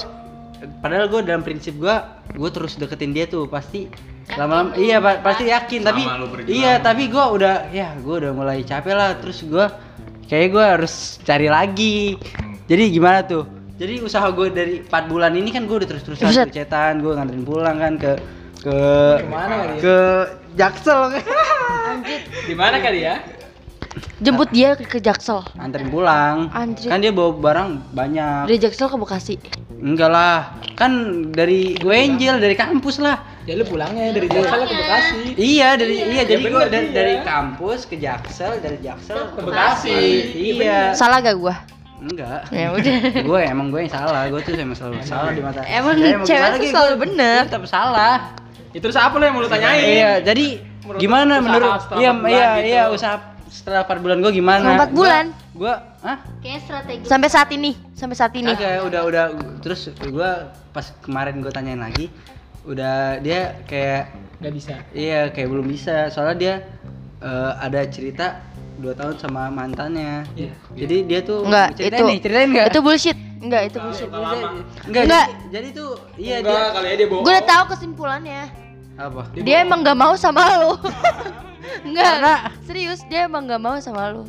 [0.81, 1.95] padahal gue dalam prinsip gue
[2.33, 3.47] gue terus deketin dia tuh.
[3.47, 3.87] Pasti
[4.39, 5.81] lama-lama iya pa- pasti yakin.
[5.83, 6.51] Tapi lu berjuang.
[6.51, 9.19] iya tapi gue udah ya gue udah mulai capek lah.
[9.19, 9.67] Terus gue
[10.27, 12.17] kayak gue harus cari lagi.
[12.71, 13.45] Jadi gimana tuh
[13.83, 16.47] jadi usaha gue dari 4 bulan ini kan gue udah terus-terusan Buset.
[16.47, 18.13] gue cetan gue nganterin pulang kan ke
[18.63, 18.79] ke
[19.19, 19.81] Ke mana kali ya?
[19.81, 19.97] ke
[20.55, 21.01] Jaksel
[22.49, 23.19] Di mana kali ya?
[24.23, 25.43] Jemput dia ke, ke Jaksel.
[25.59, 26.87] anterin pulang Anjir.
[26.87, 29.35] kan dia bawa barang banyak Dari Jaksel ke Bekasi.
[29.75, 30.93] enggak lah kan
[31.29, 35.19] dari gue Angel dari kampus lah Ya lu pulangnya dari Jakarta ke Bekasi.
[35.35, 36.95] iya dari iya jadi gue dari, iya.
[36.95, 39.99] dari kampus ke Jaksel dari Jaksel ke Bekasi.
[40.55, 41.59] iya Salah gak gua?
[42.05, 42.97] Enggak Ya udah.
[43.29, 46.25] gue emang gue yang salah gue tuh emang selalu salah di mata Emang Saya mau
[46.25, 47.39] cewek tuh lagi, selalu bener.
[47.39, 48.17] gue tetap salah
[48.71, 49.85] Ya terus apa lo yang mau lu tanyain?
[49.85, 50.47] iya jadi
[50.83, 52.69] Menurut gimana menurut iya iya gitu.
[52.69, 53.17] iya usaha
[53.47, 55.25] setelah 4 bulan gue gimana Empat bulan?
[55.53, 58.49] gue ah Kayaknya strategi Sampai saat ini, sampai saat ini.
[58.49, 59.25] Kagak, udah udah
[59.61, 60.31] terus gue
[60.69, 62.09] pas kemarin gue tanyain lagi
[62.63, 64.75] udah dia kayak Gak bisa.
[64.91, 66.55] iya kayak belum bisa soalnya dia
[67.21, 68.43] eh, ada cerita
[68.83, 70.53] dua tahun sama mantannya Iya.
[70.75, 72.11] jadi dia tuh Enggak, ceritain itu.
[72.11, 73.19] nih ceritain nggak Itu bullshit.
[73.43, 74.09] Enggak, itu bullshit.
[74.11, 75.27] enggak Enggak.
[75.27, 77.23] Jadi, jadi tuh iya dia kali ya dia bohong.
[77.23, 78.43] Gue udah tahu kesimpulannya.
[78.93, 80.77] apa Dia emang gak mau sama lo.
[81.87, 84.23] Enggak, serius dia emang gak mau sama lo.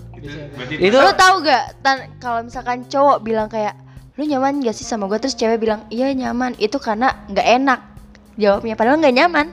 [0.71, 1.77] itu Lo tau gak
[2.17, 3.75] kalau misalkan cowok bilang kayak
[4.13, 7.79] lu nyaman gak sih sama gue terus cewek bilang iya nyaman itu karena nggak enak
[8.33, 9.45] jawabnya padahal nggak nyaman.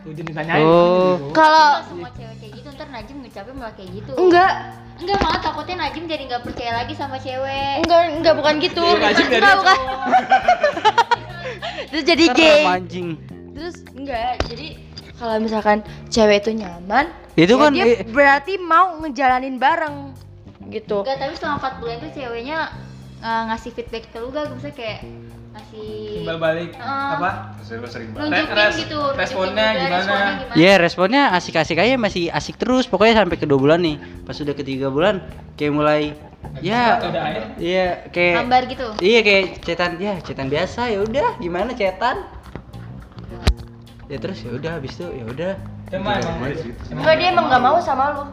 [0.61, 1.33] Oh.
[1.33, 4.53] kalau semua cewek kayak gitu ntar Najim ngecapnya malah kayak gitu enggak
[5.01, 7.83] enggak malah takutnya Najim jadi nggak percaya lagi sama cewek.
[7.83, 8.85] Enggak enggak bukan gitu.
[8.85, 9.79] Iya, enggak bukan.
[11.91, 13.09] terus jadi gay anjing.
[13.53, 14.67] Terus enggak jadi
[15.17, 15.79] kalau misalkan
[16.09, 20.13] cewek itu nyaman Itu ya kan dia i- berarti mau ngejalanin bareng
[20.69, 21.03] gitu.
[21.03, 22.59] Enggak tapi selama 4 bulan tuh ceweknya
[23.21, 24.49] uh, ngasih feedback ke lu gak?
[24.55, 25.01] Bisa kayak
[25.51, 26.71] ngasih Timbal balik.
[26.79, 27.11] Heeh.
[27.19, 27.31] apa?
[27.71, 29.99] nunjukin Res- gitu responnya juga gimana?
[29.99, 30.55] responnya gimana.
[30.59, 32.91] Iya responnya asik-asik aja masih asik terus.
[32.91, 33.97] Pokoknya sampai ke dua bulan nih.
[34.27, 35.23] Pas udah ke tiga bulan
[35.55, 36.03] kayak mulai
[36.65, 36.99] ya
[37.61, 38.87] iya kayak hambar gitu?
[38.99, 41.39] Iya kayak cetan ya cetan biasa ya udah.
[41.39, 42.27] Gimana cetan?
[44.11, 45.53] Ya terus ya udah habis itu ya udah.
[45.91, 46.55] Emang emang.
[46.95, 48.25] enggak dia emang nggak mau sama lu.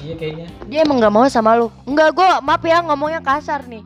[0.00, 0.48] Iya kayaknya.
[0.68, 1.68] dia emang nggak mau sama lu.
[1.84, 3.84] Enggak gua maaf ya ngomongnya kasar nih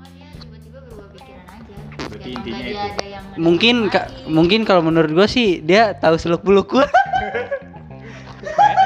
[2.25, 6.73] berarti intinya ada yang mungkin ka- mungkin kalau menurut gue sih dia tahu seluk beluk
[6.73, 6.87] gue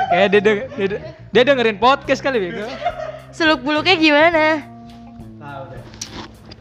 [0.08, 0.86] Kayak dia, deng- dia,
[1.28, 2.64] dia dengerin podcast kali bego.
[3.28, 4.44] seluk beluknya gimana?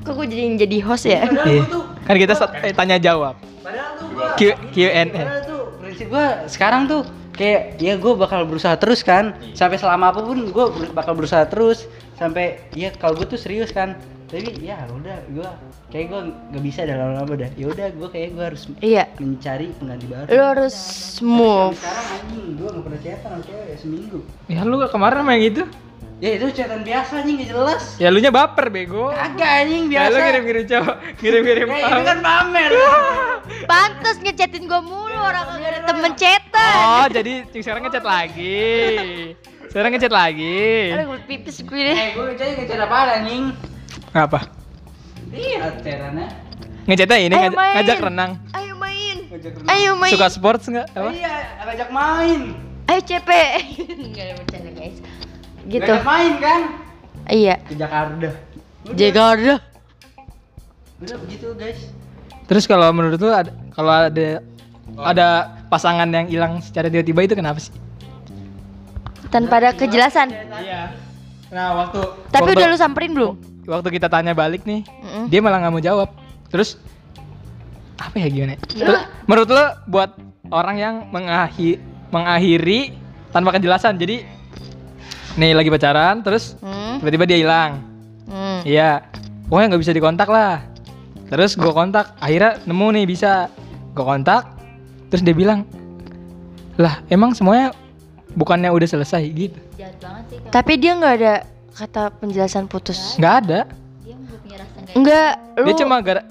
[0.04, 1.24] Kok gue jadi jadi host ya?
[1.24, 1.64] Iya.
[2.04, 3.40] Kan kita eh, tanya jawab.
[3.64, 4.42] padahal tuh Q
[4.72, 5.04] Q&A.
[5.08, 7.02] padahal tuh prinsip gue sekarang tuh
[7.32, 9.32] kayak ya gue bakal berusaha terus kan.
[9.54, 11.88] Sampai selama apa pun gue bakal berusaha terus.
[12.16, 13.96] Sampai ya kalau gue tuh serius kan
[14.28, 15.50] tapi ya udah gue
[15.88, 16.20] kayak gue
[16.52, 20.28] nggak bisa dah lama-lama dah ya udah gue kayak gue harus iya mencari pengganti baru
[20.28, 20.76] lu harus
[21.22, 25.40] move sekarang anjing gue nggak pernah chatan sama cewek ya seminggu Ya lu kemarin main
[25.42, 25.64] gitu.
[26.18, 29.10] ya itu chatan biasa anjing nggak jelas Ya lu nya baper bego.
[29.10, 30.12] Kagak anjing Ya biasa.
[30.12, 32.72] lu ngirim-ngirim cowok, ngirim-ngirim Eh, ini kan pamer.
[33.72, 38.60] pantes ngechatin gue mulu orang gak ada temen chatan Oh, jadi sekarang ngechat lagi.
[39.68, 40.90] Sekarang ngechat lagi.
[40.90, 43.52] aduh gue pipis gue deh eh, gue jadi ngecat apa anjing?
[44.12, 44.40] Apa?
[45.30, 45.60] Iya.
[46.88, 47.74] Ngechatnya ini Ayo ngajak, main.
[47.76, 48.32] ngajak renang.
[48.54, 50.88] ayo main Ngajak ayo main Suka sports enggak?
[50.94, 51.10] Apa?
[51.12, 51.34] Iya,
[51.66, 52.42] ngajak main.
[52.88, 53.30] ayo CP
[54.10, 54.98] nggak ada bercanda guys
[55.66, 56.62] gitu Ngajak main kan?
[57.28, 58.30] iya Ke Jakarta.
[58.88, 59.54] Jakarta
[60.98, 61.78] Udah begitu, guys.
[62.48, 64.40] Terus kalau menurut lu ada kalau ada
[64.98, 65.28] ada
[65.68, 67.76] pasangan yang hilang secara tiba-tiba itu kenapa sih?
[69.28, 70.96] tanpa ada kejelasan Iya.
[71.48, 73.36] Nah, waktu tapi waktu, udah lu samperin belum
[73.68, 75.28] waktu kita tanya balik nih, Mm-mm.
[75.28, 76.10] dia malah nggak mau jawab.
[76.48, 76.80] Terus
[78.00, 78.56] apa ya gimana?
[78.72, 78.88] Ya.
[78.88, 80.12] Terus, menurut lu buat
[80.50, 82.96] orang yang mengakhiri, mengakhiri
[83.36, 84.00] tanpa kejelasan.
[84.00, 84.24] Jadi
[85.38, 87.72] nih lagi pacaran terus Hmm, tiba-tiba dia hilang.
[88.26, 88.66] hmm.
[88.66, 89.06] Iya.
[89.52, 90.64] Pokoknya nggak bisa dikontak lah.
[91.28, 93.52] Terus gue kontak, akhirnya nemu nih bisa.
[93.92, 94.48] Gue kontak,
[95.12, 95.68] terus dia bilang,
[96.78, 97.74] lah emang semuanya
[98.38, 99.58] bukannya udah selesai gitu?
[99.78, 101.34] jahat banget sih kalau tapi dia nggak ada
[101.78, 103.60] kata penjelasan putus Nggak ada.
[104.02, 104.16] dia
[104.98, 105.32] enggak
[105.62, 106.22] lu Dia cuma gara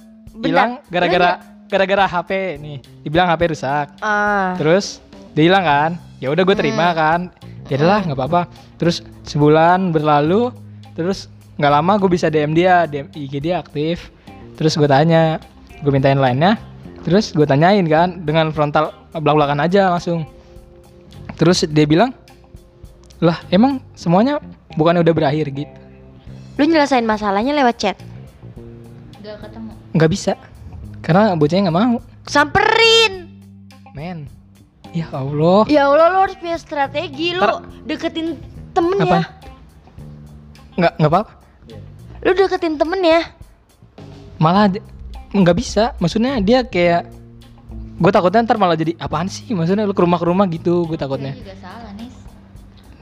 [0.42, 1.30] hilang gara-gara
[1.66, 2.30] gara-gara HP
[2.62, 2.78] nih.
[3.02, 3.86] Dibilang HP rusak.
[4.02, 5.02] ah Terus
[5.34, 5.90] dia hilang kan?
[6.22, 7.30] Ya udah gue terima kan.
[7.66, 8.42] Ya udahlah nggak apa-apa.
[8.78, 10.54] Terus sebulan berlalu,
[10.94, 11.26] terus
[11.58, 14.14] nggak lama gue bisa DM dia, DM IG dia aktif.
[14.56, 15.42] Terus gue tanya,
[15.82, 16.56] gue mintain lainnya.
[17.02, 20.26] Terus gue tanyain kan dengan frontal belak-belakan aja langsung.
[21.36, 22.10] Terus dia bilang,
[23.18, 24.38] lah emang semuanya
[24.74, 25.72] bukannya udah berakhir gitu?
[26.56, 27.96] lu nyelesain masalahnya lewat chat
[29.18, 30.32] nggak ketemu Nggak bisa,
[31.00, 31.96] karena bocahnya nggak mau.
[32.24, 33.32] samperin
[33.92, 34.28] Men,
[34.90, 35.64] ya Allah.
[35.66, 37.44] ya Allah lu harus punya strategi lu
[37.82, 38.36] deketin
[38.70, 39.20] temennya Apa?
[40.76, 41.32] Nggak nggak apa-apa.
[42.20, 43.20] lu deketin temennya
[44.36, 44.84] malah di-
[45.28, 47.08] nggak bisa maksudnya dia kayak
[47.96, 50.92] gue takutnya ntar malah jadi apaan sih maksudnya lu ke rumah ke rumah gitu gue
[50.92, 52.05] Itu takutnya juga salah nih.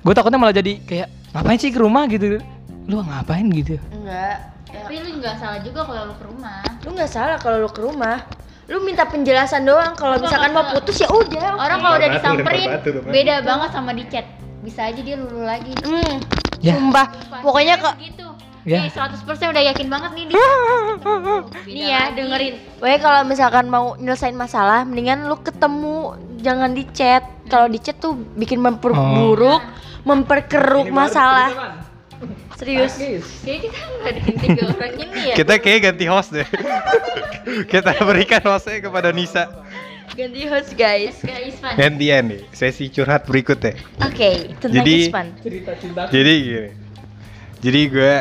[0.05, 2.39] Gue takutnya malah jadi kayak ngapain sih ke rumah gitu
[2.85, 4.53] lu ngapain gitu Enggak.
[4.69, 6.61] Ya, Tapi lu nggak salah juga kalau lu ke rumah.
[6.83, 8.27] lu nggak salah kalau lu ke rumah.
[8.67, 9.95] Lu minta penjelasan doang.
[9.95, 11.55] Kalau misalkan mau putus ya udah.
[11.55, 13.07] Orang kalau udah Batu, disamperin batu, batu.
[13.07, 14.27] beda banget sama di chat.
[14.61, 15.71] Bisa aja dia lulu lagi.
[15.79, 16.19] Hmm.
[16.59, 16.75] Ya.
[16.75, 17.07] Sumpah.
[17.39, 18.27] Pokoknya ke gitu.
[18.65, 18.81] Ya.
[18.81, 20.33] Nih 100% udah yakin banget nih di
[21.77, 22.55] Nih ya dengerin.
[22.81, 27.29] Pokoknya kalau misalkan mau nyelesain masalah, mendingan lu ketemu, jangan di chat.
[27.53, 29.61] Kalau di chat tuh bikin memperburuk,
[30.09, 31.53] memperkeruk masalah.
[32.57, 32.97] Serius.
[33.45, 35.35] Jadi kita nggak ada tiga orang ini ya.
[35.37, 36.49] Kita kayak ganti host deh.
[37.73, 39.45] kita berikan hostnya kepada Nisa.
[40.17, 41.21] Ganti host guys.
[41.21, 41.73] Ke Ispan.
[41.77, 43.77] Gantian nih, sesi curhat berikutnya.
[44.01, 45.27] Oke, tentang Jadi- Ispan.
[46.09, 46.71] Jadi gini.
[47.65, 48.15] Jadi gue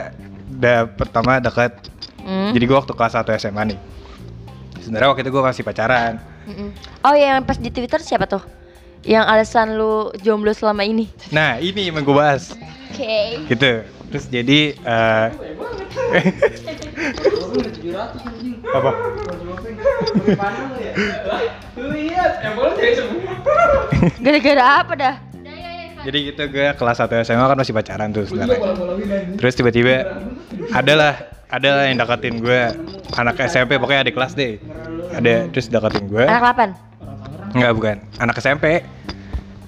[0.57, 1.73] udah pertama dekat.
[2.23, 2.55] Hmm.
[2.55, 3.79] Jadi gue waktu kelas 1 SMA nih.
[4.83, 6.19] Sebenarnya waktu itu gue masih pacaran.
[6.43, 6.75] Mm-mm.
[7.07, 8.43] Oh ya, yang pas di Twitter siapa tuh?
[9.03, 11.11] Yang alasan lu jomblo selama ini?
[11.31, 12.55] Nah ini yang gue bahas.
[12.91, 13.47] Oke.
[13.47, 13.83] Gitu.
[14.11, 15.27] Terus jadi eh
[18.73, 18.91] apa?
[24.23, 25.15] Gara-gara apa dah?
[26.03, 28.59] Jadi gitu gue kelas 1 SMA kan masih pacaran tuh sebenarnya.
[29.39, 29.95] Terus tiba-tiba
[30.71, 31.13] adalah
[31.47, 32.61] adalah yang deketin gue
[33.13, 34.59] anak SMP pokoknya adik kelas deh.
[35.15, 36.25] Ada terus deketin gue.
[36.25, 36.43] Anak
[37.53, 37.55] 8?
[37.55, 38.83] Enggak bukan, anak SMP.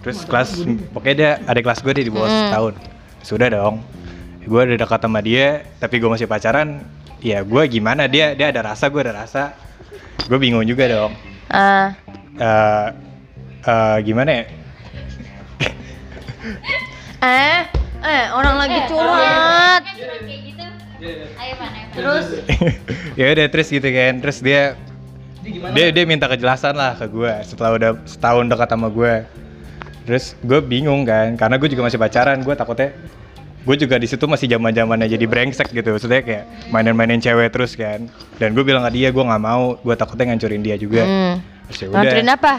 [0.04, 0.50] Terus kelas
[0.92, 2.40] pokoknya dia adik kelas gue dia di bawah Mm.
[2.50, 2.74] setahun.
[3.22, 3.76] Sudah dong.
[4.46, 6.84] Gue udah dekat sama dia, tapi gue masih pacaran.
[7.24, 9.56] Ya gue gimana dia dia ada rasa gue ada rasa.
[10.28, 11.14] Gue bingung juga dong.
[11.48, 11.96] Ah,
[12.36, 12.88] Eh
[13.64, 14.44] eh, gimana ya?
[17.22, 17.60] Eh,
[18.06, 19.84] eh, orang lagi curhat.
[19.86, 21.26] Kan gitu.
[21.38, 21.86] Ayo ayo.
[21.96, 22.26] Terus,
[23.20, 24.14] ya udah terus gitu kan.
[24.24, 24.62] Terus dia
[25.46, 29.14] dia dia minta kejelasan lah ke gue setelah udah setahun dekat sama gue
[30.06, 32.98] terus gue bingung kan karena gue juga masih pacaran gue takutnya
[33.66, 35.98] gue juga di situ masih zaman zamannya jadi brengsek gitu.
[35.98, 38.06] Maksudnya kayak mainin-mainin cewek terus kan.
[38.38, 41.02] Dan gue bilang ke dia gue nggak mau gue takutnya ngancurin dia juga.
[41.02, 41.36] Hmm.
[41.66, 41.98] terus ya udah.
[41.98, 42.54] Ngancurin apa?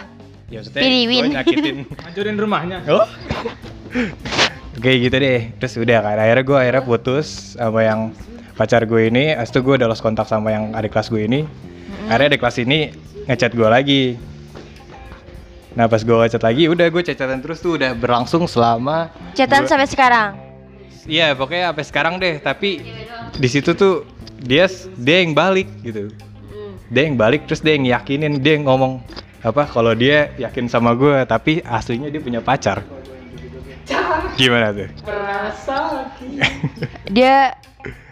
[0.47, 1.23] ya maksudnya Piliwin.
[1.23, 1.77] gue nyakitin.
[2.11, 2.79] Hancurin rumahnya.
[2.91, 3.07] Oh
[4.81, 5.41] kayak gitu deh.
[5.61, 8.01] Terus udah kan akhirnya gue akhirnya putus sama yang
[8.57, 9.33] pacar gue ini.
[9.37, 11.41] Habis itu gue udah lost kontak sama yang adik kelas gue ini.
[12.09, 12.79] Akhirnya adik kelas ini
[13.27, 14.03] ngechat gue lagi.
[15.77, 19.89] Nah pas gue ngechat lagi udah gue chatan terus tuh udah berlangsung selama Chatan sampai
[19.89, 20.31] sekarang.
[21.07, 22.41] iya pokoknya sampai sekarang deh.
[22.41, 22.71] Tapi
[23.37, 24.09] di situ tuh
[24.41, 26.09] dia dia yang balik gitu.
[26.87, 29.03] Dia yang balik terus dia yang yakinin dia yang ngomong
[29.47, 32.83] apa kalau dia yakin sama gue tapi aslinya dia punya pacar
[34.37, 34.89] gimana tuh?
[37.17, 37.55] Dia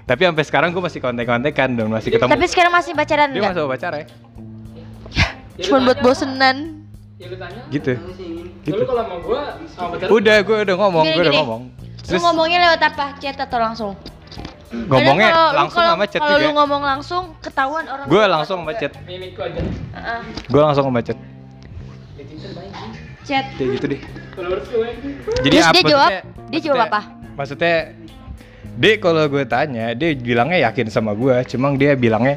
[0.04, 2.28] tapi sampai sekarang gue masih kontek-kontekan dong masih ketemu.
[2.28, 4.04] Tapi sekarang masih pacaran dia masih pacar ya
[5.64, 6.84] Cuma buat bosenan.
[7.16, 7.62] ya lu tanya.
[7.70, 7.92] Gitu.
[8.66, 8.74] Gitu.
[8.74, 9.40] lu kalau sama gua
[9.70, 11.62] sama pacar udah gue udah ngomong gue udah ngomong.
[11.72, 13.06] Lu terus ngomongnya lewat apa?
[13.16, 13.92] Chat atau langsung?
[14.74, 18.06] ngomongnya lu- langsung sama chat Kalau lu ngomong langsung ketahuan orang.
[18.10, 18.92] gue langsung sama chat.
[19.06, 19.62] Mimikku aja.
[19.62, 20.20] Heeh.
[20.50, 21.16] gue langsung sama chat
[23.24, 23.44] Chat.
[23.54, 24.00] kayak gitu deh
[25.40, 26.10] Jadi Terus apa- dia jawab?
[26.10, 27.00] maksudnya- Dia jawab apa?
[27.34, 27.76] Maksudnya
[28.74, 32.36] dia kalau gue tanya, dia bilangnya yakin sama gue, cuma dia bilangnya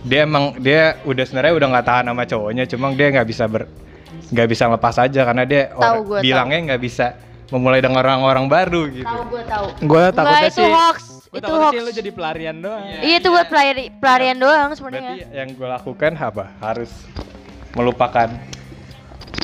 [0.00, 3.66] dia emang dia udah sebenarnya udah nggak tahan sama cowoknya, cuma dia nggak bisa ber
[4.28, 5.98] nggak bisa lepas aja karena dia gue tahu.
[6.18, 7.06] bilangnya nggak bisa
[7.48, 9.02] memulai dengan orang-orang baru gitu.
[9.04, 9.66] Tahu gue tahu.
[9.66, 10.98] gue Enggak takutnya itu sih hoax.
[11.28, 11.70] gue Itu hoax.
[11.70, 15.14] sih lu jadi pelarian doang Iya itu buat pelari pelarian doang Berarti sebenarnya.
[15.34, 16.44] yang gue lakukan apa?
[16.58, 16.90] Harus
[17.72, 18.28] melupakan.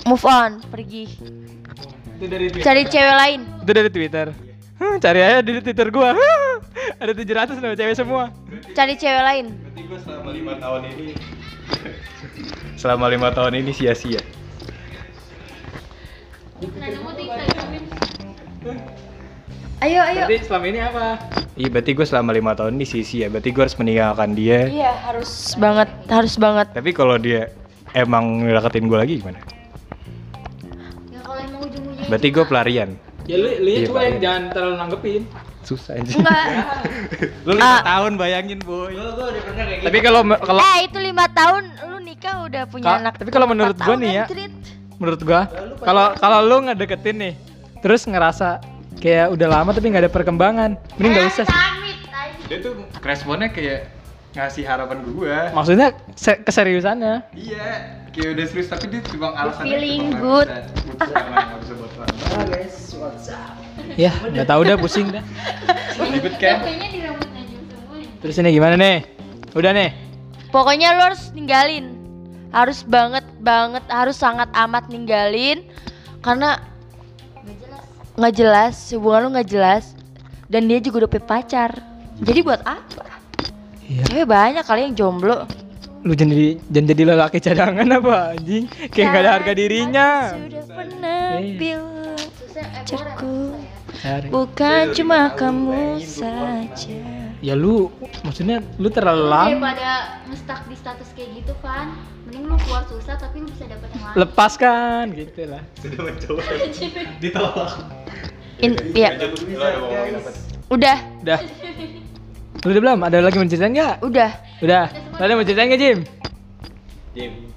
[0.04, 1.04] Move on, pergi.
[2.14, 3.40] itu dari Twitter Cari cewek lain.
[3.64, 4.26] itu dari Twitter
[4.74, 6.18] Hmm, cari aja di Twitter gua
[7.02, 8.34] ada 700 nama cewek semua
[8.74, 9.46] Cari cewek lain.
[9.54, 11.06] Berarti gue selama lima tahun ini
[12.74, 14.20] selama lima tahun ini sia-sia.
[18.64, 18.80] Nah.
[19.84, 20.24] Ayo ayo.
[20.24, 21.04] berarti selama ini apa
[21.54, 23.30] Iya, berarti gue selama lima tahun ini sia-sia.
[23.30, 24.66] Berarti gue harus meninggalkan dia.
[24.66, 26.66] Iya harus banget, harus banget.
[26.74, 27.46] Tapi kalau dia
[27.94, 29.38] emang deketin gue lagi gimana?
[32.06, 32.90] Berarti gue pelarian.
[33.24, 35.22] ya lu lu Iya, coba yang jangan terlalu nanggepin
[35.62, 36.12] Susah aja.
[36.12, 36.44] Enggak.
[37.40, 37.80] Lu lima Ah.
[37.82, 38.92] tahun bayangin boy.
[39.80, 43.12] tapi kalau kalau Eh itu lima tahun lu nikah udah punya Ka- anak.
[43.16, 44.24] tapi kalau menurut gua nih ya,
[44.94, 45.48] menurut gua
[45.80, 47.34] kalau kalau lu ngedeketin nih
[47.80, 48.60] terus ngerasa
[48.94, 51.56] kayak udah lama tapi nggak ada perkembangan mending nggak usah sih.
[52.44, 53.88] Dia tuh responnya kayak
[54.34, 55.36] ngasih harapan gue.
[55.50, 57.66] maksudnya se- keseriusannya Iya,
[58.10, 60.48] kayak udah serius tapi dia cuma alasannya Feeling cuma good.
[60.50, 62.10] nggak bisa buat orang.
[63.94, 65.22] ya nggak tahu dah pusing dah
[66.04, 66.62] Ribet kan?
[66.62, 66.74] Di
[67.70, 67.98] semua.
[68.18, 69.06] terus ini gimana nih
[69.52, 69.90] udah nih
[70.50, 71.86] Pokoknya lu harus ninggalin.
[72.50, 75.66] harus banget banget harus sangat amat ninggalin
[76.20, 76.58] karena
[78.14, 79.94] nggak jelas hubungan lu nggak jelas
[80.46, 81.70] dan dia juga udah punya pacar
[82.16, 83.13] jadi buat apa
[83.84, 84.02] Iya.
[84.08, 85.44] cewek banyak kali yang jomblo
[86.04, 88.64] Lu jangan jadi jangan jadi lelaki cadangan apa anjing?
[88.92, 90.08] Kayak nggak ada harga dirinya.
[90.36, 91.56] sudah pernah Iya.
[91.56, 92.20] bilang
[92.54, 93.36] pacarku
[93.94, 94.28] Cari.
[94.28, 97.00] bukan cuma kamu saja
[97.40, 97.88] Ya lu
[98.20, 99.92] maksudnya lu terlalu lama daripada
[100.28, 104.04] ngestak di status kayak gitu kan mending lu keluar susah tapi lu bisa dapet yang
[104.04, 105.62] lain lepaskan gitu lah.
[105.76, 106.42] Sudah mencoba.
[107.20, 107.72] Ditolak.
[108.60, 109.08] In, ya
[110.68, 111.38] udah Udah.
[112.62, 112.98] Udah belum?
[113.02, 113.94] Ada lagi mau ceritain nggak?
[114.06, 114.30] udah
[114.62, 114.84] Udah.
[115.18, 115.98] Ada mau ceritain nggak Jim?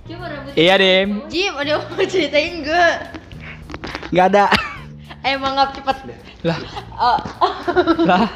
[0.08, 1.10] rambut Iya Dim.
[1.30, 2.86] Jim ada mau ceritain gue
[4.10, 4.46] Nggak ada.
[5.28, 5.98] emang nggak cepet
[6.46, 6.58] Lah.
[6.98, 7.18] oh,
[8.06, 8.30] Lah.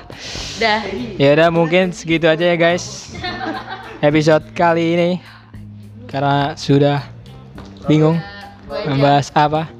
[0.59, 0.79] udah
[1.17, 3.13] Ya udah mungkin segitu aja ya guys.
[4.01, 5.09] Episode kali ini
[6.11, 7.07] karena sudah
[7.87, 8.19] bingung
[8.67, 9.71] membahas apa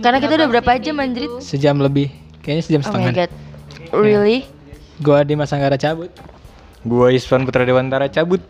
[0.00, 2.08] karena kita udah berapa jam anjrit sejam lebih
[2.40, 3.30] kayaknya sejam oh my setengah god
[3.92, 4.48] really
[5.02, 6.08] gua di Masanggara cabut
[6.82, 8.42] Gua Isvan Putra Dewantara cabut.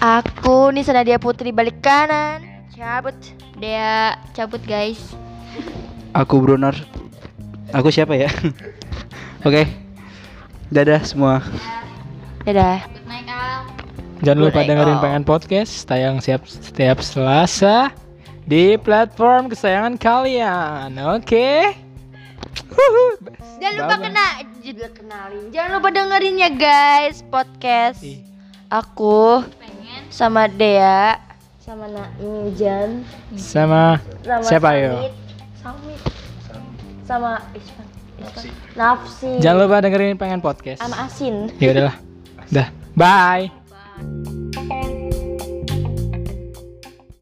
[0.00, 3.16] aku nih Nadia Putri balik kanan cabut
[3.56, 5.00] dia cabut guys
[6.10, 6.74] Aku Brunner.
[7.70, 8.26] Aku siapa ya?
[9.46, 9.62] Oke.
[10.70, 11.38] Dadah semua.
[12.42, 13.68] dadah good night Al
[14.24, 17.92] jangan lupa dengerin pengen podcast tayang siap setiap Selasa
[18.48, 21.76] di platform kesayangan kalian oke
[23.60, 24.04] jangan lupa Bye-bye.
[24.06, 24.26] kena
[24.60, 25.44] juga kenalin.
[25.50, 28.20] Jangan lupa dengerin ya guys podcast Ih.
[28.68, 30.02] aku pengen.
[30.08, 31.18] sama Dea.
[31.60, 33.06] Sama Naim Jan
[33.38, 35.06] sama sama siapa yo
[35.60, 36.00] Samit.
[37.06, 37.86] Sama Isfan.
[38.74, 39.30] Nafsi.
[39.38, 40.78] Jangan lupa dengerin pengen podcast.
[40.78, 41.50] Sama Asin.
[41.58, 41.96] Ya udahlah.
[42.50, 42.68] Dah.
[42.94, 44.49] Bye